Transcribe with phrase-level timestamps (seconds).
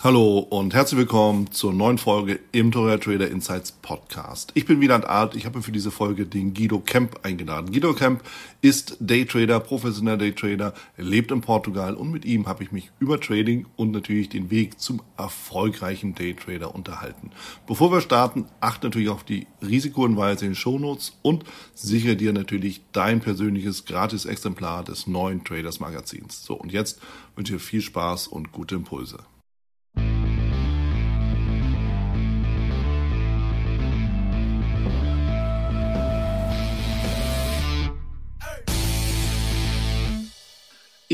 [0.00, 4.52] Hallo und herzlich willkommen zur neuen Folge im Torah Trader Insights Podcast.
[4.54, 5.34] Ich bin Wieland Art.
[5.34, 7.72] Ich habe für diese Folge den Guido Kemp eingeladen.
[7.72, 8.22] Guido Kemp
[8.60, 13.66] ist Daytrader, professioneller Daytrader, lebt in Portugal und mit ihm habe ich mich über Trading
[13.74, 17.32] und natürlich den Weg zum erfolgreichen Daytrader unterhalten.
[17.66, 21.42] Bevor wir starten, achte natürlich auf die Risikohinweise in den Shownotes und
[21.74, 26.44] sichere dir natürlich dein persönliches Gratis-Exemplar des neuen Traders Magazins.
[26.44, 27.00] So und jetzt
[27.34, 29.18] wünsche ich dir viel Spaß und gute Impulse.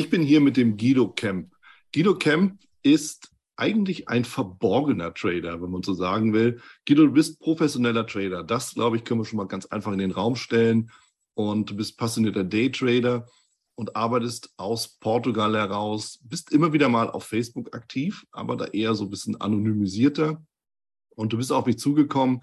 [0.05, 1.55] Ich bin hier mit dem Guido Kemp.
[1.95, 6.61] Guido Kemp ist eigentlich ein verborgener Trader, wenn man so sagen will.
[6.87, 8.45] Guido, du bist professioneller Trader.
[8.45, 10.91] Das, glaube ich, können wir schon mal ganz einfach in den Raum stellen.
[11.33, 13.27] Und du bist passionierter Daytrader
[13.77, 18.95] und arbeitest aus Portugal heraus, bist immer wieder mal auf Facebook aktiv, aber da eher
[18.95, 20.45] so ein bisschen anonymisierter.
[21.17, 22.43] Und du bist auf mich zugekommen,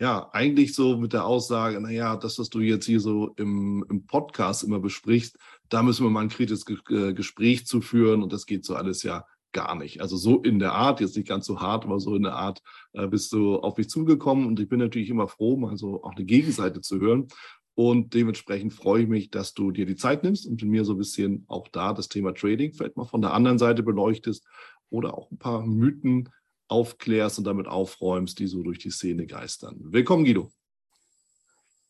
[0.00, 4.06] ja, eigentlich so mit der Aussage, naja, das, was du jetzt hier so im, im
[4.06, 5.36] Podcast immer besprichst,
[5.72, 9.02] da müssen wir mal ein kritisches äh, Gespräch zu führen und das geht so alles
[9.02, 10.00] ja gar nicht.
[10.00, 12.62] Also so in der Art, jetzt nicht ganz so hart, aber so in der Art
[12.92, 16.14] äh, bist du auf mich zugekommen und ich bin natürlich immer froh, mal so auch
[16.14, 17.28] eine Gegenseite zu hören.
[17.74, 20.92] Und dementsprechend freue ich mich, dass du dir die Zeit nimmst und mit mir so
[20.92, 24.46] ein bisschen auch da das Thema Trading vielleicht mal von der anderen Seite beleuchtest
[24.90, 26.28] oder auch ein paar Mythen
[26.68, 29.76] aufklärst und damit aufräumst, die so durch die Szene geistern.
[29.80, 30.50] Willkommen, Guido.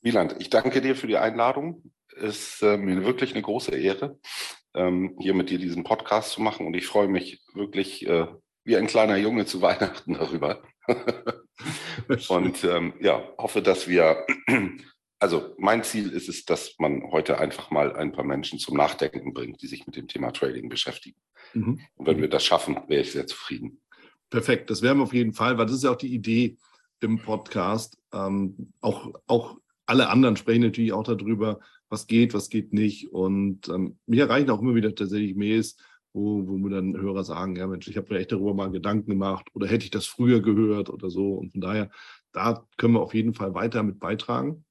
[0.03, 4.19] Wieland, ich danke dir für die Einladung ist äh, mir wirklich eine große Ehre,
[4.75, 6.67] ähm, hier mit dir diesen Podcast zu machen.
[6.67, 8.27] Und ich freue mich wirklich äh,
[8.65, 10.63] wie ein kleiner Junge zu Weihnachten darüber.
[12.29, 14.27] und ähm, ja, hoffe, dass wir,
[15.19, 19.33] also mein Ziel ist es, dass man heute einfach mal ein paar Menschen zum Nachdenken
[19.33, 21.21] bringt, die sich mit dem Thema Trading beschäftigen.
[21.55, 21.81] Mhm.
[21.95, 23.81] Und wenn wir das schaffen, wäre ich sehr zufrieden.
[24.31, 26.57] Perfekt, das werden wir auf jeden Fall, weil das ist ja auch die Idee
[27.01, 27.99] im Podcast.
[28.13, 31.61] Ähm, auch, auch alle anderen sprechen natürlich auch darüber,
[31.93, 33.13] was geht, was geht nicht.
[33.13, 35.77] Und ähm, mir erreichen auch immer wieder tatsächlich Mails,
[36.15, 39.11] wo, wo mir dann Hörer sagen, ja Mensch, ich habe mir echt darüber mal Gedanken
[39.11, 41.35] gemacht oder hätte ich das früher gehört oder so.
[41.35, 41.91] Und von daher,
[42.33, 44.65] da können wir auf jeden Fall weiter mit beitragen.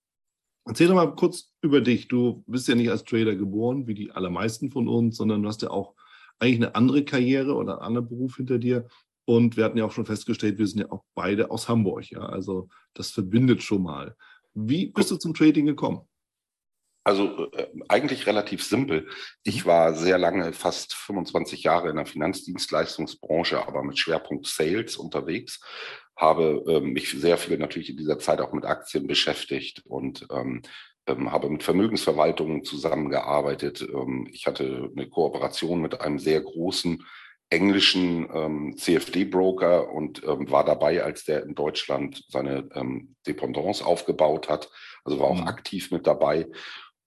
[0.65, 2.07] Erzähl doch mal kurz über dich.
[2.07, 5.61] Du bist ja nicht als Trader geboren, wie die allermeisten von uns, sondern du hast
[5.61, 5.95] ja auch
[6.39, 8.87] eigentlich eine andere Karriere oder einen anderen Beruf hinter dir.
[9.25, 12.09] Und wir hatten ja auch schon festgestellt, wir sind ja auch beide aus Hamburg.
[12.09, 14.15] Ja, also das verbindet schon mal.
[14.53, 16.01] Wie bist du zum Trading gekommen?
[17.03, 19.07] Also äh, eigentlich relativ simpel.
[19.43, 25.59] Ich war sehr lange, fast 25 Jahre in der Finanzdienstleistungsbranche, aber mit Schwerpunkt Sales unterwegs,
[26.15, 30.61] habe äh, mich sehr viel natürlich in dieser Zeit auch mit Aktien beschäftigt und ähm,
[31.07, 33.81] ähm, habe mit Vermögensverwaltungen zusammengearbeitet.
[33.81, 37.03] Ähm, ich hatte eine Kooperation mit einem sehr großen
[37.49, 44.47] englischen ähm, CFD-Broker und ähm, war dabei, als der in Deutschland seine ähm, Dependance aufgebaut
[44.47, 44.69] hat.
[45.03, 45.47] Also war auch mhm.
[45.47, 46.47] aktiv mit dabei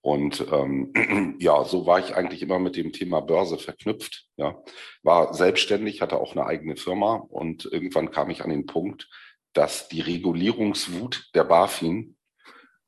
[0.05, 0.93] und ähm,
[1.41, 4.27] ja, so war ich eigentlich immer mit dem Thema Börse verknüpft.
[4.37, 4.63] Ja,
[5.03, 9.09] war selbstständig, hatte auch eine eigene Firma und irgendwann kam ich an den Punkt,
[9.55, 12.17] dass die Regulierungswut der BaFin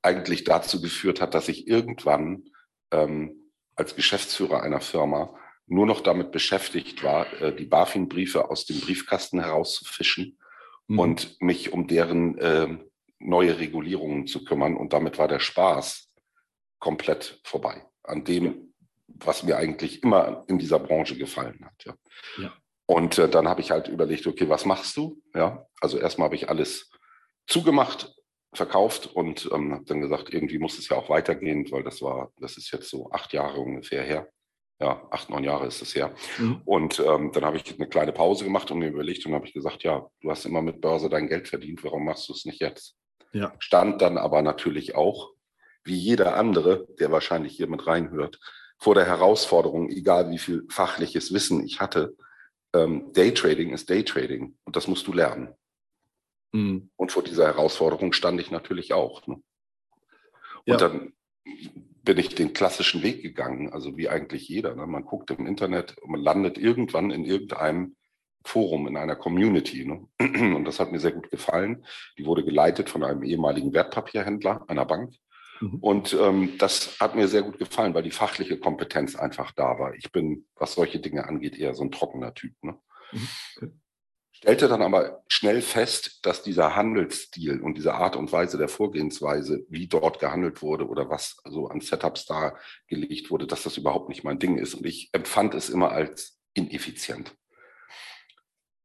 [0.03, 2.51] eigentlich dazu geführt hat, dass ich irgendwann
[2.91, 5.35] ähm, als Geschäftsführer einer Firma
[5.67, 10.39] nur noch damit beschäftigt war, äh, die BaFin-Briefe aus dem Briefkasten herauszufischen
[10.87, 10.99] mhm.
[10.99, 12.77] und mich um deren äh,
[13.21, 14.77] neue Regulierungen zu kümmern.
[14.77, 16.06] Und damit war der Spaß
[16.79, 18.75] komplett vorbei an dem,
[19.09, 21.85] was mir eigentlich immer in dieser Branche gefallen hat.
[21.85, 21.95] Ja.
[22.39, 22.53] ja.
[22.87, 25.21] Und äh, dann habe ich halt überlegt, okay, was machst du?
[25.35, 26.91] Ja, also erstmal habe ich alles
[27.47, 28.15] zugemacht,
[28.55, 32.33] verkauft und ähm, habe dann gesagt, irgendwie muss es ja auch weitergehen, weil das war,
[32.39, 34.29] das ist jetzt so acht Jahre ungefähr her.
[34.79, 36.15] Ja, acht, neun Jahre ist es her.
[36.39, 36.61] Mhm.
[36.65, 39.55] Und ähm, dann habe ich eine kleine Pause gemacht und mir überlegt und habe ich
[39.55, 42.61] gesagt, ja, du hast immer mit Börse dein Geld verdient, warum machst du es nicht
[42.61, 42.95] jetzt?
[43.33, 43.55] Ja.
[43.59, 45.33] Stand dann aber natürlich auch
[45.87, 48.39] wie jeder andere, der wahrscheinlich hier mit reinhört,
[48.79, 52.17] vor der Herausforderung, egal wie viel fachliches Wissen ich hatte,
[52.75, 55.55] ähm, Daytrading ist Daytrading und das musst du lernen.
[56.53, 56.91] Mhm.
[56.97, 59.27] Und vor dieser Herausforderung stand ich natürlich auch.
[59.27, 59.35] Ne?
[59.35, 59.43] Und
[60.67, 60.77] ja.
[60.77, 61.13] dann
[62.03, 64.75] bin ich den klassischen Weg gegangen, also wie eigentlich jeder.
[64.75, 64.87] Ne?
[64.87, 67.97] Man guckt im Internet und man landet irgendwann in irgendeinem
[68.45, 69.85] Forum, in einer Community.
[69.85, 70.07] Ne?
[70.55, 71.85] Und das hat mir sehr gut gefallen.
[72.17, 75.15] Die wurde geleitet von einem ehemaligen Wertpapierhändler einer Bank.
[75.61, 75.79] Mhm.
[75.81, 79.95] Und ähm, das hat mir sehr gut gefallen, weil die fachliche Kompetenz einfach da war.
[79.95, 82.53] Ich bin, was solche Dinge angeht, eher so ein trockener Typ.
[82.63, 82.79] Ne?
[83.13, 83.29] Mhm.
[83.57, 83.73] Okay.
[84.39, 89.65] Stellte dann aber schnell fest, dass dieser Handelsstil und diese Art und Weise der Vorgehensweise,
[89.71, 92.55] wie dort gehandelt wurde oder was so an Setups da
[92.87, 94.75] gelegt wurde, dass das überhaupt nicht mein Ding ist.
[94.75, 97.35] Und ich empfand es immer als ineffizient.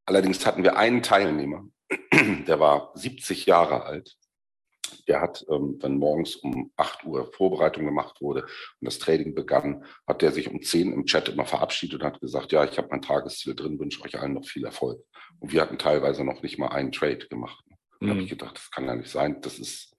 [0.05, 1.65] allerdings hatten wir einen Teilnehmer,
[2.47, 4.17] der war 70 Jahre alt.
[5.07, 9.85] Der hat, ähm, wenn morgens um 8 Uhr Vorbereitung gemacht wurde und das Trading begann,
[10.07, 12.89] hat der sich um 10 im Chat immer verabschiedet und hat gesagt, ja, ich habe
[12.91, 15.01] mein Tagesziel drin, wünsche euch allen noch viel Erfolg.
[15.39, 17.63] Und wir hatten teilweise noch nicht mal einen Trade gemacht.
[17.99, 18.11] Und mhm.
[18.11, 19.41] habe ich gedacht, das kann ja nicht sein.
[19.41, 19.95] Das ist,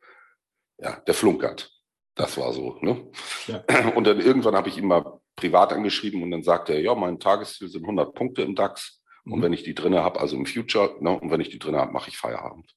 [0.78, 1.70] ja, der flunkert.
[2.14, 2.78] Das war so.
[2.80, 3.10] Ne?
[3.46, 3.64] Ja.
[3.94, 7.18] Und dann irgendwann habe ich ihn mal privat angeschrieben und dann sagte er, ja, mein
[7.18, 9.02] Tagesziel sind 100 Punkte im DAX.
[9.24, 9.42] Und mhm.
[9.42, 11.92] wenn ich die drinne habe, also im Future, ne, und wenn ich die drinne habe,
[11.92, 12.74] mache ich Feierabend.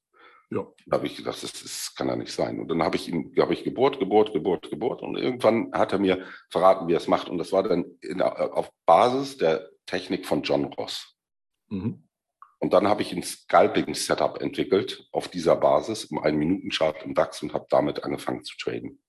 [0.50, 0.66] Ja.
[0.86, 2.60] Da habe ich gedacht, das, das kann ja nicht sein.
[2.60, 5.02] Und dann habe ich ihm, habe ich Geburt, Geburt, Geburt, Geburt.
[5.02, 7.28] Und irgendwann hat er mir verraten, wie er es macht.
[7.28, 11.16] Und das war dann in, auf Basis der Technik von John Ross.
[11.68, 12.06] Mhm.
[12.58, 17.42] Und dann habe ich ein Scalping-Setup entwickelt auf dieser Basis um einen Minutenchart im DAX
[17.42, 19.02] und habe damit angefangen zu traden.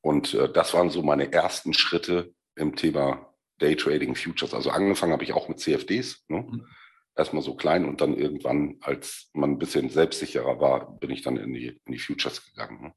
[0.00, 4.52] Und äh, das waren so meine ersten Schritte im Thema Daytrading Futures.
[4.52, 6.24] Also angefangen habe ich auch mit CFDs.
[6.28, 6.42] Ne?
[6.42, 6.66] Mhm.
[7.16, 11.36] Erstmal so klein und dann irgendwann, als man ein bisschen selbstsicherer war, bin ich dann
[11.36, 12.82] in die, in die Futures gegangen.
[12.82, 12.94] Ne?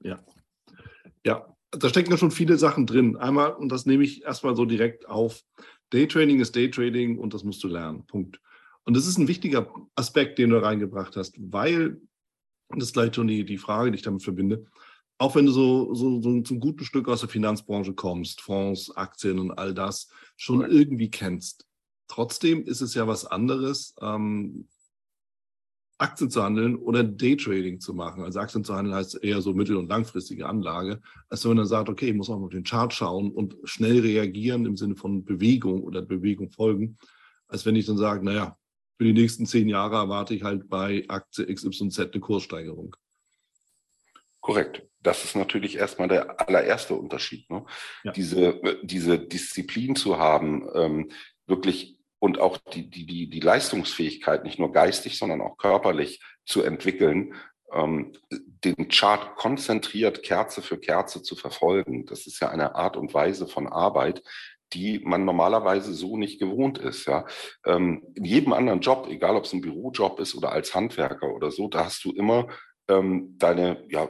[0.00, 0.24] Ja.
[1.24, 3.16] Ja, da stecken ja schon viele Sachen drin.
[3.16, 5.42] Einmal, und das nehme ich erstmal so direkt auf,
[5.90, 8.06] Daytrading ist Daytrading und das musst du lernen.
[8.06, 8.40] Punkt.
[8.84, 12.00] Und das ist ein wichtiger Aspekt, den du reingebracht hast, weil,
[12.70, 14.66] das ist gleich schon die, die Frage, die ich damit verbinde,
[15.18, 19.38] auch wenn du so, so, so zum guten Stück aus der Finanzbranche kommst, Fonds, Aktien
[19.38, 20.72] und all das schon okay.
[20.72, 21.66] irgendwie kennst.
[22.10, 24.66] Trotzdem ist es ja was anderes, ähm,
[25.96, 28.24] Aktien zu handeln oder Daytrading zu machen.
[28.24, 31.66] Also Aktien zu handeln heißt eher so mittel- und langfristige Anlage, als wenn man dann
[31.66, 34.96] sagt, okay, ich muss auch mal auf den Chart schauen und schnell reagieren im Sinne
[34.96, 36.98] von Bewegung oder Bewegung folgen,
[37.46, 38.58] als wenn ich dann sage, naja,
[38.98, 42.96] für die nächsten zehn Jahre erwarte ich halt bei Aktie XYZ eine Kurssteigerung.
[44.40, 44.82] Korrekt.
[45.00, 47.48] Das ist natürlich erstmal der allererste Unterschied.
[47.50, 47.64] Ne?
[48.02, 48.10] Ja.
[48.10, 51.10] Diese, diese Disziplin zu haben, ähm,
[51.46, 56.62] wirklich und auch die, die, die, die Leistungsfähigkeit nicht nur geistig, sondern auch körperlich zu
[56.62, 57.34] entwickeln,
[57.72, 62.06] ähm, den Chart konzentriert Kerze für Kerze zu verfolgen.
[62.06, 64.22] Das ist ja eine Art und Weise von Arbeit,
[64.72, 67.06] die man normalerweise so nicht gewohnt ist.
[67.06, 67.26] Ja.
[67.64, 71.50] Ähm, in jedem anderen Job, egal ob es ein Bürojob ist oder als Handwerker oder
[71.50, 72.48] so, da hast du immer
[72.88, 74.08] ähm, deine ja,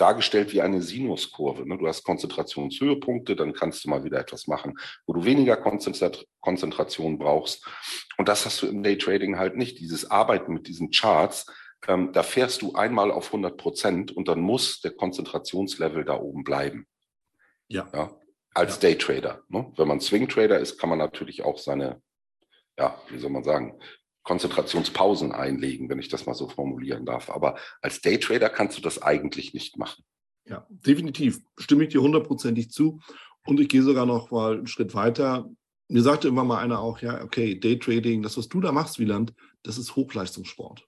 [0.00, 1.68] dargestellt wie eine Sinuskurve.
[1.68, 1.76] Ne?
[1.76, 7.66] Du hast Konzentrationshöhepunkte, dann kannst du mal wieder etwas machen, wo du weniger Konzentration brauchst.
[8.16, 9.78] Und das hast du im Daytrading halt nicht.
[9.78, 11.46] Dieses Arbeiten mit diesen Charts,
[11.86, 16.44] ähm, da fährst du einmal auf 100 Prozent und dann muss der Konzentrationslevel da oben
[16.44, 16.86] bleiben.
[17.68, 17.88] Ja.
[17.92, 18.10] ja?
[18.54, 18.88] Als ja.
[18.88, 19.42] Daytrader.
[19.48, 19.72] Ne?
[19.76, 22.00] Wenn man Swing-Trader ist, kann man natürlich auch seine,
[22.78, 23.78] ja, wie soll man sagen,
[24.28, 27.30] Konzentrationspausen einlegen, wenn ich das mal so formulieren darf.
[27.30, 30.04] Aber als Daytrader kannst du das eigentlich nicht machen.
[30.44, 31.40] Ja, definitiv.
[31.56, 33.00] Stimme ich dir hundertprozentig zu.
[33.46, 35.48] Und ich gehe sogar noch mal einen Schritt weiter.
[35.88, 39.32] Mir sagte immer mal einer auch, ja, okay, Daytrading, das, was du da machst, Wieland,
[39.62, 40.86] das ist Hochleistungssport.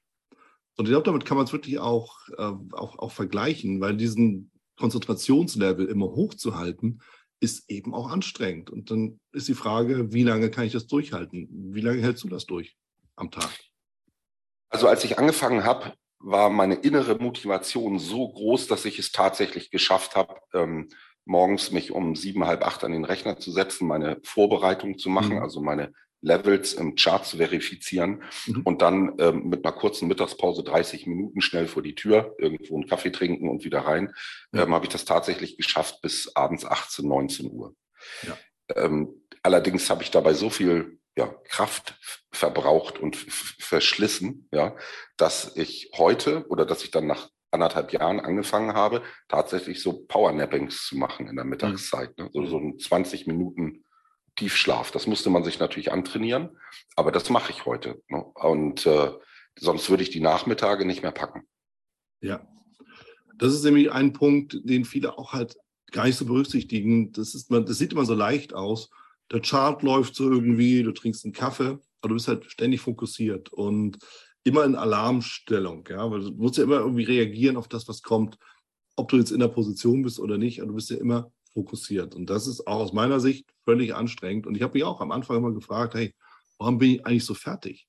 [0.76, 4.50] Und ich glaube, damit kann man es wirklich auch, äh, auch, auch vergleichen, weil diesen
[4.76, 7.00] Konzentrationslevel immer hochzuhalten,
[7.40, 8.68] ist eben auch anstrengend.
[8.68, 11.48] Und dann ist die Frage, wie lange kann ich das durchhalten?
[11.72, 12.76] Wie lange hältst du das durch?
[13.20, 13.50] Am Tag?
[14.68, 19.70] Also als ich angefangen habe, war meine innere Motivation so groß, dass ich es tatsächlich
[19.70, 20.88] geschafft habe, ähm,
[21.24, 25.36] morgens mich um sieben, halb acht an den Rechner zu setzen, meine Vorbereitung zu machen,
[25.36, 25.42] mhm.
[25.42, 28.62] also meine Levels im Chart zu verifizieren mhm.
[28.62, 32.86] und dann ähm, mit einer kurzen Mittagspause 30 Minuten schnell vor die Tür, irgendwo einen
[32.86, 34.12] Kaffee trinken und wieder rein,
[34.52, 34.60] mhm.
[34.60, 37.74] ähm, habe ich das tatsächlich geschafft bis abends 18, 19 Uhr.
[38.26, 38.36] Ja.
[38.76, 41.98] Ähm, allerdings habe ich dabei so viel ja, Kraft
[42.32, 44.74] verbraucht und verschlissen, ja,
[45.16, 50.86] dass ich heute oder dass ich dann nach anderthalb Jahren angefangen habe, tatsächlich so Powernappings
[50.86, 51.50] zu machen in der mhm.
[51.50, 52.16] Mittagszeit.
[52.16, 52.30] Ne?
[52.32, 53.84] So, so ein 20 Minuten
[54.36, 54.92] Tiefschlaf.
[54.92, 56.56] Das musste man sich natürlich antrainieren,
[56.96, 58.00] aber das mache ich heute.
[58.08, 58.24] Ne?
[58.34, 59.10] Und äh,
[59.58, 61.42] sonst würde ich die Nachmittage nicht mehr packen.
[62.22, 62.46] Ja,
[63.36, 65.56] das ist nämlich ein Punkt, den viele auch halt
[65.90, 67.12] gar nicht so berücksichtigen.
[67.12, 68.90] Das, ist, das sieht immer so leicht aus
[69.30, 73.52] der Chart läuft so irgendwie, du trinkst einen Kaffee, aber du bist halt ständig fokussiert
[73.52, 73.98] und
[74.44, 78.38] immer in Alarmstellung, ja, weil du musst ja immer irgendwie reagieren auf das, was kommt,
[78.96, 82.14] ob du jetzt in der Position bist oder nicht, aber du bist ja immer fokussiert.
[82.14, 84.46] Und das ist auch aus meiner Sicht völlig anstrengend.
[84.46, 86.14] Und ich habe mich auch am Anfang immer gefragt, hey,
[86.58, 87.88] warum bin ich eigentlich so fertig?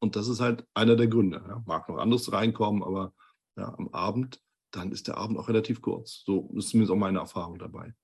[0.00, 1.42] Und das ist halt einer der Gründe.
[1.46, 1.62] Ja.
[1.66, 3.14] Mag noch anderes reinkommen, aber
[3.56, 4.40] ja, am Abend,
[4.72, 6.22] dann ist der Abend auch relativ kurz.
[6.26, 7.94] So ist zumindest auch meine Erfahrung dabei.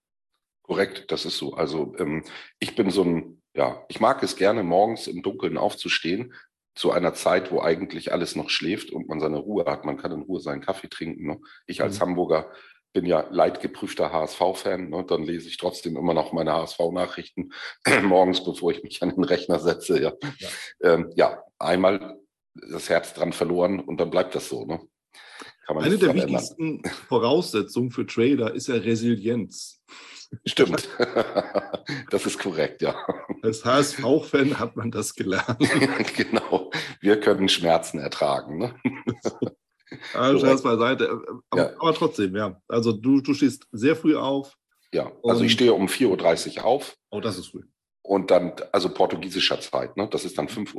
[0.73, 1.53] Korrekt, das ist so.
[1.53, 2.25] Also ähm,
[2.59, 6.33] ich bin so ein, ja, ich mag es gerne, morgens im Dunkeln aufzustehen,
[6.75, 9.85] zu einer Zeit, wo eigentlich alles noch schläft und man seine Ruhe hat.
[9.85, 11.27] Man kann in Ruhe seinen Kaffee trinken.
[11.27, 11.41] Ne?
[11.67, 12.03] Ich als mhm.
[12.05, 12.51] Hamburger
[12.95, 14.89] bin ja leidgeprüfter HSV-Fan.
[14.89, 15.05] Ne?
[15.07, 17.53] Dann lese ich trotzdem immer noch meine HSV-Nachrichten
[18.05, 20.01] morgens, bevor ich mich an den Rechner setze.
[20.01, 20.49] Ja, ja.
[20.81, 22.19] Ähm, ja einmal
[22.55, 24.65] das Herz dran verloren und dann bleibt das so.
[24.65, 24.81] Ne?
[25.67, 26.83] Eine der wichtigsten.
[27.09, 29.83] Voraussetzungen für Trader ist ja Resilienz.
[30.47, 30.89] Stimmt.
[32.11, 32.95] Das ist korrekt, ja.
[33.43, 35.59] Als HSV-Fan hat man das gelernt.
[36.17, 36.71] genau.
[37.01, 38.59] Wir können Schmerzen ertragen.
[38.59, 38.75] Ne?
[40.15, 41.21] Also Scherz beiseite.
[41.51, 41.71] Aber, ja.
[41.79, 42.59] aber, trotzdem, ja.
[42.67, 44.57] Also du, du stehst sehr früh auf.
[44.91, 46.97] Ja, also ich stehe um 4.30 Uhr auf.
[47.11, 47.65] Oh, das ist früh.
[48.01, 50.09] Und dann, also portugiesischer Zeit, ne?
[50.11, 50.75] das ist dann 5.30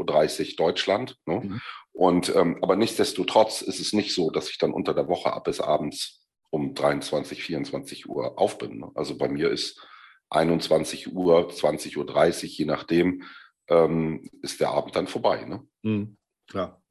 [0.49, 1.17] Uhr Deutschland.
[1.27, 1.41] Ne?
[1.43, 1.61] Mhm.
[1.91, 5.43] Und ähm, aber nichtsdestotrotz ist es nicht so, dass ich dann unter der Woche ab
[5.43, 6.22] bis abends
[6.53, 8.79] um 23, 24 Uhr auf bin.
[8.79, 8.91] Ne?
[8.95, 9.85] Also bei mir ist
[10.29, 12.05] 21 Uhr, 20.30 Uhr,
[12.43, 13.23] je nachdem,
[13.67, 15.45] ähm, ist der Abend dann vorbei.
[15.45, 15.67] Ne?
[15.83, 16.17] Mhm.
[16.47, 16.83] Klar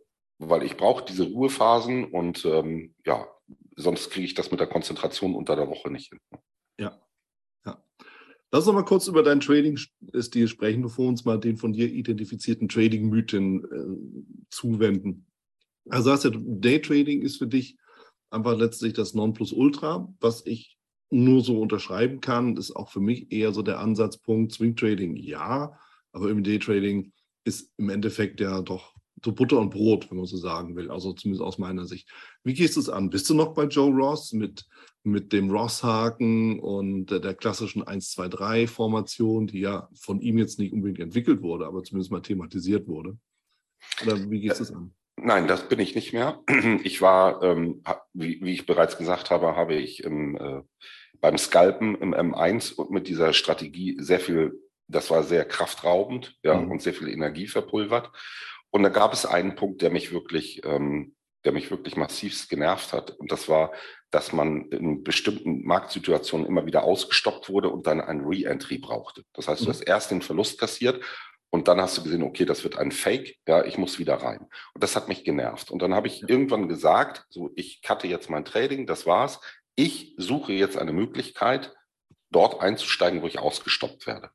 [0.48, 3.26] weil ich brauche diese Ruhephasen und ähm, ja,
[3.76, 6.18] sonst kriege ich das mit der Konzentration unter der Woche nicht hin.
[6.78, 7.00] Ja,
[7.64, 7.82] ja.
[8.50, 11.90] Lass uns mal kurz über deinen Trading-Stil sprechen, bevor wir uns mal den von dir
[11.90, 15.26] identifizierten Trading-Mythen äh, zuwenden.
[15.88, 17.76] Also hast ja, Daytrading ist für dich
[18.32, 20.78] einfach letztlich das Nonplusultra, was ich
[21.10, 25.78] nur so unterschreiben kann, ist auch für mich eher so der Ansatzpunkt Swing Trading, ja,
[26.12, 27.12] aber im Daytrading
[27.44, 30.90] ist im Endeffekt ja doch so Butter und Brot, wenn man so sagen will.
[30.90, 32.08] Also zumindest aus meiner Sicht.
[32.42, 33.10] Wie gehst du es an?
[33.10, 34.66] Bist du noch bei Joe Ross mit,
[35.04, 41.00] mit dem Ross-Haken und der, der klassischen 1-2-3-Formation, die ja von ihm jetzt nicht unbedingt
[41.00, 43.16] entwickelt wurde, aber zumindest mal thematisiert wurde?
[44.02, 44.92] Oder wie gehst du es an?
[45.16, 46.42] Nein, das bin ich nicht mehr.
[46.84, 50.62] Ich war, ähm, wie, wie, ich bereits gesagt habe, habe ich im, äh,
[51.20, 56.54] beim Scalpen im M1 und mit dieser Strategie sehr viel, das war sehr kraftraubend ja,
[56.54, 56.70] mhm.
[56.70, 58.10] und sehr viel Energie verpulvert.
[58.70, 61.14] Und da gab es einen Punkt, der mich wirklich, ähm,
[61.44, 63.10] der mich wirklich massivst genervt hat.
[63.10, 63.72] Und das war,
[64.10, 69.24] dass man in bestimmten Marktsituationen immer wieder ausgestoppt wurde und dann ein Re-Entry brauchte.
[69.34, 69.70] Das heißt, du mhm.
[69.70, 71.02] hast erst den Verlust kassiert
[71.54, 74.48] und dann hast du gesehen, okay, das wird ein Fake, ja, ich muss wieder rein.
[74.72, 75.70] Und das hat mich genervt.
[75.70, 79.38] Und dann habe ich irgendwann gesagt, so, ich cutte jetzt mein Trading, das war's.
[79.74, 81.74] Ich suche jetzt eine Möglichkeit,
[82.30, 84.30] dort einzusteigen, wo ich ausgestoppt werde.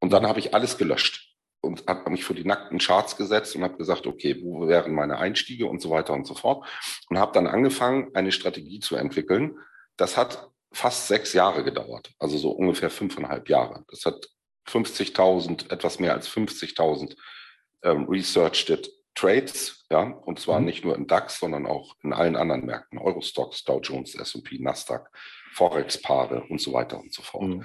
[0.00, 3.62] Und dann habe ich alles gelöscht und habe mich für die nackten Charts gesetzt und
[3.62, 6.66] habe gesagt, okay, wo wären meine Einstiege und so weiter und so fort.
[7.10, 9.58] Und habe dann angefangen, eine Strategie zu entwickeln.
[9.98, 13.84] Das hat fast sechs Jahre gedauert, also so ungefähr fünfeinhalb Jahre.
[13.88, 14.33] Das hat
[14.66, 17.16] 50.000, etwas mehr als 50.000
[17.82, 20.66] ähm, researched Trades, ja, und zwar mhm.
[20.66, 25.08] nicht nur im DAX, sondern auch in allen anderen Märkten, Eurostox, Dow Jones, S&P, Nasdaq,
[25.52, 27.44] Forex-Paare und so weiter und so fort.
[27.44, 27.64] Mhm.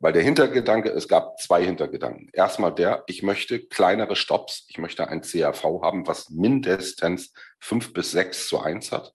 [0.00, 2.30] Weil der Hintergedanke, es gab zwei Hintergedanken.
[2.32, 8.10] Erstmal der, ich möchte kleinere Stops, ich möchte ein CRV haben, was mindestens fünf bis
[8.10, 9.14] sechs zu eins hat.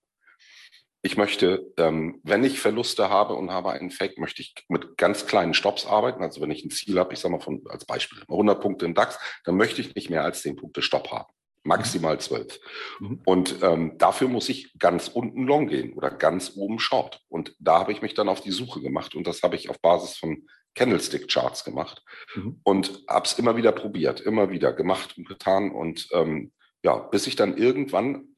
[1.03, 5.27] Ich möchte, ähm, wenn ich Verluste habe und habe einen Fake, möchte ich mit ganz
[5.27, 6.23] kleinen Stops arbeiten.
[6.23, 8.93] Also wenn ich ein Ziel habe, ich sage mal von, als Beispiel 100 Punkte im
[8.93, 11.31] DAX, dann möchte ich nicht mehr als 10 Punkte Stopp haben
[11.63, 12.59] maximal zwölf.
[12.99, 13.21] Mhm.
[13.25, 17.21] Und ähm, dafür muss ich ganz unten long gehen oder ganz oben short.
[17.29, 19.79] Und da habe ich mich dann auf die Suche gemacht und das habe ich auf
[19.79, 20.45] Basis von
[20.75, 22.03] Candlestick-Charts gemacht
[22.35, 22.59] mhm.
[22.63, 26.51] und habe es immer wieder probiert, immer wieder gemacht und getan und ähm,
[26.83, 28.32] ja, bis ich dann irgendwann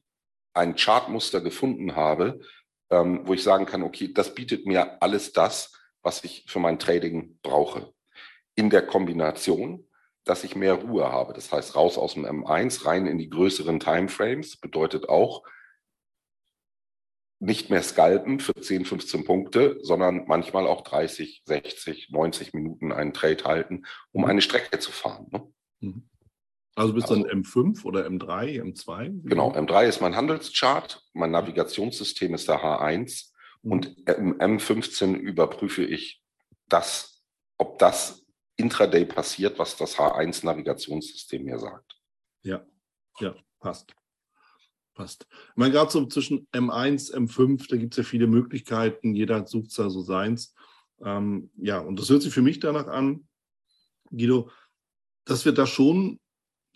[0.56, 2.40] ein Chartmuster gefunden habe,
[2.90, 5.72] ähm, wo ich sagen kann, okay, das bietet mir alles das,
[6.02, 7.92] was ich für mein Trading brauche.
[8.54, 9.86] In der Kombination
[10.26, 11.32] dass ich mehr Ruhe habe.
[11.32, 15.44] Das heißt, raus aus dem M1, rein in die größeren Timeframes, bedeutet auch
[17.38, 23.12] nicht mehr scalpen für 10, 15 Punkte, sondern manchmal auch 30, 60, 90 Minuten einen
[23.12, 25.28] Trade halten, um eine Strecke zu fahren.
[25.30, 25.52] Ne?
[25.80, 26.08] Mhm.
[26.76, 29.22] Also bist du also, dann M5 oder M3, M2?
[29.24, 33.30] Genau, M3 ist mein Handelschart, mein Navigationssystem ist der H1
[33.62, 33.72] mhm.
[33.72, 36.22] und im M15 überprüfe ich
[36.68, 37.22] das,
[37.56, 41.98] ob das intraday passiert, was das H1-Navigationssystem mir sagt.
[42.42, 42.64] Ja,
[43.20, 43.94] ja, passt.
[44.94, 45.26] Passt.
[45.30, 49.78] Ich meine, gerade so zwischen M1, M5, da gibt es ja viele Möglichkeiten, jeder sucht
[49.78, 50.54] da so seins.
[51.00, 53.26] Ähm, ja, und das hört sich für mich danach an,
[54.10, 54.50] Guido,
[55.24, 56.20] dass wir da schon,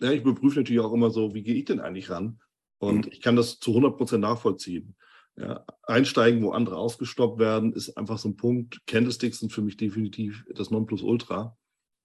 [0.01, 2.39] ja, ich überprüfe natürlich auch immer so, wie gehe ich denn eigentlich ran?
[2.79, 3.11] Und mhm.
[3.11, 4.95] ich kann das zu 100 Prozent nachvollziehen.
[5.37, 8.85] Ja, einsteigen, wo andere ausgestoppt werden, ist einfach so ein Punkt.
[8.85, 11.57] Candlesticks sind für mich definitiv das Nonplusultra.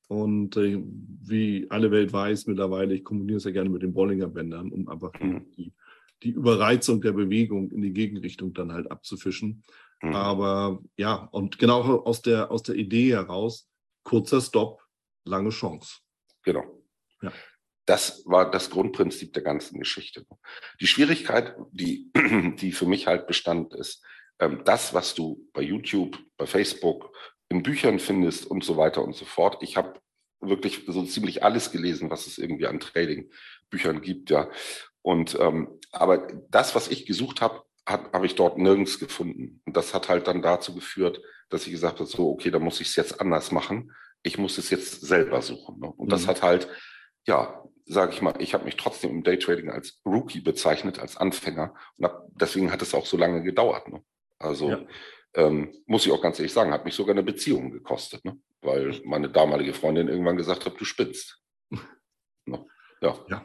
[0.08, 4.70] Und äh, wie alle Welt weiß mittlerweile, ich kombiniere es ja gerne mit den Bollinger-Bändern,
[4.70, 5.50] um einfach mhm.
[5.56, 5.72] die,
[6.22, 9.64] die Überreizung der Bewegung in die Gegenrichtung dann halt abzufischen.
[10.02, 10.14] Mhm.
[10.14, 13.68] Aber ja, und genau aus der, aus der Idee heraus,
[14.04, 14.82] kurzer Stopp,
[15.24, 15.98] lange Chance.
[16.44, 16.62] Genau.
[17.22, 17.32] Ja.
[17.86, 20.26] Das war das Grundprinzip der ganzen Geschichte.
[20.80, 22.10] Die Schwierigkeit, die,
[22.60, 24.04] die für mich halt bestand, ist,
[24.38, 27.16] ähm, das, was du bei YouTube, bei Facebook,
[27.48, 29.62] in Büchern findest und so weiter und so fort.
[29.62, 30.00] Ich habe
[30.40, 34.50] wirklich so ziemlich alles gelesen, was es irgendwie an Trading-Büchern gibt, ja.
[35.02, 39.62] Und ähm, aber das, was ich gesucht habe, habe ich dort nirgends gefunden.
[39.64, 42.80] Und das hat halt dann dazu geführt, dass ich gesagt habe, so, okay, da muss
[42.80, 43.92] ich es jetzt anders machen.
[44.24, 45.78] Ich muss es jetzt selber suchen.
[45.78, 45.86] Ne?
[45.86, 46.10] Und mhm.
[46.10, 46.68] das hat halt,
[47.28, 51.74] ja, sage ich mal, ich habe mich trotzdem im Daytrading als Rookie bezeichnet, als Anfänger.
[51.96, 53.88] Und hab, deswegen hat es auch so lange gedauert.
[53.88, 54.02] Ne?
[54.38, 54.80] Also ja.
[55.34, 58.38] ähm, muss ich auch ganz ehrlich sagen, hat mich sogar eine Beziehung gekostet, ne?
[58.60, 61.40] weil meine damalige Freundin irgendwann gesagt hat, du spinnst.
[62.44, 62.66] ne?
[63.00, 63.18] Ja.
[63.28, 63.44] ja.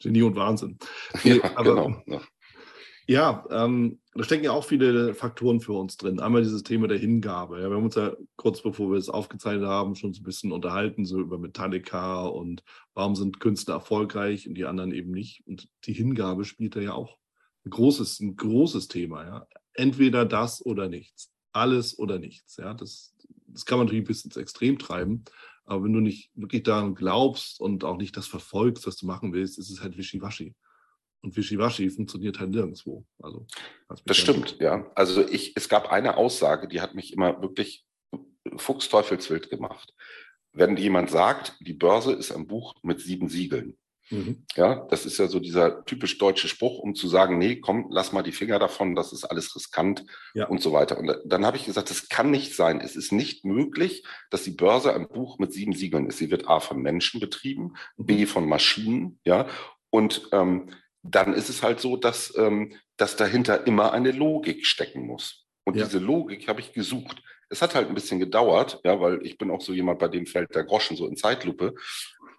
[0.00, 0.78] Genie und Wahnsinn.
[1.24, 2.02] Ja, aber, genau.
[2.06, 2.20] Ne?
[3.10, 6.20] Ja, ähm, da stecken ja auch viele Faktoren für uns drin.
[6.20, 7.58] Einmal dieses Thema der Hingabe.
[7.58, 10.52] Ja, wir haben uns ja kurz bevor wir es aufgezeichnet haben, schon so ein bisschen
[10.52, 12.62] unterhalten, so über Metallica und
[12.92, 15.42] warum sind Künstler erfolgreich und die anderen eben nicht.
[15.46, 17.16] Und die Hingabe spielt da ja auch
[17.64, 19.24] ein großes, ein großes Thema.
[19.24, 19.46] Ja.
[19.72, 21.32] Entweder das oder nichts.
[21.52, 22.58] Alles oder nichts.
[22.58, 22.74] Ja.
[22.74, 23.14] Das,
[23.46, 25.24] das kann man natürlich ein bisschen ins Extrem treiben.
[25.64, 29.32] Aber wenn du nicht wirklich daran glaubst und auch nicht das verfolgst, was du machen
[29.32, 30.54] willst, ist es halt wischiwaschi.
[31.22, 33.04] Und Wischiwaschi funktioniert halt nirgendwo.
[33.20, 33.46] Also,
[34.04, 34.90] das stimmt, ja.
[34.94, 37.84] Also ich, es gab eine Aussage, die hat mich immer wirklich
[38.56, 39.94] fuchsteufelswild gemacht.
[40.52, 43.76] Wenn jemand sagt, die Börse ist ein Buch mit sieben Siegeln,
[44.10, 44.44] mhm.
[44.56, 48.12] ja, das ist ja so dieser typisch deutsche Spruch, um zu sagen, nee, komm, lass
[48.12, 50.46] mal die Finger davon, das ist alles riskant ja.
[50.46, 50.98] und so weiter.
[50.98, 52.80] Und dann habe ich gesagt, das kann nicht sein.
[52.80, 56.18] Es ist nicht möglich, dass die Börse ein Buch mit sieben Siegeln ist.
[56.18, 58.26] Sie wird A von Menschen betrieben, B mhm.
[58.26, 59.48] von Maschinen, ja,
[59.90, 60.70] und ähm,
[61.02, 65.46] dann ist es halt so, dass, ähm, dass dahinter immer eine Logik stecken muss.
[65.64, 65.84] Und ja.
[65.84, 67.22] diese Logik habe ich gesucht.
[67.50, 70.26] Es hat halt ein bisschen gedauert, ja, weil ich bin auch so jemand, bei dem
[70.26, 71.74] fällt der Groschen so in Zeitlupe.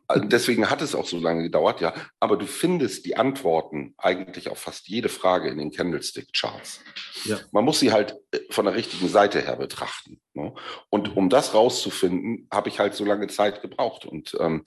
[0.07, 1.93] Also deswegen hat es auch so lange gedauert, ja.
[2.19, 6.81] Aber du findest die Antworten eigentlich auf fast jede Frage in den Candlestick-Charts.
[7.25, 7.39] Ja.
[7.51, 10.19] Man muss sie halt äh, von der richtigen Seite her betrachten.
[10.33, 10.53] Ne?
[10.89, 14.05] Und um das rauszufinden, habe ich halt so lange Zeit gebraucht.
[14.05, 14.63] Und ähm,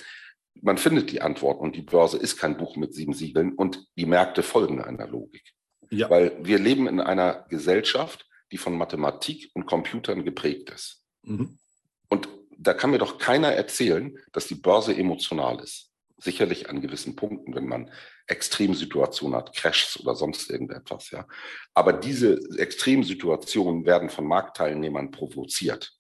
[0.61, 4.07] man findet die Antwort und die Börse ist kein Buch mit sieben Siegeln und die
[4.07, 5.53] Märkte folgen einer Logik.
[5.91, 6.09] Ja.
[6.09, 11.03] Weil wir leben in einer Gesellschaft, die von Mathematik und Computern geprägt ist.
[11.23, 11.59] Mhm.
[12.09, 15.91] Und da kann mir doch keiner erzählen, dass die Börse emotional ist.
[16.19, 17.91] Sicherlich an gewissen Punkten, wenn man
[18.27, 21.27] Extremsituationen hat, Crashs oder sonst irgendetwas, ja.
[21.75, 25.93] Aber diese Extremsituationen werden von Marktteilnehmern provoziert.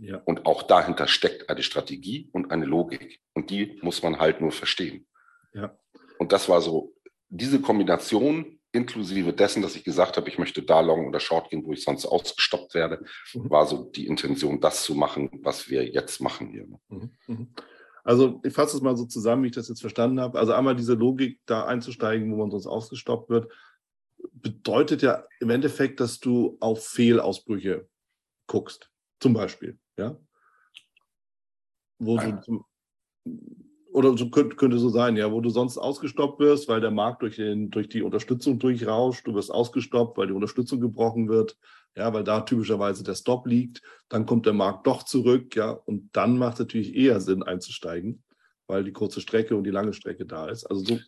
[0.00, 0.22] Ja.
[0.24, 3.20] Und auch dahinter steckt eine Strategie und eine Logik.
[3.34, 5.06] Und die muss man halt nur verstehen.
[5.52, 5.76] Ja.
[6.18, 6.94] Und das war so,
[7.28, 11.64] diese Kombination inklusive dessen, dass ich gesagt habe, ich möchte da long oder short gehen,
[11.64, 13.50] wo ich sonst ausgestoppt werde, mhm.
[13.50, 16.66] war so die Intention, das zu machen, was wir jetzt machen hier.
[16.88, 17.10] Mhm.
[17.26, 17.48] Mhm.
[18.04, 20.38] Also ich fasse es mal so zusammen, wie ich das jetzt verstanden habe.
[20.38, 23.52] Also einmal diese Logik, da einzusteigen, wo man sonst ausgestoppt wird,
[24.32, 27.88] bedeutet ja im Endeffekt, dass du auf Fehlausbrüche
[28.46, 29.78] guckst, zum Beispiel.
[29.98, 30.16] Ja?
[31.98, 32.64] Wo du zum,
[33.92, 37.22] oder so könnte, könnte so sein, ja, wo du sonst ausgestoppt wirst, weil der Markt
[37.22, 41.58] durch, den, durch die Unterstützung durchrauscht, du wirst ausgestoppt, weil die Unterstützung gebrochen wird,
[41.96, 46.10] ja, weil da typischerweise der Stop liegt, dann kommt der Markt doch zurück, ja, und
[46.12, 48.22] dann macht es natürlich eher Sinn einzusteigen,
[48.66, 50.64] weil die kurze Strecke und die lange Strecke da ist.
[50.66, 51.00] Also so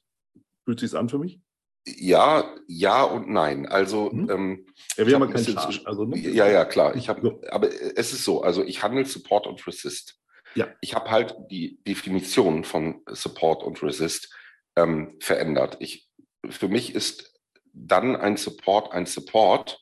[0.64, 1.40] fühlt sich an für mich?
[1.86, 3.66] Ja, ja und nein.
[3.66, 4.30] Also hm?
[4.30, 4.66] ähm,
[4.96, 6.18] ja, wir haben keinen Charge, also, ne?
[6.18, 6.94] Ja, ja, klar.
[6.94, 8.42] Ich habe, aber es ist so.
[8.42, 10.20] Also ich handle Support und Resist.
[10.54, 10.68] Ja.
[10.80, 14.34] Ich habe halt die Definition von Support und Resist
[14.76, 15.76] ähm, verändert.
[15.80, 16.08] Ich,
[16.48, 17.32] für mich ist
[17.72, 19.80] dann ein Support ein Support,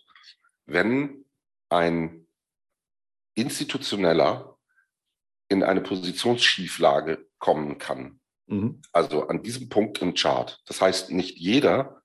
[0.66, 1.24] wenn
[1.70, 2.26] ein
[3.34, 4.58] institutioneller
[5.48, 8.17] in eine Positionsschieflage kommen kann.
[8.48, 8.82] Mhm.
[8.92, 10.60] Also an diesem Punkt im Chart.
[10.66, 12.02] Das heißt, nicht jeder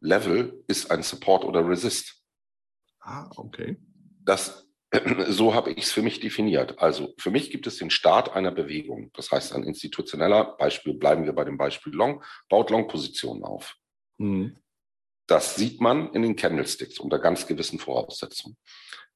[0.00, 2.22] Level ist ein Support oder Resist.
[3.00, 3.76] Ah, okay.
[4.24, 4.66] Das,
[5.28, 6.78] so habe ich es für mich definiert.
[6.78, 9.10] Also für mich gibt es den Start einer Bewegung.
[9.14, 13.76] Das heißt, ein institutioneller Beispiel, bleiben wir bei dem Beispiel Long, baut Long-Positionen auf.
[14.18, 14.58] Mhm.
[15.26, 18.56] Das sieht man in den Candlesticks unter ganz gewissen Voraussetzungen.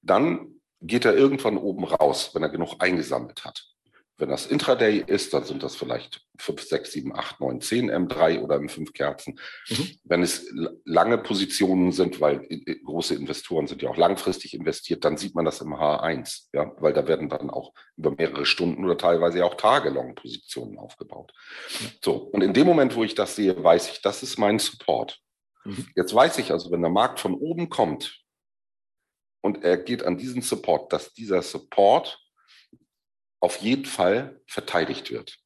[0.03, 3.74] Dann geht er irgendwann oben raus, wenn er genug eingesammelt hat.
[4.17, 8.43] Wenn das Intraday ist, dann sind das vielleicht 5, 6, 7, 8, 9, 10 M3
[8.43, 9.41] oder M5 Kerzen.
[9.69, 9.91] Mhm.
[10.05, 10.53] Wenn es
[10.85, 12.47] lange Positionen sind, weil
[12.85, 16.93] große Investoren sind ja auch langfristig investiert, dann sieht man das im H1, ja, weil
[16.93, 21.33] da werden dann auch über mehrere Stunden oder teilweise auch tagelang Positionen aufgebaut.
[21.81, 21.91] Mhm.
[22.01, 25.21] So, und in dem Moment, wo ich das sehe, weiß ich, das ist mein Support.
[25.65, 25.89] Mhm.
[25.97, 28.21] Jetzt weiß ich also, wenn der Markt von oben kommt
[29.41, 32.24] und er geht an diesen Support, dass dieser Support
[33.45, 35.37] auf jeden Fall verteidigt wird.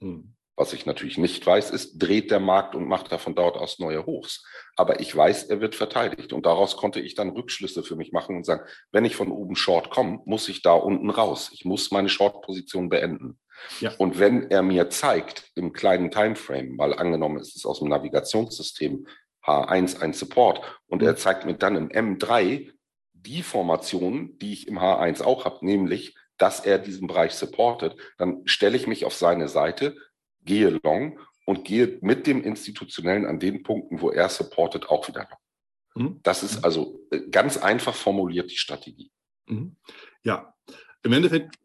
[0.00, 0.34] Hm.
[0.54, 3.78] Was ich natürlich nicht weiß, ist, dreht der Markt und macht er von dort aus
[3.78, 4.44] neue Hochs.
[4.76, 6.32] Aber ich weiß, er wird verteidigt.
[6.32, 9.54] Und daraus konnte ich dann Rückschlüsse für mich machen und sagen, wenn ich von oben
[9.56, 11.50] Short komme, muss ich da unten raus.
[11.52, 13.38] Ich muss meine Short-Position beenden.
[13.80, 13.92] Ja.
[13.98, 19.06] Und wenn er mir zeigt im kleinen Timeframe, mal angenommen ist es aus dem Navigationssystem
[19.44, 21.16] H1 ein Support und er mhm.
[21.16, 22.72] zeigt mir dann im M3
[23.12, 28.42] die Formation, die ich im H1 auch habe, nämlich, dass er diesen Bereich supportet, dann
[28.46, 29.96] stelle ich mich auf seine Seite,
[30.44, 35.26] gehe long und gehe mit dem Institutionellen an den Punkten, wo er supportet, auch wieder
[35.30, 36.06] long.
[36.06, 36.20] Mhm.
[36.22, 39.10] Das ist also äh, ganz einfach formuliert die Strategie.
[39.46, 39.76] Mhm.
[40.22, 40.54] Ja,
[41.02, 41.56] im Endeffekt,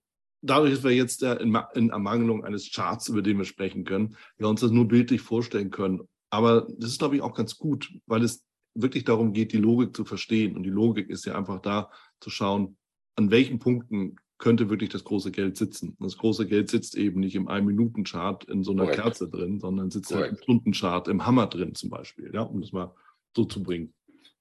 [0.41, 4.47] dadurch, dass wir jetzt in, in Ermangelung eines Charts, über den wir sprechen können, wir
[4.47, 6.07] uns das nur bildlich vorstellen können.
[6.29, 9.95] Aber das ist, glaube ich, auch ganz gut, weil es wirklich darum geht, die Logik
[9.95, 10.55] zu verstehen.
[10.55, 12.77] Und die Logik ist ja einfach da zu schauen,
[13.15, 15.95] an welchen Punkten könnte wirklich das große Geld sitzen.
[16.01, 19.01] Das große Geld sitzt eben nicht im Ein-Minuten-Chart in so einer Correct.
[19.01, 20.23] Kerze drin, sondern sitzt Correct.
[20.23, 22.93] halt im Stundenchart, im Hammer drin zum Beispiel, ja, um das mal
[23.34, 23.93] so zu bringen.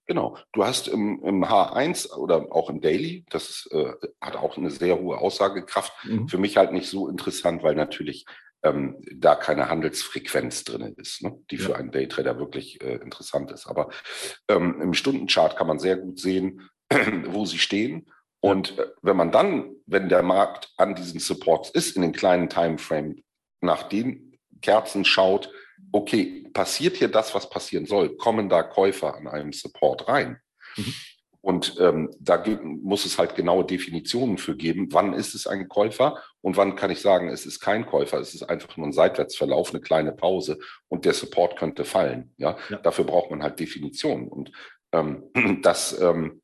[0.07, 0.37] Genau.
[0.53, 4.99] Du hast im, im H1 oder auch im Daily, das äh, hat auch eine sehr
[4.99, 5.93] hohe Aussagekraft.
[6.03, 6.27] Mhm.
[6.27, 8.27] Für mich halt nicht so interessant, weil natürlich
[8.65, 11.39] ähm, da keine Handelsfrequenz drin ist, ne?
[11.53, 11.63] die ja.
[11.63, 13.69] für einen Daytrader wirklich äh, interessant ist.
[13.69, 13.91] Aber
[14.49, 16.69] ähm, im Stundenchart kann man sehr gut sehen,
[17.27, 18.09] wo sie stehen
[18.43, 22.49] und äh, wenn man dann, wenn der Markt an diesen Supports ist, in den kleinen
[22.49, 23.23] Timeframe,
[23.61, 25.51] nach den Kerzen schaut,
[25.93, 28.17] okay, passiert hier das, was passieren soll?
[28.17, 30.41] Kommen da Käufer an einem Support rein?
[30.77, 30.95] Mhm.
[31.41, 36.21] Und ähm, da muss es halt genaue Definitionen für geben, wann ist es ein Käufer
[36.41, 39.71] und wann kann ich sagen, es ist kein Käufer, es ist einfach nur ein Seitwärtsverlauf,
[39.71, 42.33] eine kleine Pause und der Support könnte fallen.
[42.39, 42.79] Ja, ja.
[42.79, 44.53] dafür braucht man halt Definitionen und
[44.93, 45.31] ähm,
[45.63, 46.42] das ähm,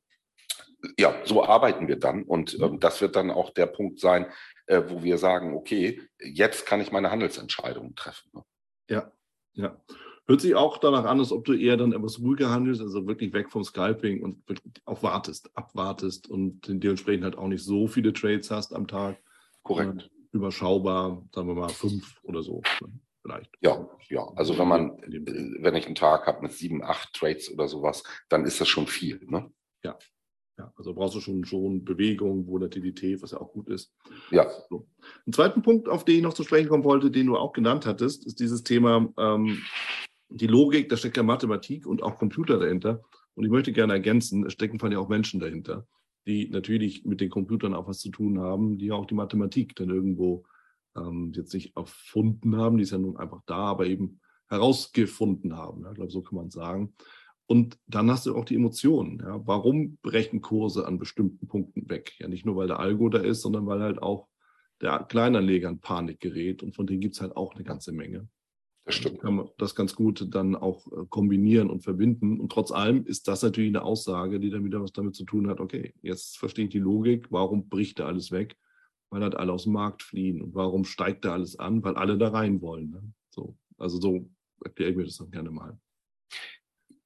[0.98, 2.22] ja, so arbeiten wir dann.
[2.24, 4.26] Und ähm, das wird dann auch der Punkt sein,
[4.66, 8.30] äh, wo wir sagen, okay, jetzt kann ich meine Handelsentscheidungen treffen.
[8.32, 8.42] Ne?
[8.88, 9.12] Ja,
[9.54, 9.76] ja.
[10.26, 13.32] Hört sich auch danach an, als ob du eher dann etwas ruhiger handelst, also wirklich
[13.32, 14.42] weg vom Scalping und
[14.84, 19.16] auch wartest, abwartest und dementsprechend halt auch nicht so viele Trades hast am Tag.
[19.62, 20.10] Korrekt.
[20.32, 22.60] Überschaubar, sagen wir mal fünf oder so.
[22.82, 22.92] Ne?
[23.22, 23.50] Vielleicht.
[23.60, 24.28] Ja, ja.
[24.36, 28.02] Also wenn man, äh, wenn ich einen Tag habe mit sieben, acht Trades oder sowas,
[28.28, 29.20] dann ist das schon viel.
[29.24, 29.50] Ne?
[29.82, 29.98] Ja,
[30.58, 33.94] ja, also brauchst du schon, schon Bewegung, Volatilität, was ja auch gut ist.
[34.30, 34.48] Ja.
[34.68, 34.88] So.
[35.26, 37.86] Ein zweiten Punkt, auf den ich noch zu sprechen kommen wollte, den du auch genannt
[37.86, 39.58] hattest, ist dieses Thema ähm,
[40.28, 43.02] die Logik, da steckt ja Mathematik und auch Computer dahinter.
[43.34, 45.86] Und ich möchte gerne ergänzen, es stecken vor allem auch Menschen dahinter,
[46.26, 49.90] die natürlich mit den Computern auch was zu tun haben, die auch die Mathematik dann
[49.90, 50.44] irgendwo
[50.96, 55.84] ähm, jetzt nicht erfunden haben, die ist ja nun einfach da, aber eben herausgefunden haben.
[55.84, 56.94] Ja, ich glaube, so kann man sagen.
[57.48, 59.20] Und dann hast du auch die Emotionen.
[59.20, 59.40] Ja.
[59.46, 62.12] Warum brechen Kurse an bestimmten Punkten weg?
[62.18, 64.28] Ja, nicht nur, weil der Algo da ist, sondern weil halt auch
[64.82, 66.62] der Kleinanleger in Panik gerät.
[66.62, 68.28] Und von denen gibt es halt auch eine ganze Menge.
[68.84, 69.20] Das stimmt.
[69.20, 72.38] Kann man das ganz gut dann auch äh, kombinieren und verbinden.
[72.38, 75.48] Und trotz allem ist das natürlich eine Aussage, die dann wieder was damit zu tun
[75.48, 75.58] hat.
[75.58, 77.32] Okay, jetzt verstehe ich die Logik.
[77.32, 78.58] Warum bricht da alles weg?
[79.08, 80.42] Weil halt alle aus dem Markt fliehen.
[80.42, 81.82] Und warum steigt da alles an?
[81.82, 82.90] Weil alle da rein wollen.
[82.90, 83.02] Ne?
[83.30, 84.28] So, also so
[84.62, 85.78] erkläre ich mir das dann gerne mal.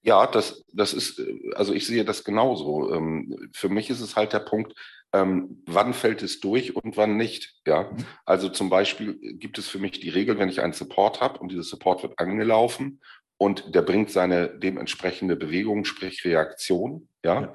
[0.02, 2.92] Ja, das, das ist, äh, also ich sehe das genauso.
[2.92, 4.74] Ähm, für mich ist es halt der Punkt,
[5.12, 7.54] ähm, wann fällt es durch und wann nicht.
[7.66, 7.90] Ja,
[8.24, 11.52] also zum Beispiel gibt es für mich die Regel, wenn ich einen Support habe und
[11.52, 13.00] dieser Support wird angelaufen
[13.38, 17.54] und der bringt seine dementsprechende Bewegung, sprich Reaktion, ja, ja.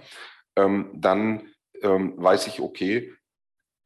[0.56, 1.50] Ähm, dann
[1.84, 3.14] weiß ich, okay,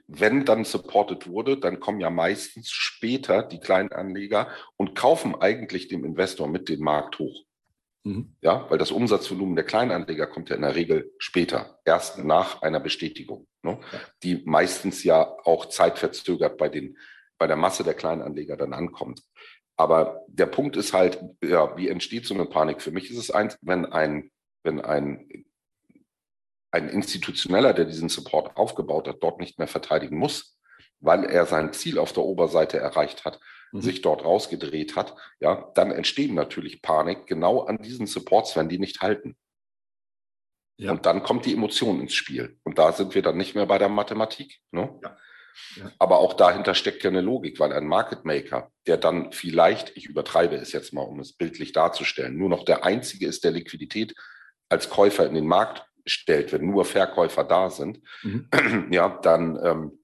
[0.07, 4.47] wenn dann supported wurde, dann kommen ja meistens später die kleinen Anleger
[4.77, 7.43] und kaufen eigentlich dem Investor mit den Markt hoch.
[8.03, 8.35] Mhm.
[8.41, 12.79] Ja, weil das Umsatzvolumen der Kleinanleger kommt ja in der Regel später, erst nach einer
[12.79, 13.79] Bestätigung, ne?
[13.91, 13.99] ja.
[14.23, 16.97] die meistens ja auch zeitverzögert bei, den,
[17.37, 19.21] bei der Masse der Kleinanleger dann ankommt.
[19.77, 22.81] Aber der Punkt ist halt, ja, wie entsteht so eine Panik?
[22.81, 24.31] Für mich ist es eins, wenn ein,
[24.63, 25.45] wenn ein,
[26.71, 30.57] ein Institutioneller, der diesen Support aufgebaut hat, dort nicht mehr verteidigen muss,
[30.99, 33.39] weil er sein Ziel auf der Oberseite erreicht hat,
[33.71, 33.81] mhm.
[33.81, 38.79] sich dort rausgedreht hat, ja, dann entstehen natürlich Panik genau an diesen Supports, wenn die
[38.79, 39.35] nicht halten.
[40.77, 40.91] Ja.
[40.91, 42.57] Und dann kommt die Emotion ins Spiel.
[42.63, 44.59] Und da sind wir dann nicht mehr bei der Mathematik.
[44.71, 44.97] Ne?
[45.03, 45.17] Ja.
[45.75, 45.91] Ja.
[45.99, 50.05] Aber auch dahinter steckt ja eine Logik, weil ein Market Maker, der dann vielleicht, ich
[50.05, 54.15] übertreibe es jetzt mal, um es bildlich darzustellen, nur noch der Einzige ist, der Liquidität
[54.69, 58.47] als Käufer in den Markt stellt, wenn nur Verkäufer da sind, mhm.
[58.91, 59.99] ja, dann ähm,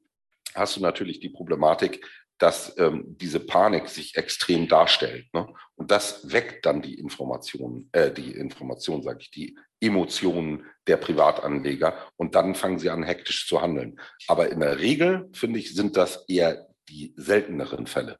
[0.53, 2.05] hast du natürlich die Problematik,
[2.37, 5.25] dass ähm, diese Panik sich extrem darstellt.
[5.33, 5.47] Ne?
[5.75, 11.97] Und das weckt dann die Informationen, äh, die Information, sage ich, die Emotionen der Privatanleger
[12.15, 13.99] und dann fangen sie an, hektisch zu handeln.
[14.27, 18.17] Aber in der Regel, finde ich, sind das eher die selteneren Fälle.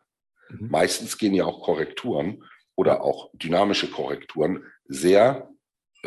[0.50, 0.70] Mhm.
[0.70, 2.44] Meistens gehen ja auch Korrekturen
[2.76, 5.50] oder auch dynamische Korrekturen sehr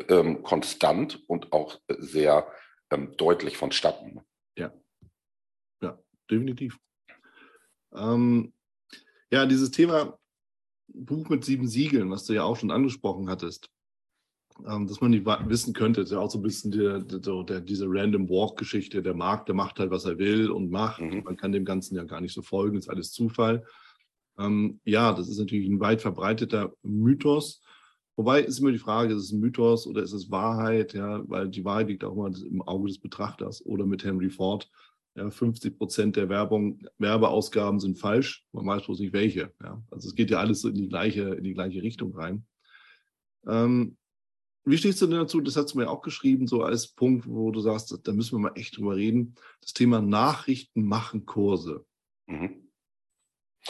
[0.09, 2.51] ähm, konstant und auch sehr
[2.91, 4.21] ähm, deutlich vonstatten.
[4.57, 4.73] Ja,
[5.83, 5.99] ja,
[6.31, 6.79] definitiv.
[7.95, 8.53] Ähm,
[9.31, 10.19] ja, dieses Thema
[10.89, 13.71] Buch mit sieben Siegeln, was du ja auch schon angesprochen hattest,
[14.67, 17.61] ähm, dass man nicht wissen könnte, ist ja auch so ein bisschen der, der, der,
[17.61, 19.03] diese Random Walk-Geschichte.
[19.03, 21.01] Der Markt, der macht halt, was er will und macht.
[21.01, 21.23] Mhm.
[21.25, 23.65] Man kann dem Ganzen ja gar nicht so folgen, ist alles Zufall.
[24.39, 27.63] Ähm, ja, das ist natürlich ein weit verbreiteter Mythos.
[28.17, 30.93] Wobei ist immer die Frage, ist es ein Mythos oder ist es Wahrheit?
[30.93, 33.65] Ja, weil die Wahrheit liegt auch immer im Auge des Betrachters.
[33.65, 34.69] Oder mit Henry Ford,
[35.21, 38.45] ja, 50 Prozent der Werbung, Werbeausgaben sind falsch.
[38.53, 39.53] Man weiß bloß nicht welche.
[39.63, 39.83] Ja.
[39.91, 42.47] Also es geht ja alles in die gleiche, in die gleiche Richtung rein.
[43.47, 43.97] Ähm,
[44.65, 45.41] wie stehst du denn dazu?
[45.41, 48.51] Das hast du mir auch geschrieben, so als Punkt, wo du sagst, da müssen wir
[48.51, 49.35] mal echt drüber reden.
[49.61, 51.85] Das Thema Nachrichten machen Kurse.
[52.27, 52.69] Mhm.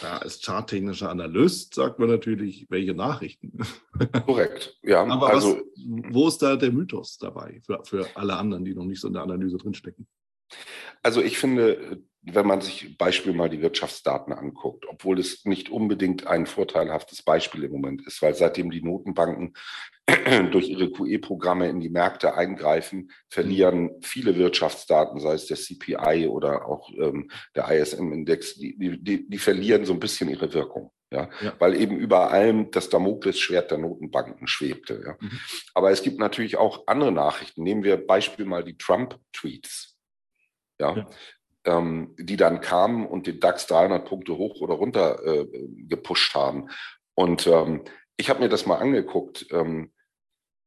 [0.00, 3.58] Ja, als charttechnischer Analyst sagt man natürlich, welche Nachrichten.
[4.24, 5.04] Korrekt, ja.
[5.04, 8.84] Aber also, was, wo ist da der Mythos dabei für, für alle anderen, die noch
[8.84, 10.06] nicht so in der Analyse drinstecken?
[11.02, 16.26] Also ich finde, wenn man sich Beispiel mal die Wirtschaftsdaten anguckt, obwohl es nicht unbedingt
[16.26, 19.54] ein vorteilhaftes Beispiel im Moment ist, weil seitdem die Notenbanken
[20.50, 26.66] durch ihre QE-Programme in die Märkte eingreifen, verlieren viele Wirtschaftsdaten, sei es der CPI oder
[26.66, 30.92] auch ähm, der ISM-Index, die, die, die verlieren so ein bisschen ihre Wirkung.
[31.12, 35.02] Ja, ja, weil eben über allem das Damoklesschwert der Notenbanken schwebte.
[35.04, 35.16] Ja.
[35.18, 35.40] Mhm.
[35.74, 37.64] Aber es gibt natürlich auch andere Nachrichten.
[37.64, 39.89] Nehmen wir Beispiel mal die Trump-Tweets,
[40.80, 41.06] ja, ja.
[41.64, 45.46] Ähm, die dann kamen und den DAX 300 Punkte hoch oder runter äh,
[45.86, 46.70] gepusht haben.
[47.14, 47.84] Und ähm,
[48.16, 49.46] ich habe mir das mal angeguckt.
[49.50, 49.92] Ähm,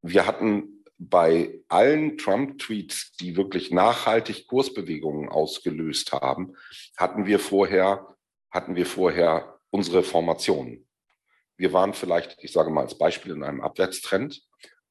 [0.02, 6.56] wir hatten bei allen Trump-Tweets, die wirklich nachhaltig Kursbewegungen ausgelöst haben,
[6.96, 8.16] hatten wir vorher,
[8.52, 10.88] hatten wir vorher unsere Formationen.
[11.58, 14.42] Wir waren vielleicht, ich sage mal als Beispiel, in einem Abwärtstrend,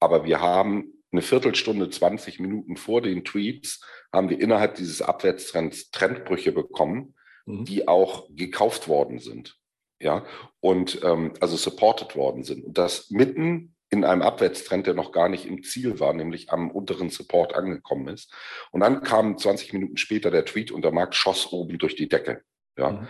[0.00, 5.90] aber wir haben eine Viertelstunde, 20 Minuten vor den Tweets, haben wir innerhalb dieses Abwärtstrends
[5.90, 7.14] Trendbrüche bekommen,
[7.46, 7.64] mhm.
[7.64, 9.58] die auch gekauft worden sind.
[10.00, 10.26] Ja,
[10.58, 12.64] und ähm, also supported worden sind.
[12.64, 16.70] Und das mitten in einem Abwärtstrend, der noch gar nicht im Ziel war, nämlich am
[16.70, 18.32] unteren Support angekommen ist.
[18.72, 22.08] Und dann kam 20 Minuten später der Tweet und der Markt schoss oben durch die
[22.08, 22.42] Decke.
[22.76, 22.90] Ja.
[22.90, 23.08] Mhm.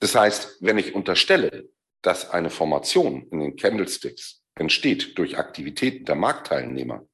[0.00, 1.70] Das heißt, wenn ich unterstelle,
[2.02, 7.06] dass eine Formation in den Candlesticks entsteht durch Aktivitäten der Marktteilnehmer.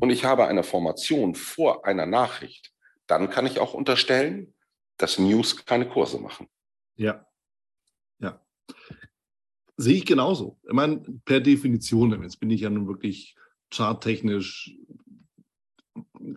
[0.00, 2.72] Und ich habe eine Formation vor einer Nachricht,
[3.06, 4.54] dann kann ich auch unterstellen,
[4.96, 6.48] dass News keine Kurse machen.
[6.96, 7.26] Ja.
[8.18, 8.40] Ja.
[9.76, 10.58] Sehe ich genauso.
[10.64, 13.36] Ich meine, per Definition, jetzt bin ich ja nun wirklich
[13.72, 14.76] charttechnisch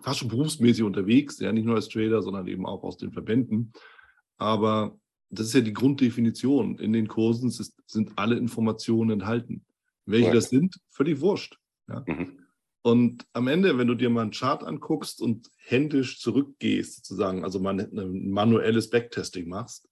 [0.02, 3.74] fast schon berufsmäßig unterwegs, ja, nicht nur als Trader, sondern eben auch aus den Verbänden.
[4.38, 4.98] Aber
[5.30, 6.78] das ist ja die Grunddefinition.
[6.80, 9.66] In den Kursen sind alle Informationen enthalten.
[10.06, 10.34] Welche ja.
[10.34, 11.58] das sind, völlig wurscht.
[11.88, 12.04] Ja.
[12.06, 12.41] Mhm.
[12.84, 17.60] Und am Ende, wenn du dir mal einen Chart anguckst und händisch zurückgehst, sozusagen, also
[17.60, 19.88] mal ein manuelles Backtesting machst,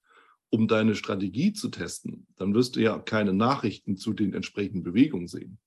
[0.50, 5.28] um deine Strategie zu testen, dann wirst du ja keine Nachrichten zu den entsprechenden Bewegungen
[5.28, 5.60] sehen.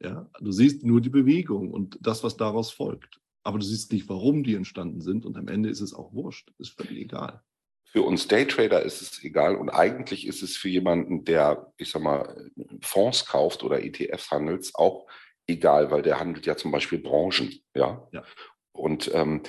[0.00, 3.20] Ja, du siehst nur die Bewegung und das, was daraus folgt.
[3.42, 6.52] Aber du siehst nicht, warum die entstanden sind und am Ende ist es auch wurscht.
[6.58, 7.42] Ist völlig egal.
[7.84, 12.02] Für uns Daytrader ist es egal und eigentlich ist es für jemanden, der, ich sag
[12.02, 12.50] mal,
[12.82, 15.06] Fonds kauft oder ETFs handelt, auch
[15.46, 17.52] egal, weil der handelt ja zum Beispiel Branchen.
[17.74, 18.08] Ja.
[18.12, 18.24] ja.
[18.72, 19.42] Und ähm,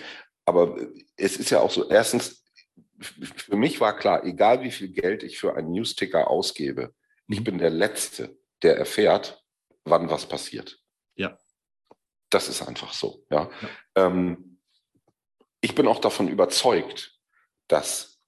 [0.45, 0.77] aber
[1.17, 2.43] es ist ja auch so, erstens,
[2.99, 6.93] für mich war klar, egal wie viel Geld ich für einen Newsticker ausgebe,
[7.27, 7.43] ich mhm.
[7.43, 9.43] bin der Letzte, der erfährt,
[9.83, 10.79] wann was passiert.
[11.15, 11.37] Ja.
[12.29, 13.25] Das ist einfach so.
[13.29, 13.49] Ja.
[13.61, 13.69] ja.
[13.95, 14.59] Ähm,
[15.61, 17.19] ich bin auch davon überzeugt,
[17.67, 18.19] dass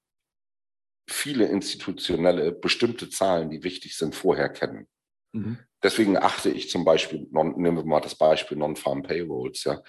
[1.07, 4.87] viele Institutionelle bestimmte Zahlen, die wichtig sind, vorher kennen.
[5.33, 5.59] Mhm.
[5.83, 9.81] Deswegen achte ich zum Beispiel, nehmen wir mal das Beispiel Non-Farm Payrolls, ja,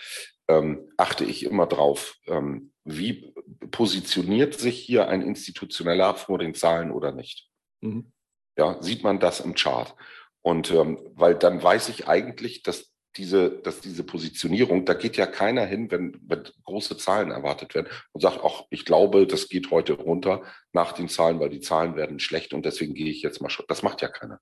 [0.49, 3.33] ähm, achte ich immer drauf, ähm, wie
[3.71, 7.49] positioniert sich hier ein institutioneller vor den Zahlen oder nicht.
[7.81, 8.13] Mhm.
[8.57, 9.95] Ja, sieht man das im Chart.
[10.43, 15.27] Und ähm, weil dann weiß ich eigentlich, dass diese, dass diese Positionierung, da geht ja
[15.27, 19.71] keiner hin, wenn, wenn große Zahlen erwartet werden und sagt, ach, ich glaube, das geht
[19.71, 23.43] heute runter nach den Zahlen, weil die Zahlen werden schlecht und deswegen gehe ich jetzt
[23.43, 23.67] mal schon.
[23.69, 24.41] Das macht ja keiner.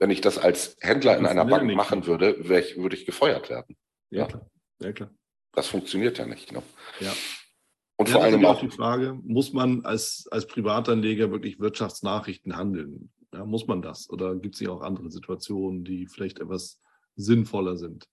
[0.00, 3.76] Wenn ich das als Händler in einer Bank machen würde, ich, würde ich gefeuert werden.
[4.08, 4.50] Ja, klar.
[4.80, 5.10] Ja, klar.
[5.52, 6.52] Das funktioniert ja nicht.
[6.52, 6.62] Ne?
[7.00, 7.12] Ja.
[7.96, 13.12] Und ja, vor allem auch die Frage, muss man als, als Privatanleger wirklich Wirtschaftsnachrichten handeln?
[13.34, 14.08] Ja, muss man das?
[14.08, 16.80] Oder gibt es hier auch andere Situationen, die vielleicht etwas
[17.16, 18.06] sinnvoller sind?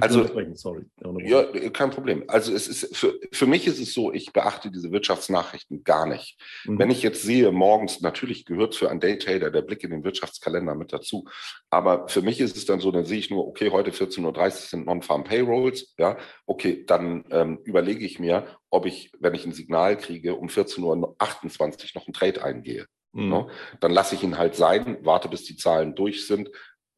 [0.00, 0.84] Also, sorry.
[1.22, 2.24] Ja, kein Problem.
[2.28, 6.38] Also es ist für, für mich ist es so, ich beachte diese Wirtschaftsnachrichten gar nicht.
[6.64, 6.78] Mhm.
[6.78, 10.74] Wenn ich jetzt sehe, morgens, natürlich gehört für einen Daytrader der Blick in den Wirtschaftskalender
[10.74, 11.26] mit dazu.
[11.70, 14.50] Aber für mich ist es dann so, dann sehe ich nur, okay, heute 14.30 Uhr
[14.50, 15.94] sind Non-Farm Payrolls.
[15.98, 20.48] Ja, okay, dann ähm, überlege ich mir, ob ich, wenn ich ein Signal kriege, um
[20.48, 21.00] 14.28 Uhr
[21.94, 22.86] noch einen Trade eingehe.
[23.12, 23.28] Mhm.
[23.28, 23.42] No?
[23.42, 23.48] Ne?
[23.80, 26.50] Dann lasse ich ihn halt sein, warte, bis die Zahlen durch sind,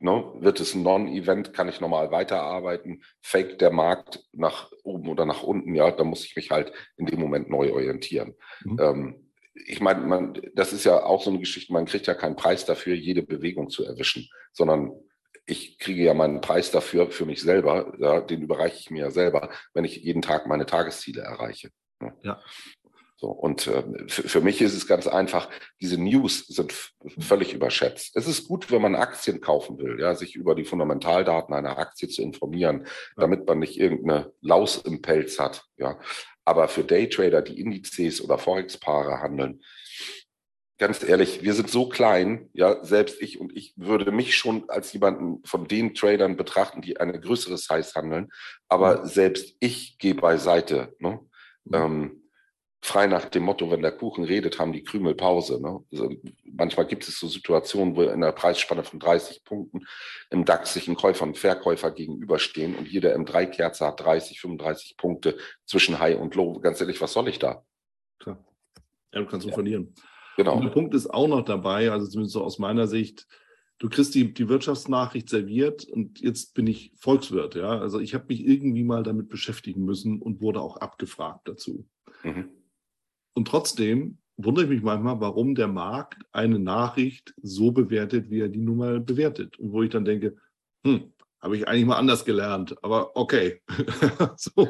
[0.03, 0.33] Ne?
[0.41, 3.03] Wird es ein Non-Event, kann ich normal weiterarbeiten.
[3.21, 7.05] Fake der Markt nach oben oder nach unten, ja, da muss ich mich halt in
[7.05, 8.35] dem Moment neu orientieren.
[8.65, 8.79] Mhm.
[8.81, 9.31] Ähm,
[9.67, 12.65] ich meine, man, das ist ja auch so eine Geschichte, man kriegt ja keinen Preis
[12.65, 14.93] dafür, jede Bewegung zu erwischen, sondern
[15.45, 19.11] ich kriege ja meinen Preis dafür für mich selber, ja, den überreiche ich mir ja
[19.11, 21.71] selber, wenn ich jeden Tag meine Tagesziele erreiche.
[22.01, 22.15] Ne?
[22.23, 22.41] Ja.
[23.21, 26.73] So, und äh, für, für, mich ist es ganz einfach, diese News sind
[27.19, 28.17] völlig überschätzt.
[28.17, 32.09] Es ist gut, wenn man Aktien kaufen will, ja, sich über die Fundamentaldaten einer Aktie
[32.09, 35.67] zu informieren, damit man nicht irgendeine Laus im Pelz hat.
[35.77, 36.01] Ja.
[36.47, 39.61] Aber für Daytrader, die Indizes oder Forex-Paare handeln,
[40.79, 44.95] ganz ehrlich, wir sind so klein, ja, selbst ich und ich würde mich schon als
[44.95, 48.31] jemanden von den Tradern betrachten, die eine größere Size handeln,
[48.71, 50.97] aber selbst ich gehe beiseite.
[51.01, 51.21] Ne?
[51.65, 51.75] Mhm.
[51.75, 52.20] Ähm,
[52.83, 55.61] frei nach dem Motto, wenn der Kuchen redet, haben die Krümel Pause.
[55.61, 55.85] Ne?
[55.93, 56.15] Also
[56.45, 59.87] manchmal gibt es so Situationen, wo in der Preisspanne von 30 Punkten
[60.31, 65.37] im DAX sich ein Käufer und Verkäufer gegenüberstehen und jeder M3-Kerze hat 30, 35 Punkte
[65.67, 66.59] zwischen High und Low.
[66.61, 67.63] Ganz ehrlich, was soll ich da?
[68.19, 68.43] Klar.
[69.13, 69.57] Ja, du kannst nur ja.
[69.57, 69.95] verlieren.
[70.37, 70.57] Genau.
[70.57, 73.27] Und der Punkt ist auch noch dabei, also zumindest so aus meiner Sicht,
[73.79, 77.57] du kriegst die, die Wirtschaftsnachricht serviert und jetzt bin ich Volkswirt.
[77.57, 77.79] Ja?
[77.79, 81.87] Also ich habe mich irgendwie mal damit beschäftigen müssen und wurde auch abgefragt dazu.
[82.23, 82.49] Mhm.
[83.35, 88.49] Und trotzdem wundere ich mich manchmal, warum der Markt eine Nachricht so bewertet, wie er
[88.49, 89.59] die nun mal bewertet.
[89.59, 90.37] Und wo ich dann denke,
[90.85, 93.63] hm, habe ich eigentlich mal anders gelernt, aber okay.
[94.37, 94.69] so.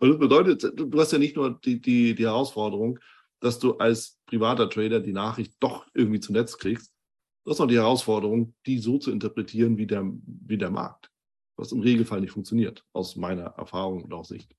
[0.00, 2.98] Und das bedeutet, du hast ja nicht nur die, die, die Herausforderung,
[3.40, 6.92] dass du als privater Trader die Nachricht doch irgendwie zu Netz kriegst.
[7.44, 11.10] Du hast noch die Herausforderung, die so zu interpretieren wie der, wie der Markt.
[11.56, 14.54] Was im Regelfall nicht funktioniert, aus meiner Erfahrung und aus Sicht.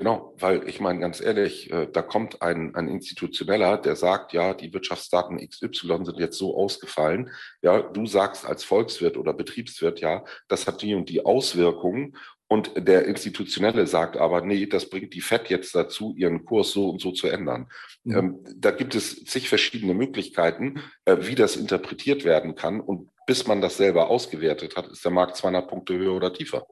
[0.00, 4.54] Genau, weil ich meine ganz ehrlich, äh, da kommt ein, ein Institutioneller, der sagt, ja,
[4.54, 7.30] die Wirtschaftsdaten XY sind jetzt so ausgefallen.
[7.60, 12.16] Ja, du sagst als Volkswirt oder Betriebswirt, ja, das hat die und die Auswirkungen.
[12.48, 16.88] Und der Institutionelle sagt aber, nee, das bringt die FED jetzt dazu, ihren Kurs so
[16.88, 17.68] und so zu ändern.
[18.04, 18.16] Mhm.
[18.16, 22.80] Ähm, da gibt es zig verschiedene Möglichkeiten, äh, wie das interpretiert werden kann.
[22.80, 26.66] Und bis man das selber ausgewertet hat, ist der Markt 200 Punkte höher oder tiefer.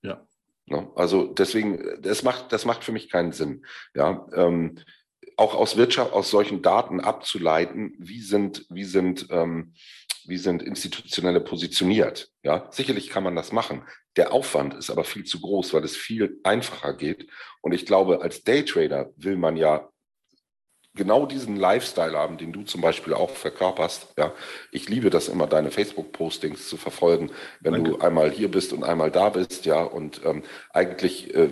[0.00, 0.26] Ja.
[0.66, 0.90] Ne?
[0.94, 3.64] Also deswegen, das macht, das macht für mich keinen Sinn.
[3.94, 4.78] Ja, ähm,
[5.36, 9.74] auch aus Wirtschaft, aus solchen Daten abzuleiten, wie sind, wie sind, ähm,
[10.26, 12.30] wie sind institutionelle positioniert.
[12.42, 13.82] Ja, sicherlich kann man das machen.
[14.16, 17.28] Der Aufwand ist aber viel zu groß, weil es viel einfacher geht.
[17.62, 19.90] Und ich glaube, als Daytrader will man ja
[20.96, 24.08] genau diesen Lifestyle haben, den du zum Beispiel auch verkörperst.
[24.16, 24.32] Ja,
[24.70, 27.30] ich liebe das immer, deine Facebook-Postings zu verfolgen,
[27.60, 27.90] wenn Danke.
[27.90, 29.66] du einmal hier bist und einmal da bist.
[29.66, 31.50] Ja, und ähm, eigentlich, äh,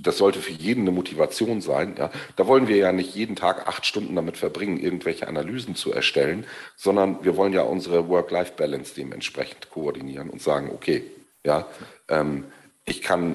[0.00, 1.96] das sollte für jeden eine Motivation sein.
[1.98, 5.92] Ja, da wollen wir ja nicht jeden Tag acht Stunden damit verbringen, irgendwelche Analysen zu
[5.92, 11.02] erstellen, sondern wir wollen ja unsere Work-Life-Balance dementsprechend koordinieren und sagen, okay,
[11.44, 11.66] ja,
[12.08, 12.44] ähm,
[12.84, 13.34] ich kann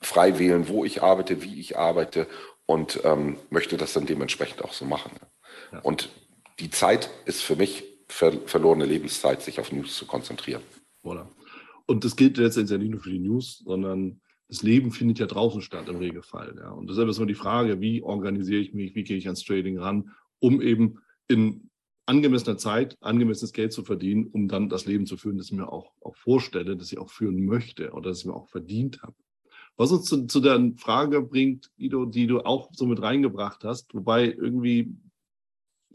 [0.00, 2.26] frei wählen, wo ich arbeite, wie ich arbeite
[2.68, 5.12] und ähm, möchte das dann dementsprechend auch so machen.
[5.72, 5.80] Ja.
[5.80, 6.10] Und
[6.60, 10.62] die Zeit ist für mich ver verlorene Lebenszeit, sich auf News zu konzentrieren.
[11.02, 11.26] Voilà.
[11.86, 15.26] Und das gilt letztendlich ja nicht nur für die News, sondern das Leben findet ja
[15.26, 16.56] draußen statt im Regelfall.
[16.58, 16.70] Ja.
[16.70, 19.78] Und deshalb ist immer die Frage, wie organisiere ich mich, wie gehe ich ans Trading
[19.78, 21.70] ran, um eben in
[22.04, 25.72] angemessener Zeit angemessenes Geld zu verdienen, um dann das Leben zu führen, das ich mir
[25.72, 29.14] auch, auch vorstelle, das ich auch führen möchte oder das ich mir auch verdient habe.
[29.78, 33.94] Was uns zu, zu der Frage bringt, Guido, die du auch so mit reingebracht hast,
[33.94, 34.92] wobei irgendwie,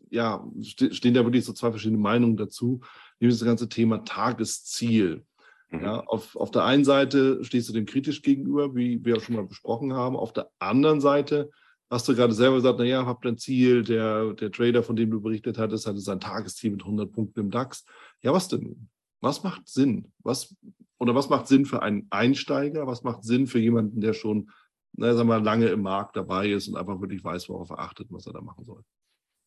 [0.10, 2.80] ja, stehen da wirklich so zwei verschiedene Meinungen dazu,
[3.20, 5.26] nämlich das ganze Thema Tagesziel.
[5.70, 5.84] Mhm.
[5.84, 9.36] Ja, auf, auf der einen Seite stehst du dem kritisch gegenüber, wie wir auch schon
[9.36, 10.16] mal besprochen haben.
[10.16, 11.52] Auf der anderen Seite
[11.90, 15.20] hast du gerade selber gesagt, naja, habt ein Ziel, der, der Trader, von dem du
[15.20, 17.84] berichtet hattest, hatte sein Tagesziel mit 100 Punkten im DAX.
[18.22, 18.88] Ja, was denn?
[19.20, 20.12] Was macht Sinn?
[20.20, 20.56] Was,
[21.04, 22.88] oder was macht Sinn für einen Einsteiger?
[22.88, 24.50] Was macht Sinn für jemanden, der schon
[24.94, 28.08] na, sagen wir, lange im Markt dabei ist und einfach wirklich weiß, worauf er achtet,
[28.10, 28.84] was er da machen soll?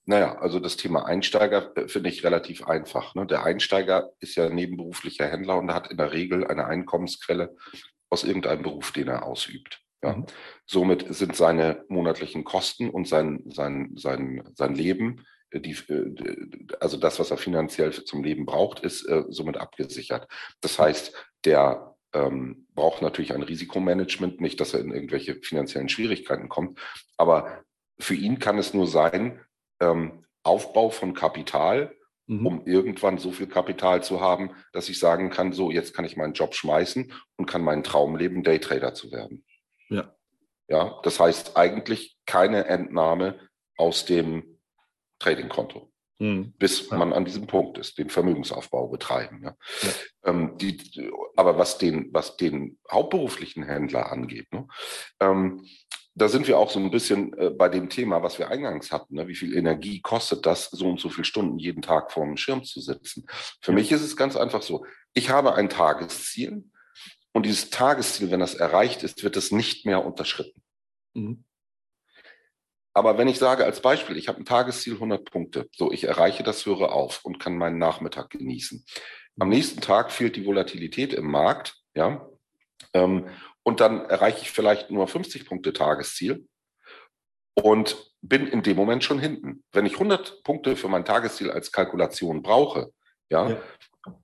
[0.04, 3.14] Naja, also das Thema Einsteiger äh, finde ich relativ einfach.
[3.14, 3.26] Ne?
[3.26, 7.56] Der Einsteiger ist ja nebenberuflicher Händler und hat in der Regel eine Einkommensquelle
[8.10, 9.82] aus irgendeinem Beruf, den er ausübt.
[10.02, 10.16] Ja.
[10.16, 10.26] Mhm.
[10.66, 17.18] Somit sind seine monatlichen Kosten und sein, sein, sein, sein Leben die, äh, also das,
[17.18, 20.28] was er finanziell zum Leben braucht, ist äh, somit abgesichert.
[20.60, 26.48] Das heißt, der ähm, braucht natürlich ein Risikomanagement, nicht, dass er in irgendwelche finanziellen Schwierigkeiten
[26.48, 26.80] kommt.
[27.16, 27.64] Aber
[27.98, 29.40] für ihn kann es nur sein,
[29.80, 31.94] ähm, Aufbau von Kapital,
[32.26, 32.46] mhm.
[32.46, 36.16] um irgendwann so viel Kapital zu haben, dass ich sagen kann, so, jetzt kann ich
[36.16, 39.44] meinen Job schmeißen und kann meinen Traum leben, Daytrader zu werden.
[39.88, 40.12] Ja.
[40.68, 43.38] Ja, das heißt eigentlich keine Entnahme
[43.76, 44.55] aus dem
[45.18, 45.90] Tradingkonto.
[46.18, 46.54] Mhm.
[46.58, 46.96] Bis ja.
[46.96, 49.42] man an diesem Punkt ist, den Vermögensaufbau betreiben.
[49.42, 49.56] Ja.
[49.82, 49.90] ja.
[50.24, 54.66] Ähm, die, aber was den, was den hauptberuflichen Händler angeht, ne,
[55.20, 55.66] ähm,
[56.18, 59.16] da sind wir auch so ein bisschen äh, bei dem Thema, was wir eingangs hatten.
[59.16, 59.28] Ne?
[59.28, 62.64] Wie viel Energie kostet das, so und so viele Stunden jeden Tag vor dem Schirm
[62.64, 63.26] zu sitzen?
[63.60, 63.74] Für ja.
[63.74, 64.86] mich ist es ganz einfach so.
[65.12, 66.64] Ich habe ein Tagesziel
[67.34, 70.62] und dieses Tagesziel, wenn das erreicht ist, wird es nicht mehr unterschritten.
[71.12, 71.44] Mhm.
[72.96, 76.42] Aber wenn ich sage als Beispiel, ich habe ein Tagesziel 100 Punkte, so ich erreiche
[76.42, 78.86] das, höre auf und kann meinen Nachmittag genießen.
[79.38, 82.26] Am nächsten Tag fehlt die Volatilität im Markt, ja,
[82.94, 83.28] ähm,
[83.62, 86.48] und dann erreiche ich vielleicht nur 50 Punkte Tagesziel
[87.52, 89.62] und bin in dem Moment schon hinten.
[89.72, 92.92] Wenn ich 100 Punkte für mein Tagesziel als Kalkulation brauche,
[93.28, 93.62] ja, ja.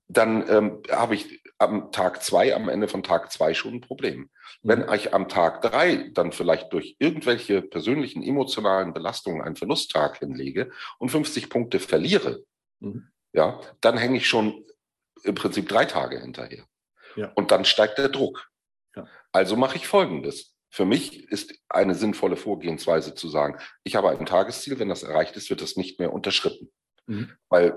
[0.08, 4.30] dann ähm, habe ich am Tag zwei, am Ende von Tag zwei schon ein Problem.
[4.62, 4.92] Wenn mhm.
[4.92, 11.10] ich am Tag drei dann vielleicht durch irgendwelche persönlichen emotionalen Belastungen einen Verlusttag hinlege und
[11.10, 12.44] 50 Punkte verliere,
[12.80, 13.08] mhm.
[13.32, 14.64] ja, dann hänge ich schon
[15.24, 16.64] im Prinzip drei Tage hinterher.
[17.16, 17.32] Ja.
[17.34, 18.50] Und dann steigt der Druck.
[18.96, 19.06] Ja.
[19.32, 20.54] Also mache ich Folgendes.
[20.70, 25.36] Für mich ist eine sinnvolle Vorgehensweise zu sagen, ich habe ein Tagesziel, wenn das erreicht
[25.36, 26.70] ist, wird das nicht mehr unterschritten.
[27.06, 27.32] Mhm.
[27.48, 27.76] Weil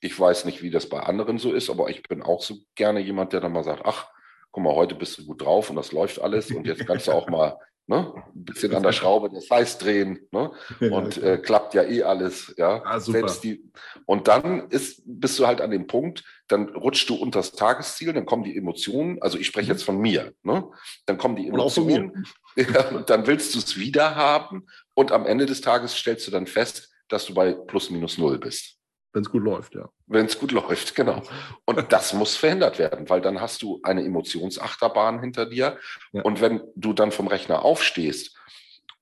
[0.00, 3.00] ich weiß nicht, wie das bei anderen so ist, aber ich bin auch so gerne
[3.00, 4.08] jemand, der dann mal sagt, ach,
[4.50, 7.12] guck mal, heute bist du gut drauf und das läuft alles und jetzt kannst du
[7.12, 11.74] auch mal ne, ein bisschen an der Schraube das Heiß drehen ne, und äh, klappt
[11.74, 12.54] ja eh alles.
[12.56, 12.98] Ja, ah,
[13.42, 13.62] die,
[14.06, 18.12] und dann ist, bist du halt an dem Punkt, dann rutschst du unter das Tagesziel,
[18.12, 19.72] dann kommen die Emotionen, also ich spreche mhm.
[19.72, 20.68] jetzt von mir, ne,
[21.06, 22.26] dann kommen die Emotionen,
[22.56, 26.30] ja, und dann willst du es wieder haben und am Ende des Tages stellst du
[26.30, 28.75] dann fest, dass du bei plus minus null bist.
[29.16, 29.88] Wenn es gut läuft, ja.
[30.08, 31.22] Wenn es gut läuft, genau.
[31.64, 35.78] Und das muss verhindert werden, weil dann hast du eine Emotionsachterbahn hinter dir.
[36.12, 36.20] Ja.
[36.20, 38.35] Und wenn du dann vom Rechner aufstehst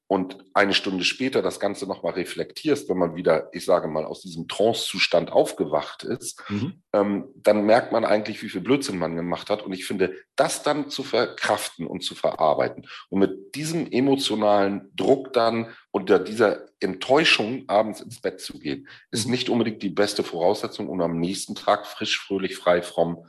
[0.06, 4.20] und eine Stunde später das Ganze nochmal reflektierst, wenn man wieder, ich sage mal, aus
[4.20, 6.82] diesem Trance-Zustand aufgewacht ist, mhm.
[6.92, 9.62] ähm, dann merkt man eigentlich, wie viel Blödsinn man gemacht hat.
[9.62, 15.32] Und ich finde, das dann zu verkraften und zu verarbeiten und mit diesem emotionalen Druck
[15.32, 19.30] dann unter dieser Enttäuschung abends ins Bett zu gehen, ist mhm.
[19.32, 23.26] nicht unbedingt die beste Voraussetzung, um am nächsten Tag frisch, fröhlich, frei, fromm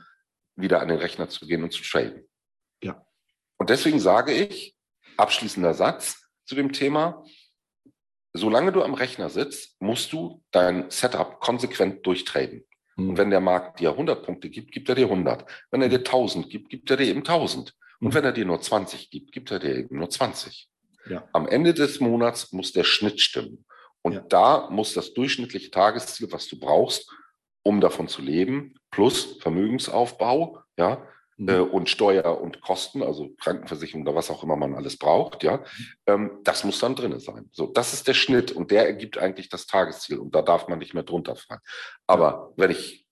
[0.56, 2.28] wieder an den Rechner zu gehen und zu traden.
[2.82, 3.06] Ja.
[3.56, 4.76] Und deswegen sage ich,
[5.16, 7.24] abschließender Satz, zu dem Thema.
[8.32, 12.64] Solange du am Rechner sitzt, musst du dein Setup konsequent durchtraden.
[12.96, 13.10] Mhm.
[13.10, 15.44] Und wenn der Markt dir 100 Punkte gibt, gibt er dir 100.
[15.70, 17.74] Wenn er dir 1000 gibt, gibt er dir eben 1000.
[18.00, 18.14] Und mhm.
[18.14, 20.68] wenn er dir nur 20 gibt, gibt er dir eben nur 20.
[21.08, 21.28] Ja.
[21.32, 23.64] Am Ende des Monats muss der Schnitt stimmen.
[24.02, 24.20] Und ja.
[24.20, 27.10] da muss das durchschnittliche Tagesziel, was du brauchst,
[27.62, 31.04] um davon zu leben, plus Vermögensaufbau, ja,
[31.38, 35.62] und Steuer und Kosten, also Krankenversicherung oder was auch immer man alles braucht, ja,
[36.06, 37.50] ähm, das muss dann drin sein.
[37.52, 40.78] So, das ist der Schnitt und der ergibt eigentlich das Tagesziel und da darf man
[40.78, 41.60] nicht mehr drunter fallen.
[42.06, 43.06] Aber wenn ich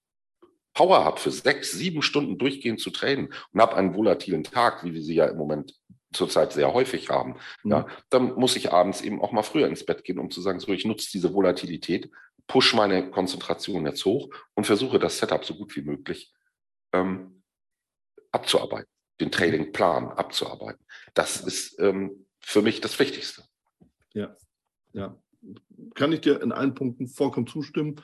[0.72, 4.94] Power habe, für sechs, sieben Stunden durchgehend zu trainen und habe einen volatilen Tag, wie
[4.94, 5.74] wir sie ja im Moment
[6.12, 7.70] zurzeit sehr häufig haben, mhm.
[7.70, 10.60] ja, dann muss ich abends eben auch mal früher ins Bett gehen, um zu sagen,
[10.60, 12.10] so, ich nutze diese Volatilität,
[12.46, 16.32] push meine Konzentration jetzt hoch und versuche das Setup so gut wie möglich
[16.94, 17.33] ähm,
[18.34, 20.84] abzuarbeiten, den Tradingplan abzuarbeiten.
[21.14, 23.44] Das ist ähm, für mich das Wichtigste.
[24.12, 24.36] Ja,
[24.92, 25.16] ja.
[25.94, 27.96] Kann ich dir in allen Punkten vollkommen zustimmen.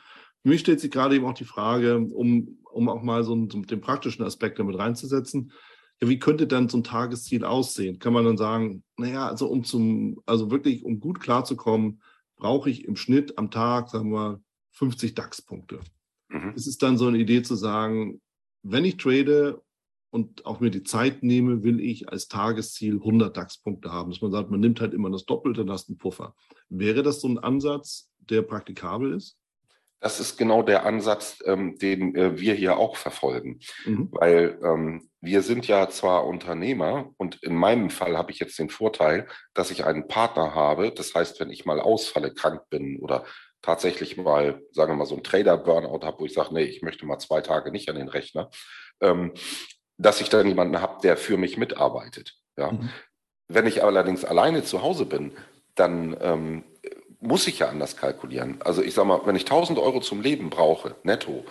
[0.42, 3.48] Für mich stellt sich gerade eben auch die Frage, um, um auch mal so, einen,
[3.48, 5.52] den praktischen Aspekt damit reinzusetzen.
[6.00, 7.98] Ja, wie könnte dann so ein Tagesziel aussehen?
[7.98, 12.02] Kann man dann sagen, naja, also um zum, also wirklich, um gut klarzukommen,
[12.36, 15.80] brauche ich im Schnitt am Tag, sagen wir, 50 DAX-Punkte.
[16.28, 16.54] Mhm.
[16.54, 18.20] Ist es dann so eine Idee zu sagen,
[18.62, 19.62] wenn ich trade
[20.10, 24.10] und auch mir die Zeit nehme, will ich als Tagesziel 100 DAX-Punkte haben.
[24.10, 26.34] Dass man sagt, man nimmt halt immer das Doppelte, hast einen Puffer.
[26.68, 29.36] Wäre das so ein Ansatz, der praktikabel ist?
[30.00, 33.60] Das ist genau der Ansatz, ähm, den äh, wir hier auch verfolgen.
[33.84, 34.08] Mhm.
[34.12, 38.70] Weil ähm, wir sind ja zwar Unternehmer und in meinem Fall habe ich jetzt den
[38.70, 40.90] Vorteil, dass ich einen Partner habe.
[40.90, 43.24] Das heißt, wenn ich mal ausfalle, krank bin oder
[43.60, 47.04] tatsächlich mal, sagen wir mal, so ein Trader-Burnout habe, wo ich sage, nee, ich möchte
[47.04, 48.48] mal zwei Tage nicht an den Rechner,
[49.02, 49.32] ähm,
[50.00, 52.36] dass ich dann jemanden habe, der für mich mitarbeitet.
[52.56, 52.72] Ja?
[52.72, 52.88] Mhm.
[53.48, 55.32] Wenn ich allerdings alleine zu Hause bin,
[55.74, 56.64] dann ähm,
[57.20, 58.60] muss ich ja anders kalkulieren.
[58.64, 61.44] Also ich sage mal, wenn ich 1000 Euro zum Leben brauche, netto,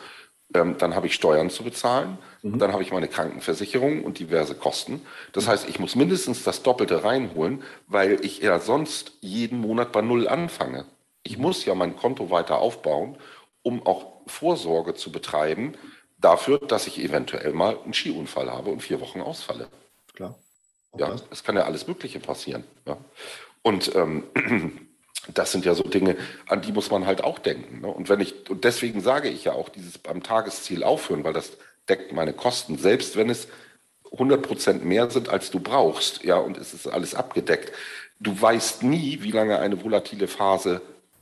[0.53, 2.57] ähm, dann habe ich Steuern zu bezahlen, mhm.
[2.57, 5.05] dann habe ich meine Krankenversicherung und diverse Kosten.
[5.31, 10.01] Das heißt, ich muss mindestens das Doppelte reinholen, weil ich ja sonst jeden Monat bei
[10.01, 10.85] Null anfange.
[11.21, 11.43] Ich mhm.
[11.43, 13.17] muss ja mein Konto weiter aufbauen,
[13.61, 15.75] um auch Vorsorge zu betreiben
[16.19, 19.67] dafür, dass ich eventuell mal einen Skiunfall habe und vier Wochen ausfalle.
[20.13, 20.35] Klar.
[20.97, 22.63] Ja, es kann ja alles Mögliche passieren.
[22.85, 22.97] Ja.
[23.61, 24.23] Und ähm,
[25.33, 26.17] das sind ja so Dinge,
[26.47, 27.81] an die muss man halt auch denken.
[27.81, 27.87] Ne?
[27.87, 31.57] Und wenn ich, und deswegen sage ich ja auch, dieses beim Tagesziel aufhören, weil das
[31.87, 33.47] deckt meine Kosten, selbst wenn es
[34.11, 37.71] 100 Prozent mehr sind, als du brauchst, ja, und es ist alles abgedeckt.
[38.19, 40.81] Du weißt nie, wie lange eine volatile Phase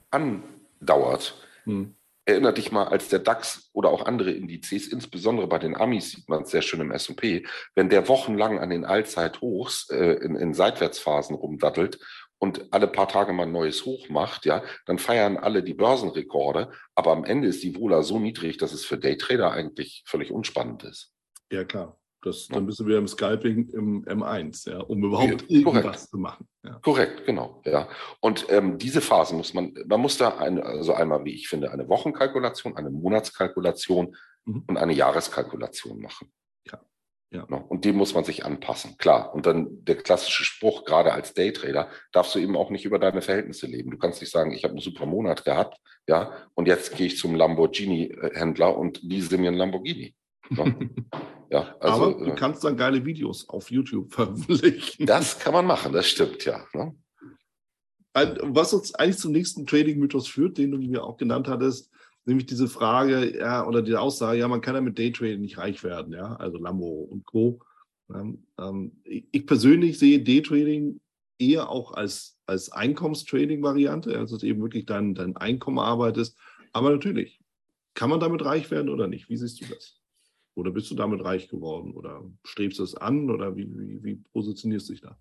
[0.09, 1.35] andauert.
[1.65, 1.96] Hm.
[2.27, 6.27] Erinner dich mal, als der DAX oder auch andere Indizes, insbesondere bei den Amis sieht
[6.27, 10.53] man es sehr schön im S&P, wenn der wochenlang an den Allzeithochs äh, in, in
[10.53, 11.99] Seitwärtsphasen rumdattelt
[12.37, 16.69] und alle paar Tage mal ein neues Hoch macht, ja, dann feiern alle die Börsenrekorde,
[16.95, 20.83] aber am Ende ist die Vola so niedrig, dass es für Daytrader eigentlich völlig unspannend
[20.83, 21.13] ist.
[21.49, 21.97] Ja, klar.
[22.27, 26.17] Das, dann bist du wieder im Scalping im M1, ja, um überhaupt ja, irgendwas zu
[26.17, 26.47] machen.
[26.63, 26.79] Ja.
[26.83, 27.61] Korrekt, genau.
[27.65, 27.87] Ja.
[28.19, 31.71] Und ähm, diese Phase muss man, man muss da eine, also einmal, wie ich finde,
[31.71, 34.15] eine Wochenkalkulation, eine Monatskalkulation
[34.45, 34.63] mhm.
[34.67, 36.31] und eine Jahreskalkulation machen.
[37.29, 37.45] Ja.
[37.49, 37.61] Ne?
[37.67, 39.33] Und dem muss man sich anpassen, klar.
[39.33, 43.21] Und dann der klassische Spruch, gerade als Daytrader, darfst du eben auch nicht über deine
[43.21, 43.91] Verhältnisse leben.
[43.91, 47.17] Du kannst nicht sagen, ich habe einen super Monat gehabt, ja, und jetzt gehe ich
[47.17, 50.15] zum Lamborghini-Händler und lease mir einen Lamborghini.
[51.49, 55.05] Ja, also, Aber du äh, kannst dann geile Videos auf YouTube veröffentlichen.
[55.05, 56.65] Das kann man machen, das stimmt, ja.
[56.73, 56.95] Ne?
[58.13, 61.91] Was uns eigentlich zum nächsten Trading-Mythos führt, den du mir auch genannt hattest,
[62.25, 65.83] nämlich diese Frage, ja, oder die Aussage, ja, man kann ja mit Daytrading nicht reich
[65.83, 67.59] werden, ja, also Lambo und Co.
[68.13, 70.99] Ähm, ich persönlich sehe Daytrading
[71.39, 76.37] eher auch als, als Einkommenstrading-Variante, also dass eben wirklich dein, dein Einkommen arbeitest.
[76.73, 77.39] Aber natürlich,
[77.93, 79.29] kann man damit reich werden oder nicht?
[79.29, 79.99] Wie siehst du das?
[80.57, 81.93] Oder bist du damit reich geworden?
[81.93, 83.29] Oder strebst du es an?
[83.29, 85.15] Oder wie, wie, wie positionierst du dich da?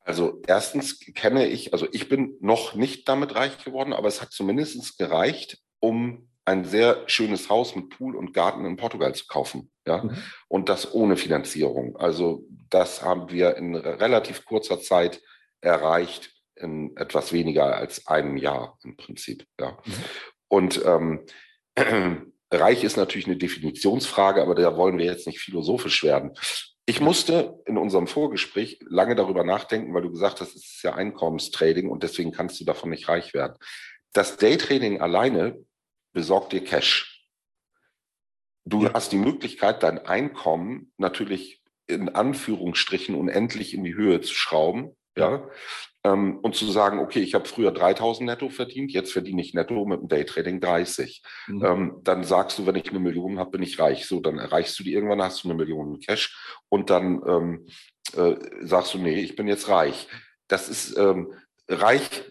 [0.00, 4.32] Also erstens kenne ich, also ich bin noch nicht damit reich geworden, aber es hat
[4.32, 9.70] zumindest gereicht, um ein sehr schönes Haus mit Pool und Garten in Portugal zu kaufen.
[9.86, 10.02] Ja?
[10.02, 10.16] Mhm.
[10.48, 11.96] Und das ohne Finanzierung.
[11.96, 15.20] Also das haben wir in relativ kurzer Zeit
[15.60, 19.46] erreicht, in etwas weniger als einem Jahr im Prinzip.
[19.60, 19.78] Ja?
[19.84, 19.94] Mhm.
[20.48, 26.32] Und ähm, reich ist natürlich eine Definitionsfrage, aber da wollen wir jetzt nicht philosophisch werden.
[26.86, 30.94] Ich musste in unserem Vorgespräch lange darüber nachdenken, weil du gesagt hast, es ist ja
[30.94, 33.56] Einkommenstrading und deswegen kannst du davon nicht reich werden.
[34.12, 35.64] Das Daytrading alleine
[36.12, 37.28] besorg dir Cash.
[38.64, 38.92] Du ja.
[38.92, 44.96] hast die Möglichkeit, dein Einkommen natürlich in Anführungsstrichen unendlich in die Höhe zu schrauben.
[45.16, 45.48] Ja,
[46.04, 49.84] ähm, und zu sagen, okay, ich habe früher 3000 netto verdient, jetzt verdiene ich netto
[49.84, 51.22] mit dem Daytrading 30.
[51.48, 51.64] Mhm.
[51.64, 54.06] Ähm, dann sagst du, wenn ich eine Million habe, bin ich reich.
[54.06, 57.66] So, dann erreichst du die irgendwann, hast du eine Million Cash und dann ähm,
[58.16, 60.08] äh, sagst du, nee, ich bin jetzt reich.
[60.48, 61.32] Das ist ähm,
[61.68, 62.24] reich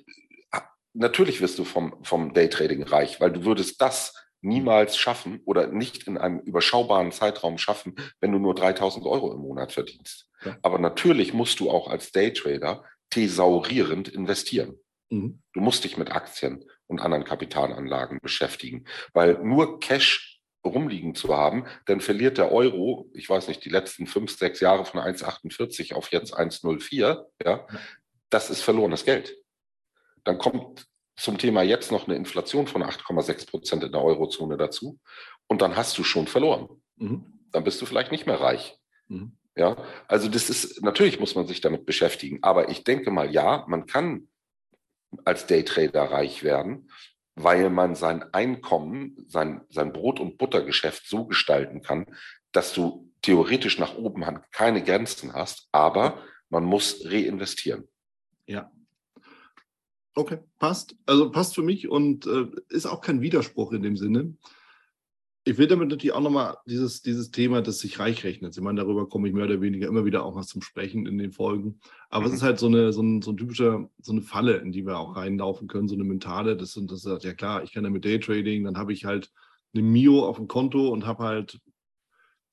[0.94, 6.08] natürlich wirst du vom, vom Daytrading reich, weil du würdest das niemals schaffen oder nicht
[6.08, 10.30] in einem überschaubaren Zeitraum schaffen, wenn du nur 3000 Euro im Monat verdienst.
[10.46, 10.58] Ja.
[10.62, 14.80] Aber natürlich musst du auch als Daytrader thesaurierend investieren.
[15.10, 15.42] Mhm.
[15.54, 21.66] Du musst dich mit Aktien und anderen Kapitalanlagen beschäftigen, weil nur Cash rumliegen zu haben,
[21.86, 26.12] dann verliert der Euro, ich weiß nicht, die letzten fünf, sechs Jahre von 1,48 auf
[26.12, 27.68] jetzt 1,04, ja,
[28.30, 29.36] das ist verlorenes Geld.
[30.24, 30.86] Dann kommt
[31.16, 35.00] zum Thema jetzt noch eine Inflation von 8,6 Prozent in der Eurozone dazu
[35.48, 36.70] und dann hast du schon verloren.
[36.98, 37.26] Mhm.
[37.52, 38.78] Dann bist du vielleicht nicht mehr reich.
[39.08, 39.39] Mhm.
[39.60, 39.76] Ja,
[40.08, 43.88] also das ist, natürlich muss man sich damit beschäftigen, aber ich denke mal, ja, man
[43.88, 44.30] kann
[45.26, 46.90] als Daytrader reich werden,
[47.36, 52.06] weil man sein Einkommen, sein, sein Brot- und Buttergeschäft so gestalten kann,
[52.54, 57.90] dass du theoretisch nach oben keine Grenzen hast, aber man muss reinvestieren.
[58.48, 58.72] Ja,
[60.16, 60.96] Okay, passt.
[61.06, 64.36] Also passt für mich und äh, ist auch kein Widerspruch in dem Sinne.
[65.50, 68.52] Ich will damit natürlich auch nochmal dieses, dieses Thema des sich reich rechnen.
[68.52, 71.18] Ich meine, darüber komme ich mehr oder weniger immer wieder auch was zum Sprechen in
[71.18, 71.80] den Folgen.
[72.12, 72.28] Aber mhm.
[72.28, 74.86] es ist halt so eine, so, ein, so ein typischer, so eine Falle, in die
[74.86, 76.56] wir auch reinlaufen können, so eine mentale.
[76.56, 79.32] Das, und das sagt, ja klar, ich kann ja mit Daytrading, dann habe ich halt
[79.74, 81.60] eine Mio auf dem Konto und habe halt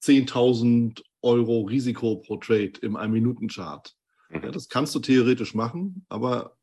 [0.03, 3.95] 10.000 Euro Risiko pro Trade im 1-Minuten-Chart.
[4.31, 4.43] Mhm.
[4.43, 6.57] Ja, das kannst du theoretisch machen, aber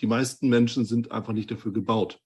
[0.00, 2.20] die meisten Menschen sind einfach nicht dafür gebaut.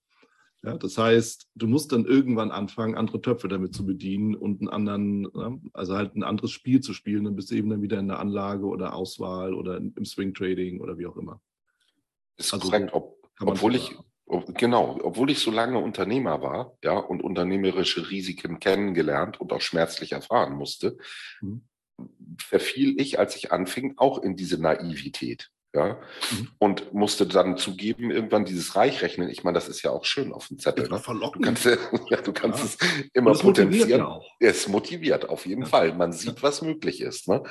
[0.64, 4.68] Ja, das heißt, du musst dann irgendwann anfangen, andere Töpfe damit zu bedienen und einen
[4.68, 7.24] anderen, ja, also halt ein anderes Spiel zu spielen.
[7.24, 10.80] Dann bist du eben dann wieder in der Anlage oder Auswahl oder im Swing Trading
[10.80, 11.40] oder wie auch immer.
[12.36, 13.92] Ist also korrekt, Ob, obwohl ich,
[14.54, 20.12] Genau, obwohl ich so lange Unternehmer war, ja, und unternehmerische Risiken kennengelernt und auch schmerzlich
[20.12, 20.96] erfahren musste,
[21.42, 21.66] mhm.
[22.38, 25.50] verfiel ich, als ich anfing, auch in diese Naivität.
[25.74, 25.98] Ja,
[26.30, 26.48] mhm.
[26.58, 29.30] und musste dann zugeben, irgendwann dieses Reichrechnen.
[29.30, 30.86] Ich meine, das ist ja auch schön auf dem Zettel.
[30.88, 31.00] Ne?
[31.06, 31.76] Du kannst, ja,
[32.24, 32.88] du kannst ja.
[32.88, 34.00] es immer potenzieren.
[34.00, 35.94] Ja es motiviert auf jeden Fall.
[35.94, 37.28] Man sieht, was möglich ist.
[37.28, 37.42] Ne?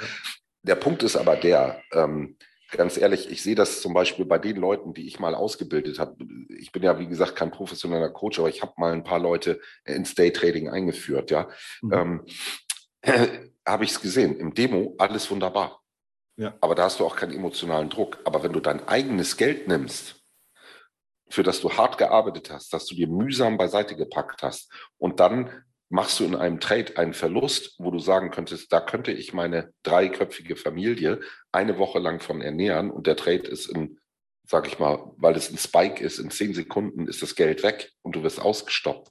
[0.63, 2.38] Der Punkt ist aber der, ähm,
[2.72, 6.15] ganz ehrlich, ich sehe das zum Beispiel bei den Leuten, die ich mal ausgebildet habe.
[6.49, 9.59] Ich bin ja, wie gesagt, kein professioneller Coach, aber ich habe mal ein paar Leute
[9.86, 11.49] ins Daytrading eingeführt, ja.
[11.82, 11.93] Mhm.
[11.93, 12.26] Ähm,
[13.01, 13.28] äh,
[13.65, 14.38] habe ich es gesehen.
[14.38, 15.80] Im Demo alles wunderbar.
[16.41, 16.57] Ja.
[16.59, 18.17] Aber da hast du auch keinen emotionalen Druck.
[18.23, 20.15] Aber wenn du dein eigenes Geld nimmst,
[21.29, 25.51] für das du hart gearbeitet hast, dass du dir mühsam beiseite gepackt hast und dann
[25.89, 29.71] machst du in einem Trade einen Verlust, wo du sagen könntest, da könnte ich meine
[29.83, 31.19] dreiköpfige Familie
[31.51, 33.99] eine Woche lang von ernähren und der Trade ist in,
[34.47, 37.91] sag ich mal, weil es ein Spike ist, in zehn Sekunden ist das Geld weg
[38.01, 39.09] und du wirst ausgestoppt.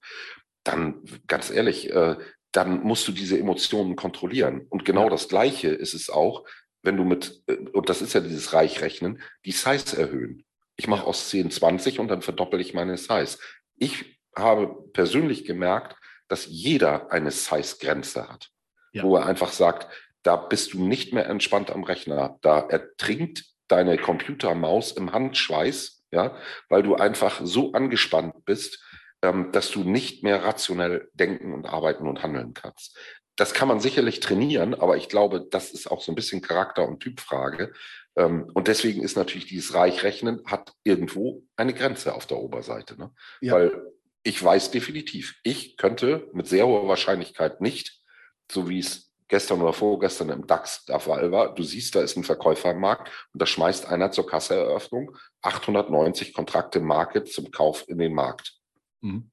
[0.65, 2.17] Dann, ganz ehrlich, äh,
[2.51, 4.67] dann musst du diese Emotionen kontrollieren.
[4.69, 6.45] Und genau das Gleiche ist es auch,
[6.83, 10.45] wenn du mit, äh, und das ist ja dieses Reichrechnen, die Size erhöhen.
[10.77, 13.39] Ich mache aus 10 20 und dann verdoppel ich meine Size.
[13.77, 15.97] Ich habe persönlich gemerkt,
[16.29, 18.51] dass jeder eine Size-Grenze hat,
[18.93, 19.03] ja.
[19.03, 19.89] wo er einfach sagt,
[20.23, 22.39] da bist du nicht mehr entspannt am Rechner.
[22.43, 26.37] Da ertrinkt deine Computermaus im Handschweiß, ja,
[26.69, 28.83] weil du einfach so angespannt bist,
[29.23, 32.99] ähm, dass du nicht mehr rationell denken und arbeiten und handeln kannst.
[33.37, 36.87] Das kann man sicherlich trainieren, aber ich glaube, das ist auch so ein bisschen Charakter-
[36.87, 37.73] und Typfrage.
[38.17, 42.99] Ähm, und deswegen ist natürlich dieses Reichrechnen hat irgendwo eine Grenze auf der Oberseite.
[42.99, 43.13] Ne?
[43.41, 43.55] Ja.
[43.55, 43.83] Weil
[44.23, 48.03] ich weiß definitiv, ich könnte mit sehr hoher Wahrscheinlichkeit nicht,
[48.51, 52.17] so wie es gestern oder vorgestern im DAX der Fall war, du siehst, da ist
[52.17, 57.89] ein Verkäufer im Markt und da schmeißt einer zur Kasseeröffnung 890 Kontrakte Market zum Kauf
[57.89, 58.59] in den Markt.
[59.01, 59.31] Mhm.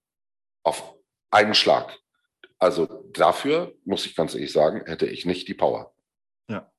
[0.63, 0.95] Auf
[1.31, 1.97] einen Schlag.
[2.59, 5.93] Also dafür, muss ich ganz ehrlich sagen, hätte ich nicht die Power.
[6.49, 6.71] Ja.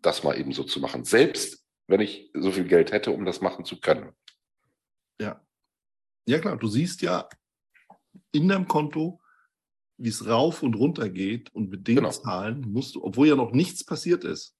[0.00, 1.04] Das mal eben so zu machen.
[1.04, 4.12] Selbst wenn ich so viel Geld hätte, um das machen zu können.
[5.20, 5.44] Ja.
[6.26, 7.28] Ja, klar, du siehst ja
[8.32, 9.20] in deinem Konto,
[9.96, 12.10] wie es rauf und runter geht und mit den genau.
[12.10, 14.54] Zahlen musst du, obwohl ja noch nichts passiert ist,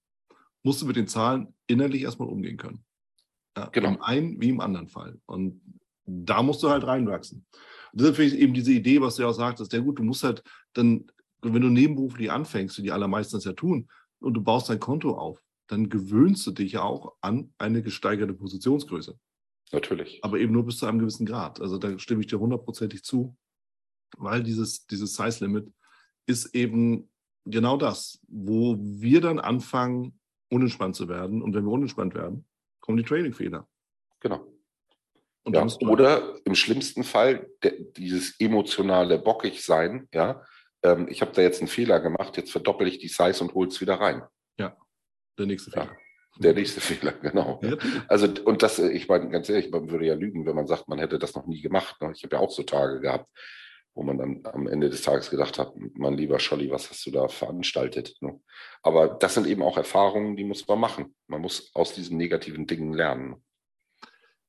[0.63, 2.83] musst du mit den Zahlen innerlich erstmal umgehen können.
[3.55, 3.89] Ja, genau.
[3.89, 5.19] Im einen wie im anderen Fall.
[5.25, 5.61] Und
[6.05, 7.45] da musst du halt reinwachsen.
[7.91, 10.03] Und deshalb finde ich eben diese Idee, was du ja auch sagtest, ja gut, du
[10.03, 11.11] musst halt dann,
[11.41, 13.87] wenn du nebenberuflich anfängst, wie die allermeisten das ja tun,
[14.19, 18.33] und du baust dein Konto auf, dann gewöhnst du dich ja auch an eine gesteigerte
[18.33, 19.17] Positionsgröße.
[19.71, 20.19] Natürlich.
[20.23, 21.61] Aber eben nur bis zu einem gewissen Grad.
[21.61, 23.37] Also da stimme ich dir hundertprozentig zu,
[24.17, 25.71] weil dieses, dieses Size-Limit
[26.25, 27.09] ist eben
[27.45, 30.19] genau das, wo wir dann anfangen,
[30.49, 31.41] unentspannt zu werden.
[31.41, 32.45] Und wenn wir unentspannt werden,
[32.79, 33.67] kommen die Trading-Fehler.
[34.19, 34.45] Genau.
[35.53, 40.43] Ja, oder im schlimmsten Fall der, dieses emotionale Bockig-Sein, ja,
[40.83, 43.69] ähm, ich habe da jetzt einen Fehler gemacht, jetzt verdoppel ich die Size und hole
[43.69, 44.23] es wieder rein.
[44.57, 44.77] Ja,
[45.37, 45.85] der nächste Fehler.
[45.85, 45.97] Ja.
[46.37, 47.59] Der nächste Fehler, genau.
[47.63, 47.75] Ja.
[48.07, 50.99] Also, und das, ich meine, ganz ehrlich, man würde ja lügen, wenn man sagt, man
[50.99, 52.01] hätte das noch nie gemacht.
[52.01, 52.11] Ne?
[52.15, 53.29] Ich habe ja auch so Tage gehabt,
[53.93, 57.11] wo man dann am Ende des Tages gedacht hat, mein lieber Scholli, was hast du
[57.11, 58.15] da veranstaltet?
[58.21, 58.39] Ne?
[58.81, 61.15] Aber das sind eben auch Erfahrungen, die muss man machen.
[61.27, 63.43] Man muss aus diesen negativen Dingen lernen.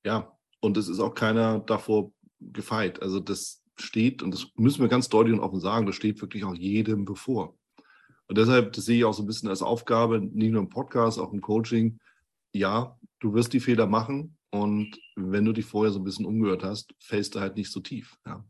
[0.04, 3.02] Ja, und es ist auch keiner davor gefeit.
[3.02, 6.44] Also das steht, und das müssen wir ganz deutlich und offen sagen, das steht wirklich
[6.44, 7.56] auch jedem bevor.
[8.28, 11.18] Und deshalb, das sehe ich auch so ein bisschen als Aufgabe, nicht nur im Podcast,
[11.18, 11.98] auch im Coaching.
[12.52, 16.62] Ja, du wirst die Fehler machen und wenn du dich vorher so ein bisschen umgehört
[16.62, 18.16] hast, fällst du halt nicht so tief.
[18.26, 18.44] Ja.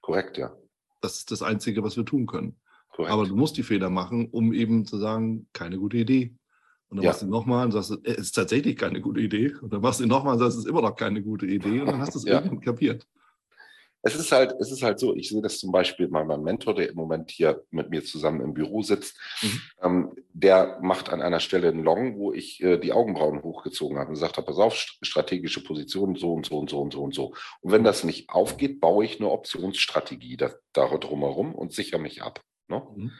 [0.00, 0.54] Korrekt, ja.
[1.00, 2.56] Das ist das Einzige, was wir tun können.
[2.90, 3.12] Korrekt.
[3.12, 6.34] Aber du musst die Fehler machen, um eben zu sagen, keine gute Idee.
[6.94, 7.10] Und dann ja.
[7.10, 9.52] machst du nochmal und sagst, es ist tatsächlich keine gute Idee.
[9.60, 11.80] Und dann machst du nochmal und sagst, es ist immer noch keine gute Idee.
[11.80, 12.34] Und dann hast du es ja.
[12.34, 13.06] irgendwann kapiert
[14.06, 16.74] es ist halt, es ist halt so, ich sehe das zum Beispiel bei meinem Mentor,
[16.74, 19.60] der im Moment hier mit mir zusammen im Büro sitzt, mhm.
[19.82, 24.08] ähm, der macht an einer Stelle einen Long, wo ich äh, die Augenbrauen hochgezogen habe
[24.08, 27.14] und gesagt habe, pass auf, strategische Position so und so und so und so und
[27.14, 27.34] so.
[27.62, 32.22] Und wenn das nicht aufgeht, baue ich eine Optionsstrategie da, da drumherum und sichere mich
[32.22, 32.42] ab.
[32.68, 32.82] Ne?
[32.94, 33.12] Mhm.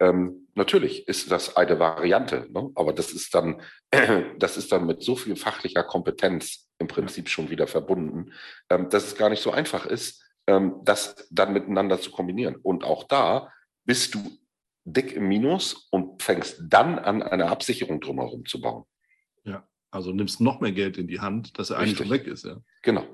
[0.00, 2.70] Ähm, natürlich ist das eine Variante, ne?
[2.74, 3.62] aber das ist dann,
[4.38, 8.32] das ist dann mit so viel fachlicher Kompetenz im Prinzip schon wieder verbunden,
[8.70, 12.56] ähm, dass es gar nicht so einfach ist, ähm, das dann miteinander zu kombinieren.
[12.56, 13.52] Und auch da
[13.84, 14.38] bist du
[14.84, 18.84] dick im Minus und fängst dann an, eine Absicherung drumherum zu bauen.
[19.44, 22.44] Ja, also nimmst noch mehr Geld in die Hand, dass er eigentlich schon weg ist.
[22.44, 22.56] Ja.
[22.82, 23.06] Genau.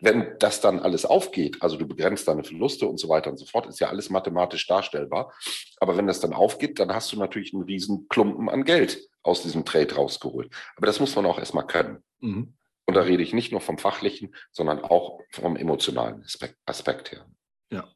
[0.00, 3.46] Wenn das dann alles aufgeht, also du begrenzt deine Verluste und so weiter und so
[3.46, 5.32] fort, ist ja alles mathematisch darstellbar.
[5.78, 9.42] Aber wenn das dann aufgeht, dann hast du natürlich einen riesen Klumpen an Geld aus
[9.42, 10.52] diesem Trade rausgeholt.
[10.76, 12.02] Aber das muss man auch erstmal können.
[12.20, 12.54] Mhm.
[12.86, 16.24] Und da rede ich nicht nur vom fachlichen, sondern auch vom emotionalen
[16.66, 17.26] Aspekt, her.
[17.70, 17.88] Ja,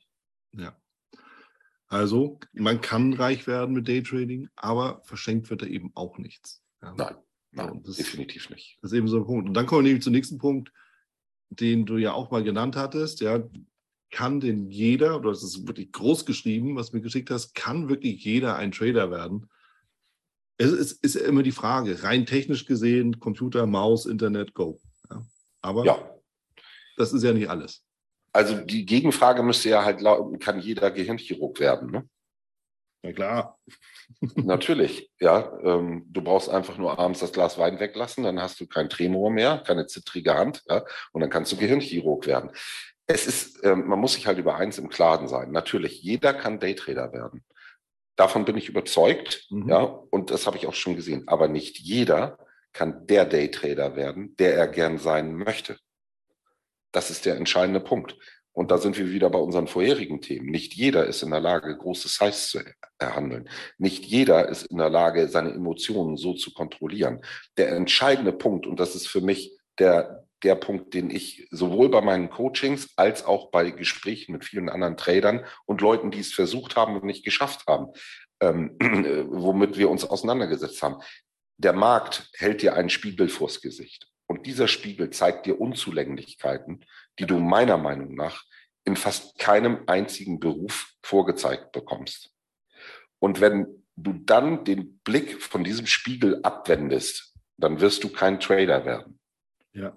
[0.53, 0.77] ja.
[1.89, 6.63] Also man kann reich werden mit Daytrading, aber verschenkt wird da eben auch nichts.
[6.83, 6.95] Ja.
[6.97, 7.17] Nein,
[7.51, 8.79] nein das, definitiv nicht.
[8.83, 9.49] Das ist eben so ein Punkt.
[9.49, 10.71] Und dann kommen wir nämlich zum nächsten Punkt,
[11.51, 13.21] den du ja auch mal genannt hattest.
[13.21, 13.43] Ja,
[14.11, 17.89] kann denn jeder, du hast es wirklich groß geschrieben, was du mir geschickt hast, kann
[17.89, 19.49] wirklich jeder ein Trader werden?
[20.57, 24.81] Es ist, ist immer die Frage, rein technisch gesehen, Computer, Maus, Internet, Go.
[25.11, 25.25] Ja.
[25.61, 26.15] Aber ja.
[26.97, 27.85] das ist ja nicht alles.
[28.33, 31.91] Also die Gegenfrage müsste ja halt lauten, kann jeder Gehirnchirurg werden?
[31.91, 32.09] Ne?
[33.03, 33.59] Ja klar.
[34.35, 35.57] Natürlich, ja.
[35.63, 39.31] Ähm, du brauchst einfach nur abends das Glas Wein weglassen, dann hast du kein Tremor
[39.31, 42.51] mehr, keine zittrige Hand, ja, und dann kannst du Gehirnchirurg werden.
[43.07, 45.51] Es ist, ähm, man muss sich halt über eins im Klaren sein.
[45.53, 47.45] Natürlich, jeder kann Daytrader werden.
[48.17, 49.69] Davon bin ich überzeugt, mhm.
[49.69, 51.23] ja, und das habe ich auch schon gesehen.
[51.29, 52.39] Aber nicht jeder
[52.73, 55.79] kann der Daytrader werden, der er gern sein möchte.
[56.91, 58.17] Das ist der entscheidende Punkt.
[58.59, 60.51] Und da sind wir wieder bei unseren vorherigen Themen.
[60.51, 62.59] Nicht jeder ist in der Lage, große Size zu
[62.99, 63.49] erhandeln.
[63.79, 67.21] Nicht jeder ist in der Lage, seine Emotionen so zu kontrollieren.
[67.57, 72.01] Der entscheidende Punkt, und das ist für mich der, der Punkt, den ich sowohl bei
[72.01, 76.75] meinen Coachings als auch bei Gesprächen mit vielen anderen Tradern und Leuten, die es versucht
[76.75, 77.93] haben und nicht geschafft haben,
[78.41, 78.77] ähm,
[79.31, 80.97] womit wir uns auseinandergesetzt haben.
[81.59, 84.09] Der Markt hält dir einen Spiegel vors Gesicht.
[84.27, 86.85] Und dieser Spiegel zeigt dir Unzulänglichkeiten,
[87.19, 88.48] die du meiner Meinung nach
[88.89, 92.33] in fast keinem einzigen Beruf vorgezeigt bekommst.
[93.19, 98.85] Und wenn du dann den Blick von diesem Spiegel abwendest, dann wirst du kein Trader
[98.85, 99.21] werden.
[99.73, 99.97] Ja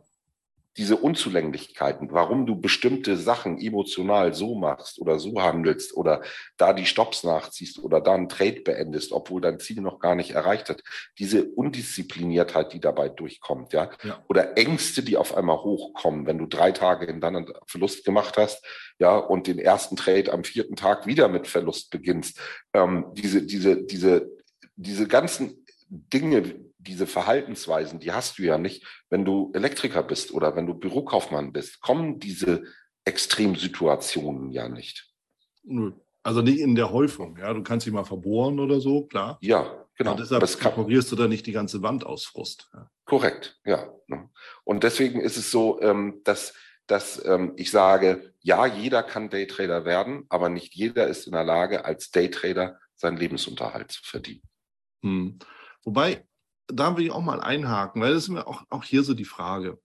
[0.78, 6.22] diese Unzulänglichkeiten, warum du bestimmte Sachen emotional so machst oder so handelst oder
[6.56, 10.32] da die Stops nachziehst oder da einen Trade beendest, obwohl dein Ziel noch gar nicht
[10.32, 10.82] erreicht hat.
[11.20, 13.92] Diese Undiszipliniertheit, die dabei durchkommt, ja.
[14.04, 14.24] ja.
[14.30, 18.66] Oder Ängste, die auf einmal hochkommen, wenn du drei Tage hintereinander Verlust gemacht hast,
[18.98, 22.40] ja, und den ersten Trade am vierten Tag wieder mit Verlust beginnst.
[22.74, 24.30] Ähm, diese, diese, diese,
[24.76, 30.56] diese ganzen Dinge, diese Verhaltensweisen, die hast du ja nicht, wenn du Elektriker bist oder
[30.56, 32.64] wenn du Bürokaufmann bist, kommen diese
[33.06, 35.10] Extremsituationen ja nicht.
[36.24, 37.54] Also nicht in der Häufung, ja.
[37.54, 39.38] Du kannst dich mal verbohren oder so, klar.
[39.42, 40.12] Ja, genau.
[40.12, 42.70] Und deshalb korporierst du da nicht die ganze Wand aus Frust.
[42.74, 42.90] Ja.
[43.06, 43.92] Korrekt, ja.
[44.08, 44.30] Ne.
[44.64, 46.54] Und deswegen ist es so, ähm, dass,
[46.88, 51.44] dass ähm, ich sage, ja, jeder kann Daytrader werden, aber nicht jeder ist in der
[51.44, 54.44] Lage, als Daytrader seinen Lebensunterhalt zu verdienen.
[55.04, 55.40] Hm.
[55.84, 56.26] Wobei,
[56.74, 59.26] da will ich auch mal einhaken, weil das ist mir auch, auch hier so die
[59.26, 59.80] Frage.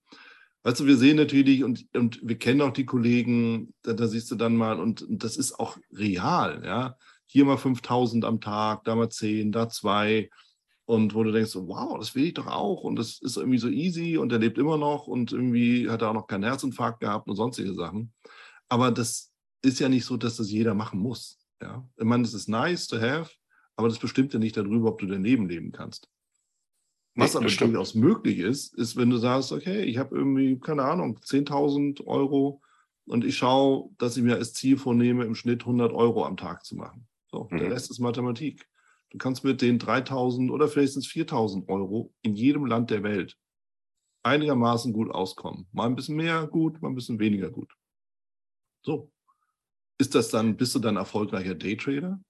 [0.66, 4.30] Weißt du, wir sehen natürlich und, und wir kennen auch die Kollegen, da, da siehst
[4.32, 6.96] du dann mal, und, und, das ist auch real, ja.
[7.26, 10.28] Hier mal 5000 am Tag, da mal 10, da 2.
[10.84, 12.82] Und wo du denkst, wow, das will ich doch auch.
[12.82, 16.10] Und das ist irgendwie so easy und er lebt immer noch und irgendwie hat er
[16.10, 18.12] auch noch keinen Herzinfarkt gehabt und sonstige Sachen.
[18.68, 19.32] Aber das
[19.62, 21.38] ist ja nicht so, dass das jeder machen muss.
[21.62, 21.88] Ja?
[21.96, 23.30] Ich meine, es ist nice to have,
[23.76, 26.08] aber das bestimmt ja nicht darüber, ob du dein Leben leben kannst.
[27.16, 30.84] Was nee, aber durchaus möglich ist, ist, wenn du sagst, okay, ich habe irgendwie, keine
[30.84, 32.60] Ahnung, 10.000 Euro
[33.06, 36.64] und ich schaue, dass ich mir als Ziel vornehme, im Schnitt 100 Euro am Tag
[36.64, 37.08] zu machen.
[37.30, 37.56] So, mhm.
[37.56, 38.68] der Rest ist Mathematik.
[39.10, 43.02] Du kannst mit den 3.000 oder vielleicht sind es 4.000 Euro in jedem Land der
[43.02, 43.38] Welt
[44.22, 45.66] einigermaßen gut auskommen.
[45.72, 47.72] Mal ein bisschen mehr gut, mal ein bisschen weniger gut.
[48.82, 49.10] So.
[49.98, 52.20] Ist das dann, bist du dann erfolgreicher Daytrader?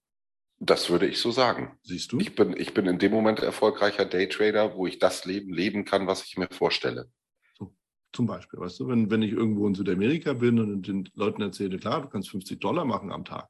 [0.59, 1.79] Das würde ich so sagen.
[1.83, 2.19] Siehst du?
[2.19, 6.07] Ich bin, ich bin in dem Moment erfolgreicher Daytrader, wo ich das Leben leben kann,
[6.07, 7.11] was ich mir vorstelle.
[7.59, 7.75] So,
[8.13, 11.79] zum Beispiel, weißt du, wenn, wenn ich irgendwo in Südamerika bin und den Leuten erzähle,
[11.79, 13.49] klar, du kannst 50 Dollar machen am Tag.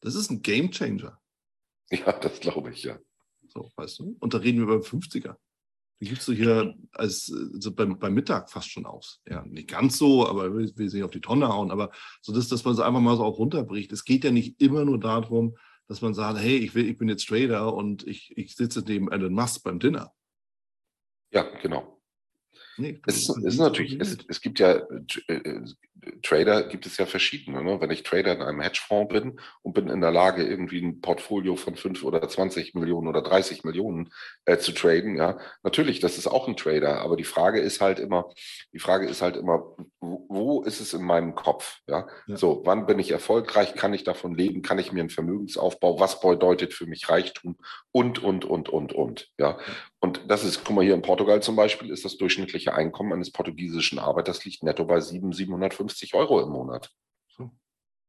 [0.00, 1.18] Das ist ein Game Changer.
[1.90, 2.98] Ja, das glaube ich, ja.
[3.46, 4.16] So, weißt du?
[4.18, 5.36] Und da reden wir über 50er.
[6.00, 9.20] Die gibst du hier als also beim, beim Mittag fast schon aus.
[9.28, 11.70] Ja, nicht ganz so, aber will, will sich auf die Tonne hauen.
[11.70, 11.90] Aber
[12.22, 13.92] so, dass, dass man es einfach mal so auch runterbricht.
[13.92, 15.56] Es geht ja nicht immer nur darum,
[15.88, 19.10] dass man sagt, hey, ich, will, ich bin jetzt Trader und ich, ich sitze neben
[19.10, 20.12] Elon Musk beim Dinner.
[21.30, 21.93] Ja, genau.
[22.76, 24.82] Nee, es, ist, ist natürlich, es, es, gibt ja
[25.28, 25.60] äh, äh,
[26.22, 27.62] Trader, gibt es ja verschiedene.
[27.62, 27.80] Ne?
[27.80, 31.56] Wenn ich Trader in einem Hedgefonds bin und bin in der Lage, irgendwie ein Portfolio
[31.56, 34.10] von 5 oder 20 Millionen oder 30 Millionen
[34.44, 37.00] äh, zu traden, ja, natürlich, das ist auch ein Trader.
[37.00, 38.30] Aber die Frage ist halt immer,
[38.72, 41.78] die Frage ist halt immer, wo, wo ist es in meinem Kopf?
[41.86, 42.06] Ja?
[42.26, 42.36] ja?
[42.36, 43.74] So, wann bin ich erfolgreich?
[43.74, 44.62] Kann ich davon leben?
[44.62, 46.00] Kann ich mir einen Vermögensaufbau?
[46.00, 47.56] Was bedeutet für mich Reichtum?
[47.92, 49.30] Und, und, und, und, und.
[49.38, 49.58] Ja.
[50.04, 53.32] Und das ist, guck mal, hier in Portugal zum Beispiel ist das durchschnittliche Einkommen eines
[53.32, 56.92] portugiesischen Arbeiters liegt netto bei 7, 750 Euro im Monat.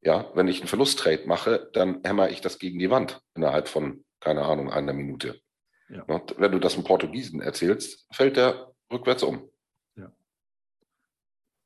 [0.02, 4.04] Ja, wenn ich einen Verlusttrade mache, dann hämmer ich das gegen die Wand innerhalb von,
[4.20, 5.40] keine Ahnung, einer Minute.
[5.88, 6.04] Ja.
[6.04, 9.50] Und wenn du das einem Portugiesen erzählst, fällt der rückwärts um.
[9.96, 10.12] Ja.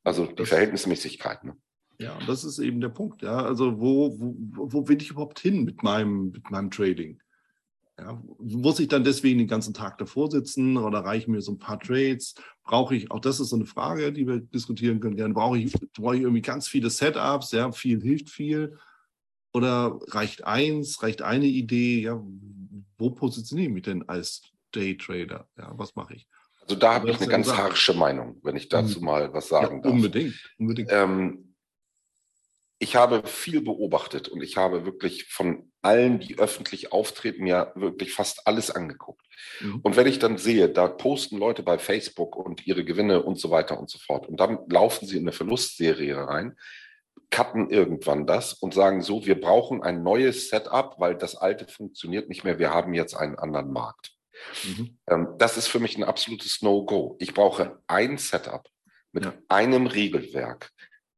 [0.04, 1.44] Also die das, Verhältnismäßigkeit.
[1.44, 1.58] Ne?
[1.98, 3.24] Ja, und das ist eben der Punkt.
[3.24, 4.36] Ja, also wo, wo,
[4.74, 7.20] wo will ich überhaupt hin mit meinem, mit meinem Trading?
[8.00, 11.60] Ja, muss ich dann deswegen den ganzen Tag davor sitzen oder reichen mir so ein
[11.60, 12.36] paar Trades?
[12.64, 15.74] Brauche ich, auch das ist so eine Frage, die wir diskutieren können gerne, brauche ich,
[15.94, 18.78] brauche ich irgendwie ganz viele Setups, ja, viel hilft viel?
[19.54, 22.02] Oder reicht eins, reicht eine Idee?
[22.02, 22.24] Ja,
[22.98, 25.48] wo positioniere ich mich denn als Daytrader?
[25.58, 26.28] Ja, was mache ich?
[26.62, 29.82] Also da habe ich eine ganz harsche Meinung, wenn ich dazu mal was sagen ja,
[29.82, 29.92] darf.
[29.92, 30.90] Unbedingt, unbedingt.
[30.92, 31.49] Ähm,
[32.80, 38.14] ich habe viel beobachtet und ich habe wirklich von allen, die öffentlich auftreten, mir wirklich
[38.14, 39.26] fast alles angeguckt.
[39.60, 39.82] Mhm.
[39.84, 43.52] Und wenn ich dann sehe, da posten Leute bei Facebook und ihre Gewinne und so
[43.52, 46.58] weiter und so fort und dann laufen sie in eine Verlustserie rein,
[47.32, 52.30] cutten irgendwann das und sagen so, wir brauchen ein neues Setup, weil das alte funktioniert
[52.30, 54.14] nicht mehr, wir haben jetzt einen anderen Markt.
[54.64, 54.98] Mhm.
[55.08, 57.18] Ähm, das ist für mich ein absolutes No-Go.
[57.20, 58.68] Ich brauche ein Setup
[59.12, 59.34] mit ja.
[59.50, 60.72] einem Regelwerk,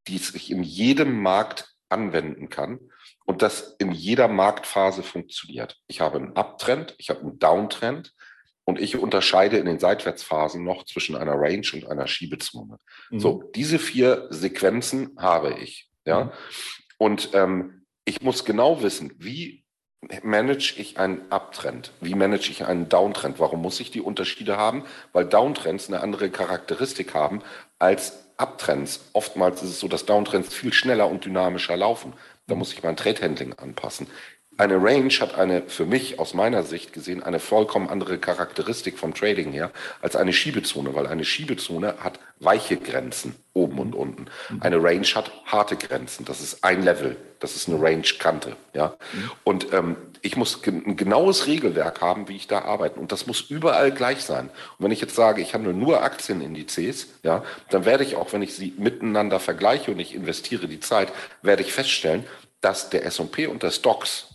[0.08, 2.80] die sich in jedem Markt anwenden kann
[3.24, 5.78] und das in jeder Marktphase funktioniert.
[5.86, 8.12] Ich habe einen Uptrend, ich habe einen Downtrend
[8.64, 12.78] und ich unterscheide in den Seitwärtsphasen noch zwischen einer Range und einer Schiebezone.
[13.10, 13.20] Mhm.
[13.20, 15.90] So, diese vier Sequenzen habe ich.
[16.04, 16.30] Ja, mhm.
[16.98, 19.62] und ähm, ich muss genau wissen, wie
[20.22, 21.92] manage ich einen Uptrend?
[22.00, 23.38] Wie manage ich einen Downtrend?
[23.38, 24.84] Warum muss ich die Unterschiede haben?
[25.12, 27.42] Weil Downtrends eine andere Charakteristik haben
[27.78, 29.00] als Uptrends.
[29.12, 32.12] Oftmals ist es so, dass Downtrends viel schneller und dynamischer laufen.
[32.48, 34.08] Da muss ich mein Trade-Handling anpassen.
[34.58, 39.14] Eine Range hat eine, für mich aus meiner Sicht gesehen, eine vollkommen andere Charakteristik vom
[39.14, 39.70] Trading her
[40.02, 44.26] als eine Schiebezone, weil eine Schiebezone hat weiche Grenzen oben und unten.
[44.60, 46.26] Eine Range hat harte Grenzen.
[46.26, 47.16] Das ist ein Level.
[47.40, 48.56] Das ist eine Range-Kante.
[48.74, 48.94] Ja?
[49.42, 53.00] Und ähm, ich muss ein genaues Regelwerk haben, wie ich da arbeite.
[53.00, 54.50] Und das muss überall gleich sein.
[54.78, 58.42] Und wenn ich jetzt sage, ich handle nur Aktienindizes, ja, dann werde ich auch, wenn
[58.42, 62.24] ich sie miteinander vergleiche und ich investiere die Zeit, werde ich feststellen,
[62.60, 64.31] dass der S&P und der Stocks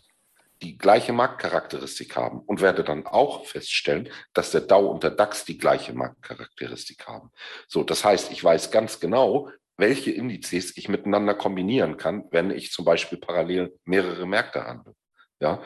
[0.61, 5.45] die gleiche Marktcharakteristik haben und werde dann auch feststellen, dass der Dow und der DAX
[5.45, 7.31] die gleiche Marktcharakteristik haben.
[7.67, 12.71] So, das heißt, ich weiß ganz genau, welche Indizes ich miteinander kombinieren kann, wenn ich
[12.71, 14.93] zum Beispiel parallel mehrere Märkte handle.
[15.39, 15.61] Ja,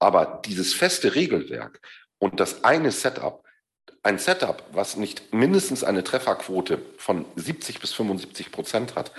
[0.00, 1.80] aber dieses feste Regelwerk
[2.18, 3.44] und das eine Setup,
[4.02, 9.12] ein Setup, was nicht mindestens eine Trefferquote von 70 bis 75 Prozent hat,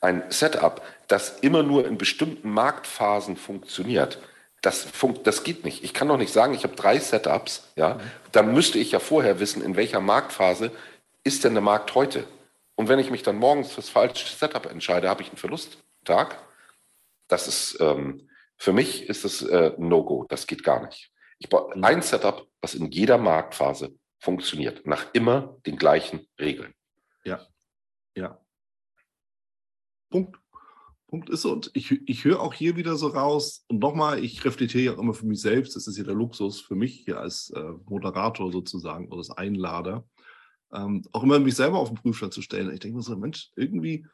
[0.00, 4.18] ein Setup, das immer nur in bestimmten Marktphasen funktioniert,
[4.62, 5.84] das, funkt, das geht nicht.
[5.84, 7.72] Ich kann doch nicht sagen, ich habe drei Setups.
[7.76, 8.00] Ja,
[8.32, 10.72] dann müsste ich ja vorher wissen, in welcher Marktphase
[11.24, 12.26] ist denn der Markt heute.
[12.74, 16.38] Und wenn ich mich dann morgens fürs falsche Setup entscheide, habe ich einen Verlusttag.
[17.28, 18.28] Das ist ähm,
[18.62, 20.24] für mich ist es äh, No-Go.
[20.28, 21.10] Das geht gar nicht.
[21.38, 21.82] Ich brauche mhm.
[21.82, 26.72] ein Setup, was in jeder Marktphase funktioniert, nach immer den gleichen Regeln.
[27.24, 27.44] Ja,
[28.14, 28.40] ja.
[30.10, 30.38] Punkt.
[31.12, 34.82] Punkt ist, und ich, ich höre auch hier wieder so raus, und nochmal, ich reflektiere
[34.82, 37.50] ja auch immer für mich selbst, das ist ja der Luxus für mich hier als
[37.50, 40.08] äh, Moderator sozusagen oder als Einlader,
[40.72, 42.72] ähm, auch immer mich selber auf den Prüfstand zu stellen.
[42.72, 44.06] Ich denke mir so, Mensch, irgendwie,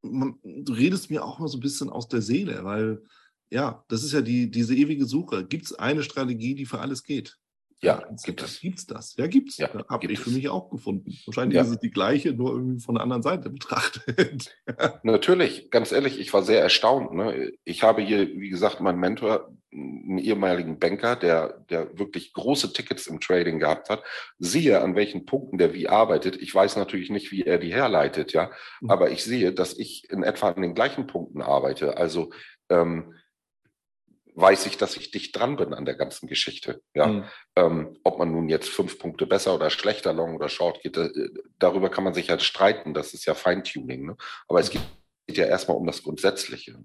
[0.00, 3.02] man, du redest mir auch mal so ein bisschen aus der Seele, weil
[3.50, 5.44] ja, das ist ja die, diese ewige Suche.
[5.44, 7.36] Gibt es eine Strategie, die für alles geht?
[7.82, 8.60] Ja, gibt es.
[8.60, 9.16] Gibt es das?
[9.16, 9.56] Ja, gibt es.
[9.56, 11.18] Ja, Habe ich für mich auch gefunden.
[11.26, 11.62] Wahrscheinlich ja.
[11.62, 14.56] ist es die gleiche, nur irgendwie von der anderen Seite betrachtet.
[15.02, 17.12] Natürlich, ganz ehrlich, ich war sehr erstaunt.
[17.12, 17.52] Ne?
[17.64, 23.08] Ich habe hier, wie gesagt, meinen Mentor, einen ehemaligen Banker, der, der wirklich große Tickets
[23.08, 24.04] im Trading gehabt hat,
[24.38, 26.36] sehe, an welchen Punkten der wie arbeitet.
[26.36, 28.90] Ich weiß natürlich nicht, wie er die herleitet, ja, mhm.
[28.90, 31.96] aber ich sehe, dass ich in etwa an den gleichen Punkten arbeite.
[31.96, 32.30] Also
[32.68, 33.14] ähm,
[34.34, 36.82] weiß ich, dass ich dicht dran bin an der ganzen Geschichte.
[36.94, 37.24] Ja, mhm.
[37.56, 41.10] ähm, ob man nun jetzt fünf Punkte besser oder schlechter Long oder Short geht, äh,
[41.58, 42.94] darüber kann man sich halt streiten.
[42.94, 44.06] Das ist ja Feintuning.
[44.06, 44.16] Ne?
[44.48, 44.82] Aber es geht
[45.30, 46.78] ja erstmal um das Grundsätzliche.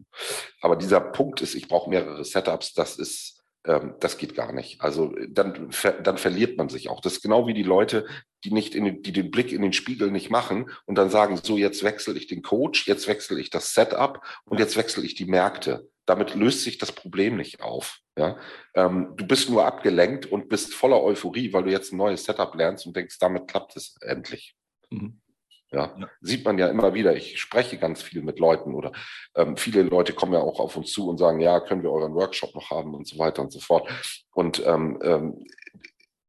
[0.62, 2.74] Aber dieser Punkt ist, ich brauche mehrere Setups.
[2.74, 4.82] Das ist, ähm, das geht gar nicht.
[4.82, 5.70] Also dann,
[6.04, 7.00] dann verliert man sich auch.
[7.00, 8.06] Das ist genau wie die Leute,
[8.44, 11.40] die nicht in den, die den Blick in den Spiegel nicht machen und dann sagen,
[11.42, 15.16] so jetzt wechsle ich den Coach, jetzt wechsle ich das Setup und jetzt wechsle ich
[15.16, 18.00] die Märkte damit löst sich das Problem nicht auf.
[18.18, 18.38] Ja?
[18.74, 22.56] Ähm, du bist nur abgelenkt und bist voller Euphorie, weil du jetzt ein neues Setup
[22.56, 24.56] lernst und denkst, damit klappt es endlich.
[24.90, 25.22] Mhm.
[25.70, 25.94] Ja?
[26.00, 26.10] ja?
[26.22, 27.16] sieht man ja immer wieder.
[27.16, 28.94] Ich spreche ganz viel mit Leuten oder
[29.36, 32.16] ähm, viele Leute kommen ja auch auf uns zu und sagen, ja, können wir euren
[32.16, 33.88] Workshop noch haben und so weiter und so fort.
[34.32, 35.46] Und ähm, ähm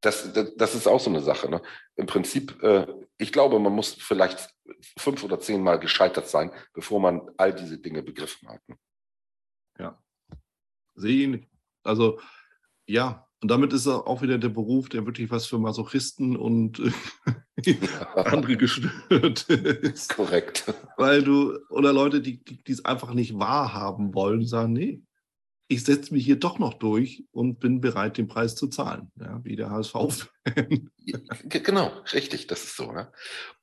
[0.00, 1.50] das, das, das, ist auch so eine Sache.
[1.50, 1.60] Ne?
[1.96, 4.48] Im Prinzip, äh, ich glaube, man muss vielleicht
[4.96, 8.60] fünf oder zehn Mal gescheitert sein, bevor man all diese Dinge begriffen hat.
[8.68, 8.76] Ne?
[10.98, 11.46] Sehe ihn.
[11.82, 12.20] Also,
[12.86, 16.82] ja, und damit ist er auch wieder der Beruf, der wirklich was für Masochisten und
[18.14, 20.14] andere gestört ist.
[20.14, 20.72] Korrekt.
[20.96, 25.02] Weil du, oder Leute, die es einfach nicht wahrhaben wollen, sagen, nee,
[25.68, 29.38] ich setze mich hier doch noch durch und bin bereit, den Preis zu zahlen, ja,
[29.44, 30.30] wie der HSV.
[31.44, 32.90] genau, richtig, das ist so.
[32.90, 33.12] Ne?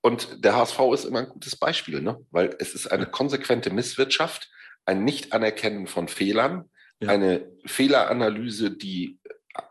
[0.02, 2.24] Und der HSV ist immer ein gutes Beispiel, ne?
[2.30, 4.52] weil es ist eine konsequente Misswirtschaft,
[4.86, 6.70] ein Nicht-Anerkennen von Fehlern,
[7.00, 7.10] ja.
[7.10, 9.20] eine Fehleranalyse, die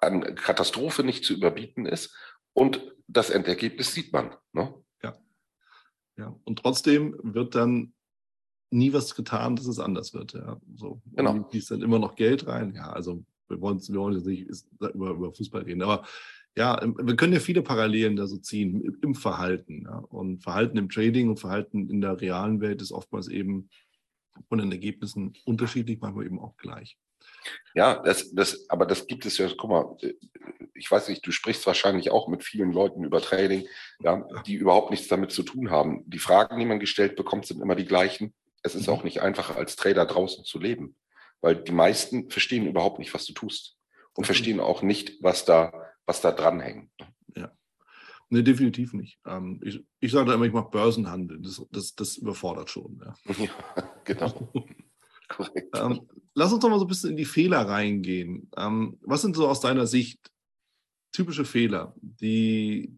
[0.01, 2.15] an Katastrophe nicht zu überbieten ist
[2.53, 4.35] und das Endergebnis sieht man.
[4.53, 4.75] Ne?
[5.03, 5.17] Ja.
[6.17, 6.35] ja.
[6.45, 7.93] Und trotzdem wird dann
[8.71, 10.33] nie was getan, dass es anders wird.
[10.33, 10.61] Ja.
[10.75, 11.03] So.
[11.13, 11.33] Genau.
[11.33, 12.75] Und fließt dann immer noch Geld rein.
[12.75, 14.49] Ja, also wir wollen, wir wollen jetzt nicht
[14.81, 16.07] über, über Fußball reden, aber
[16.57, 19.83] ja, wir können ja viele Parallelen da so ziehen im Verhalten.
[19.87, 19.99] Ja.
[19.99, 23.69] Und Verhalten im Trading und Verhalten in der realen Welt ist oftmals eben
[24.49, 26.97] von den Ergebnissen unterschiedlich, manchmal eben auch gleich.
[27.75, 29.97] Ja, das, das, aber das gibt es ja, guck mal,
[30.75, 33.67] ich weiß nicht, du sprichst wahrscheinlich auch mit vielen Leuten über Trading,
[34.01, 36.03] ja, die überhaupt nichts damit zu tun haben.
[36.07, 38.35] Die Fragen, die man gestellt bekommt, sind immer die gleichen.
[38.63, 38.95] Es ist mhm.
[38.95, 40.97] auch nicht einfach, als Trader draußen zu leben,
[41.41, 43.77] weil die meisten verstehen überhaupt nicht, was du tust
[44.15, 45.73] und verstehen auch nicht, was da,
[46.07, 46.91] was da dranhängt.
[47.37, 47.53] Ja.
[48.31, 49.19] Nee, definitiv nicht.
[49.27, 51.41] Ähm, ich, ich sage da immer, ich mache Börsenhandel.
[51.41, 53.01] Das, das, das überfordert schon.
[53.05, 53.51] Ja, ja
[54.05, 54.53] genau.
[55.29, 55.77] Korrekt.
[55.79, 58.51] Ähm, lass uns doch mal so ein bisschen in die Fehler reingehen.
[58.57, 60.19] Ähm, was sind so aus deiner Sicht
[61.13, 62.97] typische Fehler, die,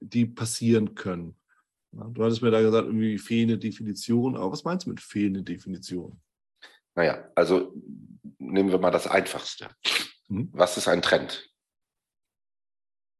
[0.00, 1.36] die passieren können?
[1.92, 4.36] Ja, du hattest mir da gesagt, irgendwie fehlende Definition.
[4.36, 6.20] Aber was meinst du mit fehlende Definition?
[6.94, 7.72] Naja, also
[8.38, 9.68] nehmen wir mal das Einfachste.
[10.28, 10.50] Hm?
[10.52, 11.50] Was ist ein Trend?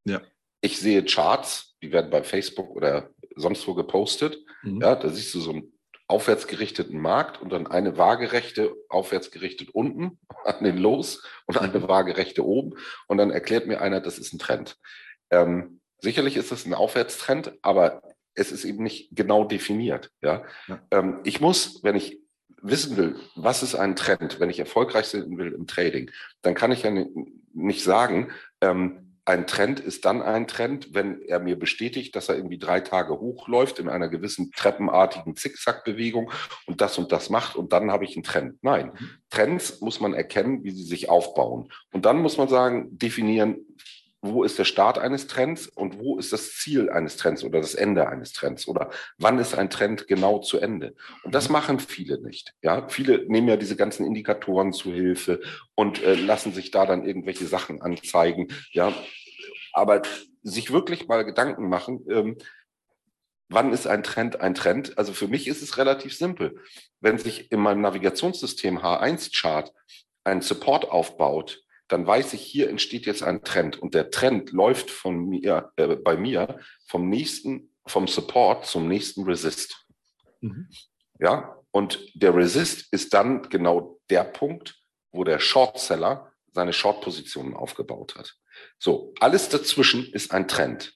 [0.07, 0.23] Ja.
[0.61, 4.39] Ich sehe Charts, die werden bei Facebook oder sonst wo gepostet.
[4.63, 4.81] Mhm.
[4.81, 5.63] Ja, da siehst du so
[6.09, 11.89] aufwärtsgerichteten Markt und dann eine waagerechte aufwärtsgerichtet unten an den Los und eine mhm.
[11.89, 12.79] waagerechte oben.
[13.07, 14.79] Und dann erklärt mir einer, das ist ein Trend.
[15.31, 18.03] Ähm, sicherlich ist das ein Aufwärtstrend, aber
[18.35, 20.11] es ist eben nicht genau definiert.
[20.21, 20.45] Ja?
[20.69, 20.81] ja.
[20.91, 22.21] Ähm, ich muss, wenn ich
[22.63, 26.11] wissen will, was ist ein Trend, wenn ich erfolgreich sein will im Trading,
[26.43, 26.91] dann kann ich ja
[27.53, 28.31] nicht sagen,
[28.61, 32.81] ähm, ein Trend ist dann ein Trend, wenn er mir bestätigt, dass er irgendwie drei
[32.81, 36.31] Tage hochläuft in einer gewissen treppenartigen Zickzackbewegung
[36.67, 38.59] und das und das macht und dann habe ich einen Trend.
[38.63, 39.11] Nein, mhm.
[39.31, 41.73] Trends muss man erkennen, wie sie sich aufbauen.
[41.93, 43.57] Und dann muss man sagen, definieren,
[44.27, 47.75] wo ist der Start eines Trends und wo ist das Ziel eines Trends oder das
[47.75, 50.95] Ende eines Trends oder wann ist ein Trend genau zu Ende.
[51.25, 51.53] Und das mhm.
[51.55, 52.55] machen viele nicht.
[52.63, 55.41] Ja, viele nehmen ja diese ganzen Indikatoren zu Hilfe
[55.75, 58.49] und äh, lassen sich da dann irgendwelche Sachen anzeigen.
[58.73, 58.93] Ja,
[59.73, 60.03] aber
[60.43, 62.39] sich wirklich mal Gedanken machen, ähm,
[63.49, 64.99] wann ist ein Trend ein Trend?
[64.99, 66.61] Also für mich ist es relativ simpel.
[67.01, 69.73] Wenn sich in meinem Navigationssystem H1-Chart
[70.25, 74.91] ein Support aufbaut, dann weiß ich, hier entsteht jetzt ein Trend und der Trend läuft
[74.91, 79.87] von mir, äh, bei mir vom nächsten, vom Support zum nächsten Resist.
[80.41, 80.69] Mhm.
[81.19, 84.77] Ja, und der Resist ist dann genau der Punkt,
[85.13, 88.35] wo der Shortseller seine Short-Positionen aufgebaut hat.
[88.79, 90.95] So, alles dazwischen ist ein Trend.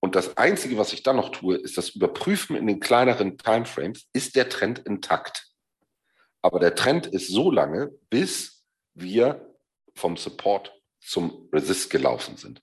[0.00, 4.06] Und das Einzige, was ich dann noch tue, ist das Überprüfen in den kleineren Timeframes,
[4.12, 5.46] ist der Trend intakt.
[6.42, 8.64] Aber der Trend ist so lange, bis
[8.94, 9.53] wir
[9.94, 12.62] vom Support zum Resist gelaufen sind.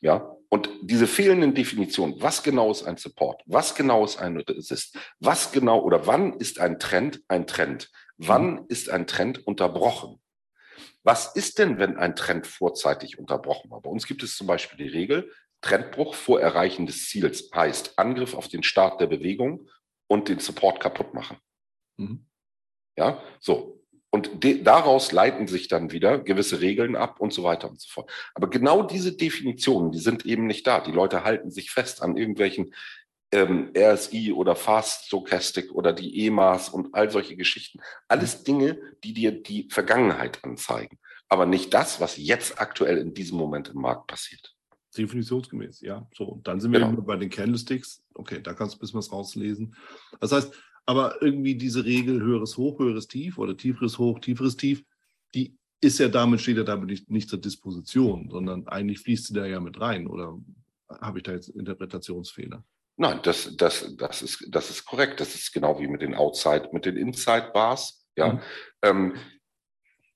[0.00, 4.98] Ja, und diese fehlenden Definitionen, was genau ist ein Support, was genau ist ein Resist,
[5.20, 8.64] was genau oder wann ist ein Trend ein Trend, wann mhm.
[8.68, 10.20] ist ein Trend unterbrochen?
[11.02, 13.80] Was ist denn, wenn ein Trend vorzeitig unterbrochen war?
[13.80, 18.34] Bei uns gibt es zum Beispiel die Regel, Trendbruch vor Erreichen des Ziels heißt Angriff
[18.34, 19.68] auf den Start der Bewegung
[20.08, 21.38] und den Support kaputt machen.
[21.96, 22.26] Mhm.
[22.96, 23.75] Ja, so.
[24.16, 24.30] Und
[24.66, 28.10] daraus leiten sich dann wieder gewisse Regeln ab und so weiter und so fort.
[28.34, 30.80] Aber genau diese Definitionen, die sind eben nicht da.
[30.80, 32.72] Die Leute halten sich fest an irgendwelchen
[33.30, 37.80] ähm, RSI oder Fast Stochastic oder die EMAs und all solche Geschichten.
[38.08, 40.98] Alles Dinge, die dir die Vergangenheit anzeigen,
[41.28, 44.54] aber nicht das, was jetzt aktuell in diesem Moment im Markt passiert.
[44.96, 46.08] Definitionsgemäß, ja.
[46.14, 47.02] So, und dann sind wir genau.
[47.02, 48.02] bei den Candlesticks.
[48.14, 49.76] Okay, da kannst du ein bisschen was rauslesen.
[50.20, 50.54] Das heißt,
[50.86, 54.84] aber irgendwie diese Regel höheres Hoch, höheres Tief oder tieferes Hoch, tieferes Tief,
[55.34, 59.34] die ist ja damit, steht ja damit nicht, nicht zur Disposition, sondern eigentlich fließt sie
[59.34, 60.06] da ja mit rein.
[60.06, 60.38] Oder
[60.88, 62.64] habe ich da jetzt Interpretationsfehler?
[62.96, 65.20] Nein, das, das, das, ist, das ist korrekt.
[65.20, 68.06] Das ist genau wie mit den Outside, mit den Inside Bars.
[68.16, 68.34] Ja.
[68.34, 68.40] Mhm.
[68.82, 69.14] Ähm,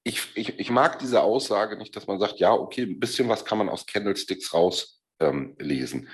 [0.03, 3.45] ich, ich, ich mag diese Aussage nicht, dass man sagt, ja, okay, ein bisschen was
[3.45, 6.01] kann man aus Candlesticks rauslesen.
[6.01, 6.09] Ähm,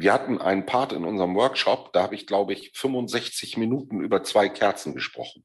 [0.00, 4.22] wir hatten einen Part in unserem Workshop, da habe ich, glaube ich, 65 Minuten über
[4.22, 5.44] zwei Kerzen gesprochen.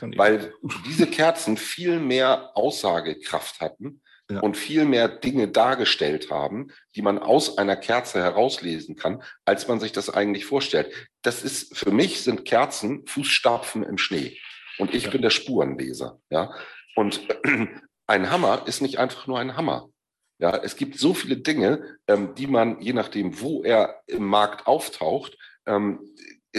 [0.00, 0.54] Weil
[0.86, 4.40] diese Kerzen viel mehr Aussagekraft hatten, ja.
[4.40, 9.80] und viel mehr Dinge dargestellt haben, die man aus einer Kerze herauslesen kann, als man
[9.80, 10.92] sich das eigentlich vorstellt.
[11.22, 14.38] Das ist, für mich sind Kerzen Fußstapfen im Schnee.
[14.78, 15.10] Und ich ja.
[15.10, 16.20] bin der Spurenleser.
[16.30, 16.54] Ja.
[16.96, 17.20] Und
[18.06, 19.88] ein Hammer ist nicht einfach nur ein Hammer.
[20.44, 24.66] Ja, es gibt so viele Dinge, ähm, die man, je nachdem, wo er im Markt
[24.66, 26.00] auftaucht, ähm,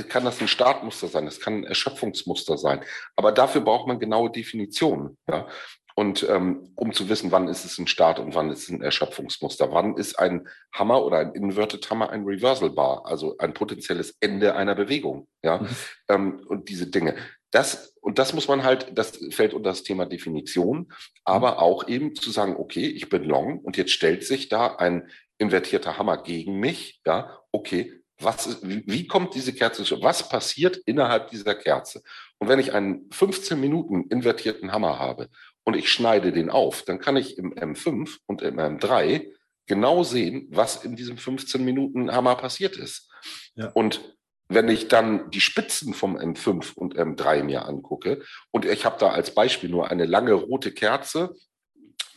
[0.10, 2.84] kann das ein Startmuster sein, es kann ein Erschöpfungsmuster sein.
[3.16, 5.20] Aber dafür braucht man genaue Definitionen.
[5.30, 5.48] Ja?
[5.94, 8.82] Und ähm, um zu wissen, wann ist es ein Start und wann ist es ein
[8.82, 14.18] Erschöpfungsmuster, wann ist ein Hammer oder ein Inverted Hammer ein Reversal Bar, also ein potenzielles
[14.20, 15.28] Ende einer Bewegung.
[15.44, 15.60] Ja?
[15.60, 15.68] Mhm.
[16.10, 17.18] Ähm, und diese Dinge.
[17.52, 20.94] Das, und das muss man halt, das fällt unter das Thema Definition,
[21.24, 21.58] aber mhm.
[21.58, 25.98] auch eben zu sagen, okay, ich bin long und jetzt stellt sich da ein invertierter
[25.98, 27.02] Hammer gegen mich.
[27.04, 30.04] Ja, okay, was wie kommt diese Kerze zu?
[30.04, 32.04] Was passiert innerhalb dieser Kerze?
[32.38, 35.28] Und wenn ich einen 15 Minuten invertierten Hammer habe
[35.64, 39.32] und ich schneide den auf, dann kann ich im M5 und im M3
[39.66, 43.10] genau sehen, was in diesem 15 Minuten Hammer passiert ist.
[43.56, 43.72] Ja.
[43.72, 44.16] Und
[44.48, 48.22] wenn ich dann die Spitzen vom M5 und M3 mir angucke
[48.52, 51.36] und ich habe da als Beispiel nur eine lange rote Kerze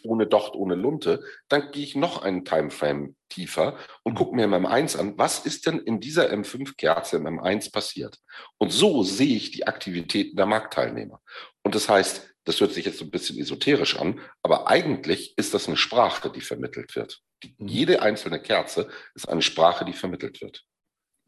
[0.03, 4.55] ohne Docht, ohne Lunte, dann gehe ich noch einen Timeframe tiefer und gucke mir im
[4.55, 8.19] M1 an, was ist denn in dieser M5-Kerze im M1 passiert?
[8.59, 11.21] Und so sehe ich die Aktivitäten der Marktteilnehmer.
[11.63, 15.53] Und das heißt, das hört sich jetzt so ein bisschen esoterisch an, aber eigentlich ist
[15.53, 17.21] das eine Sprache, die vermittelt wird.
[17.43, 17.69] Die, mhm.
[17.69, 20.65] jede einzelne Kerze ist eine Sprache, die vermittelt wird.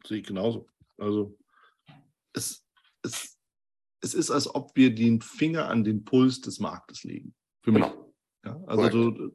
[0.05, 0.67] Sehe ich genauso.
[1.01, 1.37] Also
[2.33, 2.65] es,
[3.03, 3.37] es,
[4.01, 7.33] es ist, als ob wir den Finger an den Puls des Marktes legen.
[7.63, 7.83] Für mich.
[7.83, 8.13] Genau.
[8.45, 9.31] Ja, also du,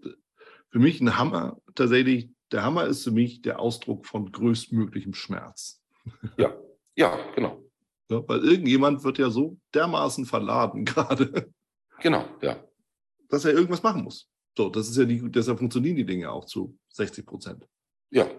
[0.71, 5.83] für mich ein Hammer, tatsächlich, der Hammer ist für mich der Ausdruck von größtmöglichem Schmerz.
[6.37, 6.57] Ja,
[6.95, 7.65] ja, genau.
[8.09, 11.53] Ja, weil irgendjemand wird ja so dermaßen verladen gerade.
[12.01, 12.63] Genau, ja.
[13.29, 14.31] Dass er irgendwas machen muss.
[14.57, 17.67] So, das ist ja die, deshalb funktionieren die Dinge auch zu 60 Prozent.
[18.11, 18.31] Ja.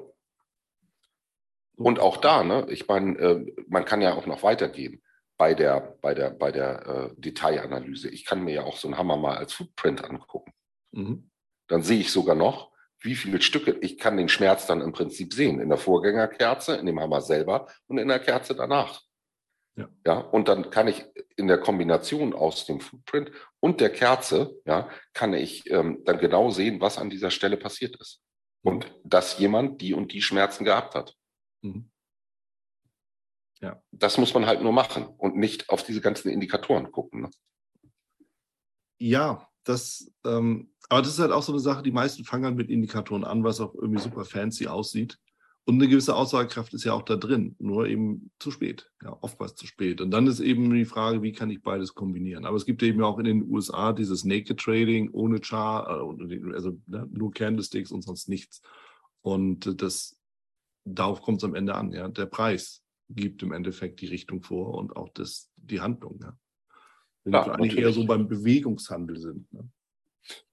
[1.77, 5.01] Und auch da, ne, ich meine, äh, man kann ja auch noch weitergehen
[5.37, 8.09] bei der, bei der, bei der äh, Detailanalyse.
[8.09, 10.51] Ich kann mir ja auch so einen Hammer mal als Footprint angucken.
[10.91, 11.29] Mhm.
[11.67, 15.33] Dann sehe ich sogar noch, wie viele Stücke, ich kann den Schmerz dann im Prinzip
[15.33, 19.01] sehen, in der Vorgängerkerze, in dem Hammer selber und in der Kerze danach.
[19.75, 19.87] Ja.
[20.07, 21.05] ja, und dann kann ich
[21.35, 26.49] in der Kombination aus dem Footprint und der Kerze, ja, kann ich ähm, dann genau
[26.49, 28.19] sehen, was an dieser Stelle passiert ist.
[28.63, 28.71] Mhm.
[28.71, 31.15] Und dass jemand die und die Schmerzen gehabt hat.
[31.61, 31.89] Mhm.
[33.61, 33.81] Ja.
[33.91, 37.21] Das muss man halt nur machen und nicht auf diese ganzen Indikatoren gucken.
[37.21, 37.29] Ne?
[38.99, 42.55] Ja, das, ähm, aber das ist halt auch so eine Sache, die meisten fangen halt
[42.55, 45.17] mit Indikatoren an, was auch irgendwie super fancy aussieht.
[45.65, 49.55] Und eine gewisse Aussagekraft ist ja auch da drin, nur eben zu spät, ja, oftmals
[49.55, 49.99] zu spät.
[49.99, 52.45] Und dann ist eben die Frage, wie kann ich beides kombinieren?
[52.45, 56.79] Aber es gibt eben auch in den USA dieses Naked Trading ohne Char, äh, also
[56.85, 58.61] ne, nur Candlesticks und sonst nichts.
[59.21, 60.16] Und das,
[60.93, 62.07] darauf kommt es am Ende an, ja.
[62.07, 66.37] Der Preis gibt im Endeffekt die Richtung vor und auch das, die Handlung, ja.
[67.23, 69.51] Wenn ja, wir eigentlich eher so beim Bewegungshandel sind.
[69.51, 69.69] Ne?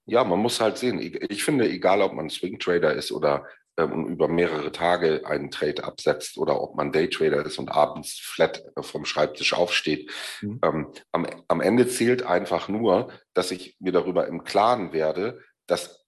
[0.06, 0.98] Ja, man muss halt sehen.
[1.00, 5.82] Ich finde, egal ob man Swing Trader ist oder ähm, über mehrere Tage einen Trade
[5.82, 10.12] absetzt oder ob man Daytrader ist und abends flat vom Schreibtisch aufsteht.
[10.42, 10.60] Mhm.
[10.62, 16.03] Ähm, am, am Ende zählt einfach nur, dass ich mir darüber im Klaren werde, dass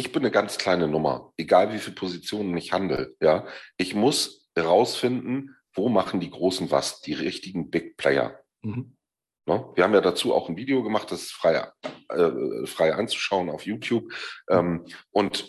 [0.00, 3.14] ich bin eine ganz kleine Nummer, egal wie viele Positionen ich handle.
[3.20, 3.46] Ja,
[3.76, 8.40] ich muss herausfinden, wo machen die Großen was, die richtigen Big Player.
[8.62, 8.96] Mhm.
[9.46, 9.70] Ne?
[9.74, 11.70] Wir haben ja dazu auch ein Video gemacht, das ist frei,
[12.08, 14.10] äh, frei anzuschauen auf YouTube.
[14.48, 15.46] Ähm, und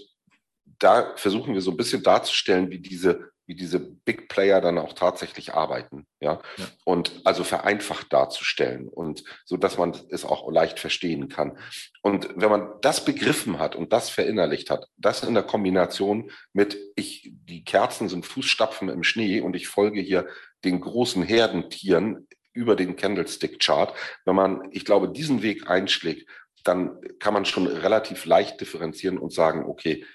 [0.66, 4.93] da versuchen wir so ein bisschen darzustellen, wie diese, wie diese Big Player dann auch
[4.93, 6.08] tatsächlich arbeiten.
[6.22, 6.41] Ja?
[6.56, 6.66] ja.
[6.86, 11.58] Und also vereinfacht darzustellen und so, dass man es auch leicht verstehen kann.
[12.02, 16.78] Und wenn man das begriffen hat und das verinnerlicht hat, das in der Kombination mit
[16.96, 20.28] ich, die Kerzen sind Fußstapfen im Schnee und ich folge hier
[20.63, 23.93] den großen Herdentieren über den Candlestick-Chart.
[24.24, 26.26] Wenn man, ich glaube, diesen Weg einschlägt,
[26.63, 30.05] dann kann man schon relativ leicht differenzieren und sagen, okay,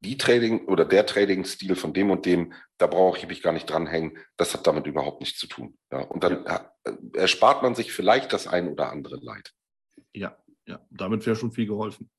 [0.00, 3.68] die Trading oder der Trading-Stil von dem und dem, da brauche ich mich gar nicht
[3.68, 4.16] dranhängen.
[4.36, 5.76] Das hat damit überhaupt nichts zu tun.
[5.92, 6.72] Ja, und dann ja.
[6.84, 9.52] Äh, erspart man sich vielleicht das ein oder andere Leid.
[10.12, 10.36] Ja,
[10.66, 12.10] ja, damit wäre schon viel geholfen.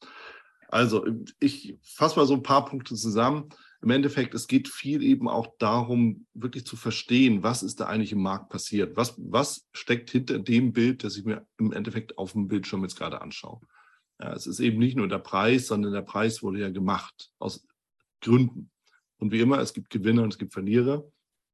[0.68, 1.06] Also,
[1.40, 3.50] ich fasse mal so ein paar Punkte zusammen
[3.82, 8.12] im Endeffekt, es geht viel eben auch darum, wirklich zu verstehen, was ist da eigentlich
[8.12, 8.96] im Markt passiert?
[8.96, 12.96] Was, was steckt hinter dem Bild, das ich mir im Endeffekt auf dem Bildschirm jetzt
[12.96, 13.60] gerade anschaue?
[14.20, 17.66] Ja, es ist eben nicht nur der Preis, sondern der Preis wurde ja gemacht aus
[18.22, 18.72] Gründen.
[19.18, 21.06] Und wie immer, es gibt Gewinner und es gibt Verlierer.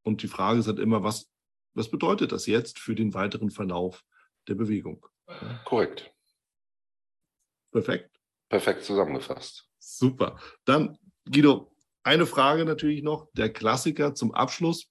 [0.04, 1.30] Und die Frage ist halt immer, was,
[1.74, 4.06] was bedeutet das jetzt für den weiteren Verlauf
[4.48, 5.06] der Bewegung?
[5.66, 6.14] Korrekt.
[7.72, 8.18] Perfekt.
[8.50, 9.70] perfekt zusammengefasst.
[9.78, 10.40] Super.
[10.64, 10.98] Dann,
[11.30, 11.72] Guido,
[12.04, 14.90] eine Frage natürlich noch, der Klassiker zum Abschluss.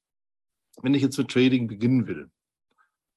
[0.83, 2.31] Wenn ich jetzt mit Trading beginnen will,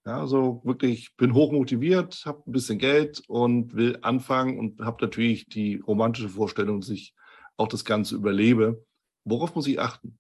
[0.06, 5.04] ja, also wirklich bin hoch motiviert, habe ein bisschen Geld und will anfangen und habe
[5.04, 7.14] natürlich die romantische Vorstellung, dass ich
[7.60, 8.86] auch das Ganze überlebe.
[9.26, 10.18] Worauf muss ich achten?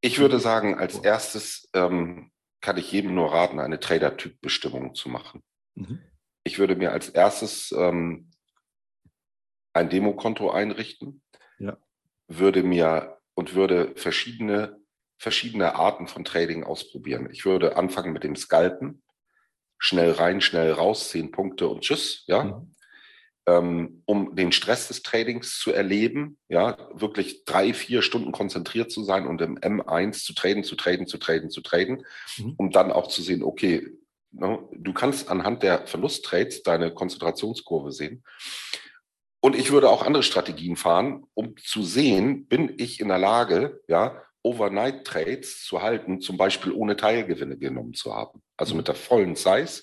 [0.00, 5.42] Ich würde sagen, als erstes ähm, kann ich jedem nur raten, eine Trader-Typ-Bestimmung zu machen.
[5.74, 6.00] Mhm.
[6.44, 8.30] Ich würde mir als erstes ähm,
[9.72, 11.22] ein Demokonto einrichten,
[11.58, 11.76] ja.
[12.26, 14.80] würde mir und würde verschiedene,
[15.18, 17.28] verschiedene Arten von Trading ausprobieren.
[17.30, 19.02] Ich würde anfangen mit dem Scalpen,
[19.78, 22.44] schnell rein, schnell raus, zehn Punkte und tschüss, ja.
[22.44, 22.74] Mhm.
[23.44, 29.02] Ähm, um den Stress des Tradings zu erleben, ja, wirklich drei, vier Stunden konzentriert zu
[29.02, 32.04] sein und im M1 zu traden, zu traden, zu traden, zu traden,
[32.38, 32.54] mhm.
[32.56, 33.88] um dann auch zu sehen, okay,
[34.30, 38.22] no, ne, du kannst anhand der Verlusttrades deine Konzentrationskurve sehen.
[39.40, 43.80] Und ich würde auch andere Strategien fahren, um zu sehen, bin ich in der Lage,
[43.88, 48.42] ja, Overnight Trades zu halten, zum Beispiel ohne Teilgewinne genommen zu haben.
[48.56, 49.82] Also mit der vollen Size,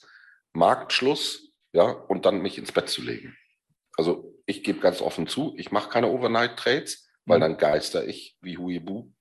[0.53, 3.35] Marktschluss, ja, und dann mich ins Bett zu legen.
[3.99, 7.41] Also ich gebe ganz offen zu, ich mache keine Overnight Trades, weil mhm.
[7.41, 9.11] dann geister ich wie Huibu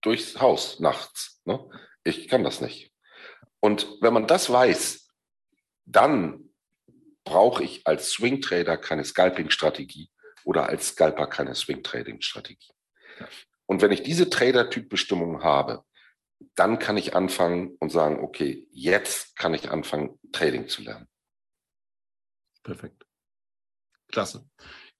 [0.00, 1.42] durchs Haus nachts.
[1.44, 1.62] Ne?
[2.02, 2.94] Ich kann das nicht.
[3.60, 5.06] Und wenn man das weiß,
[5.84, 6.48] dann
[7.24, 10.10] brauche ich als Swing Trader keine Scalping-Strategie
[10.44, 12.72] oder als Scalper keine Swing Trading-Strategie.
[13.66, 15.84] Und wenn ich diese Trader-Typ-Bestimmung habe,
[16.54, 21.06] dann kann ich anfangen und sagen, okay, jetzt kann ich anfangen, Trading zu lernen.
[22.62, 23.04] Perfekt.
[24.12, 24.44] Klasse.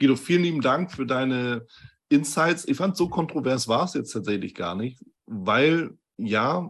[0.01, 1.67] Guido, vielen lieben Dank für deine
[2.09, 2.67] Insights.
[2.67, 6.69] Ich fand, so kontrovers war es jetzt tatsächlich gar nicht, weil ja,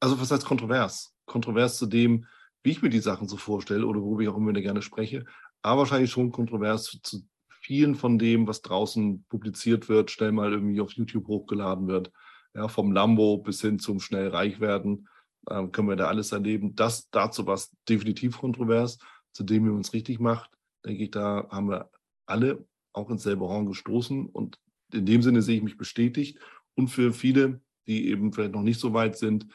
[0.00, 1.14] also was heißt kontrovers?
[1.26, 2.26] Kontrovers zu dem,
[2.62, 5.24] wie ich mir die Sachen so vorstelle oder worüber ich auch immer gerne spreche,
[5.62, 10.80] aber wahrscheinlich schon kontrovers zu vielen von dem, was draußen publiziert wird, schnell mal irgendwie
[10.80, 12.12] auf YouTube hochgeladen wird.
[12.54, 15.08] Ja, vom Lambo bis hin zum schnell reich werden,
[15.46, 16.76] äh, können wir da alles erleben.
[16.76, 18.98] Das dazu war es definitiv kontrovers,
[19.32, 20.50] zu dem, wie man es richtig macht,
[20.84, 21.90] denke ich, da haben wir
[22.26, 24.58] alle auch ins selbe Horn gestoßen und
[24.92, 26.38] in dem Sinne sehe ich mich bestätigt.
[26.74, 29.46] Und für viele, die eben vielleicht noch nicht so weit sind,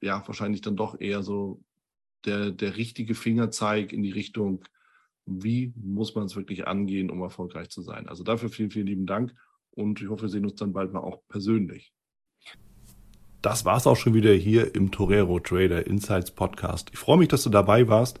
[0.00, 1.62] ja, wahrscheinlich dann doch eher so
[2.24, 4.64] der, der richtige Fingerzeig in die Richtung,
[5.26, 8.08] wie muss man es wirklich angehen, um erfolgreich zu sein.
[8.08, 9.34] Also dafür vielen, vielen lieben Dank
[9.70, 11.92] und ich hoffe, wir sehen uns dann bald mal auch persönlich.
[13.40, 16.90] Das war es auch schon wieder hier im Torero Trader Insights Podcast.
[16.92, 18.20] Ich freue mich, dass du dabei warst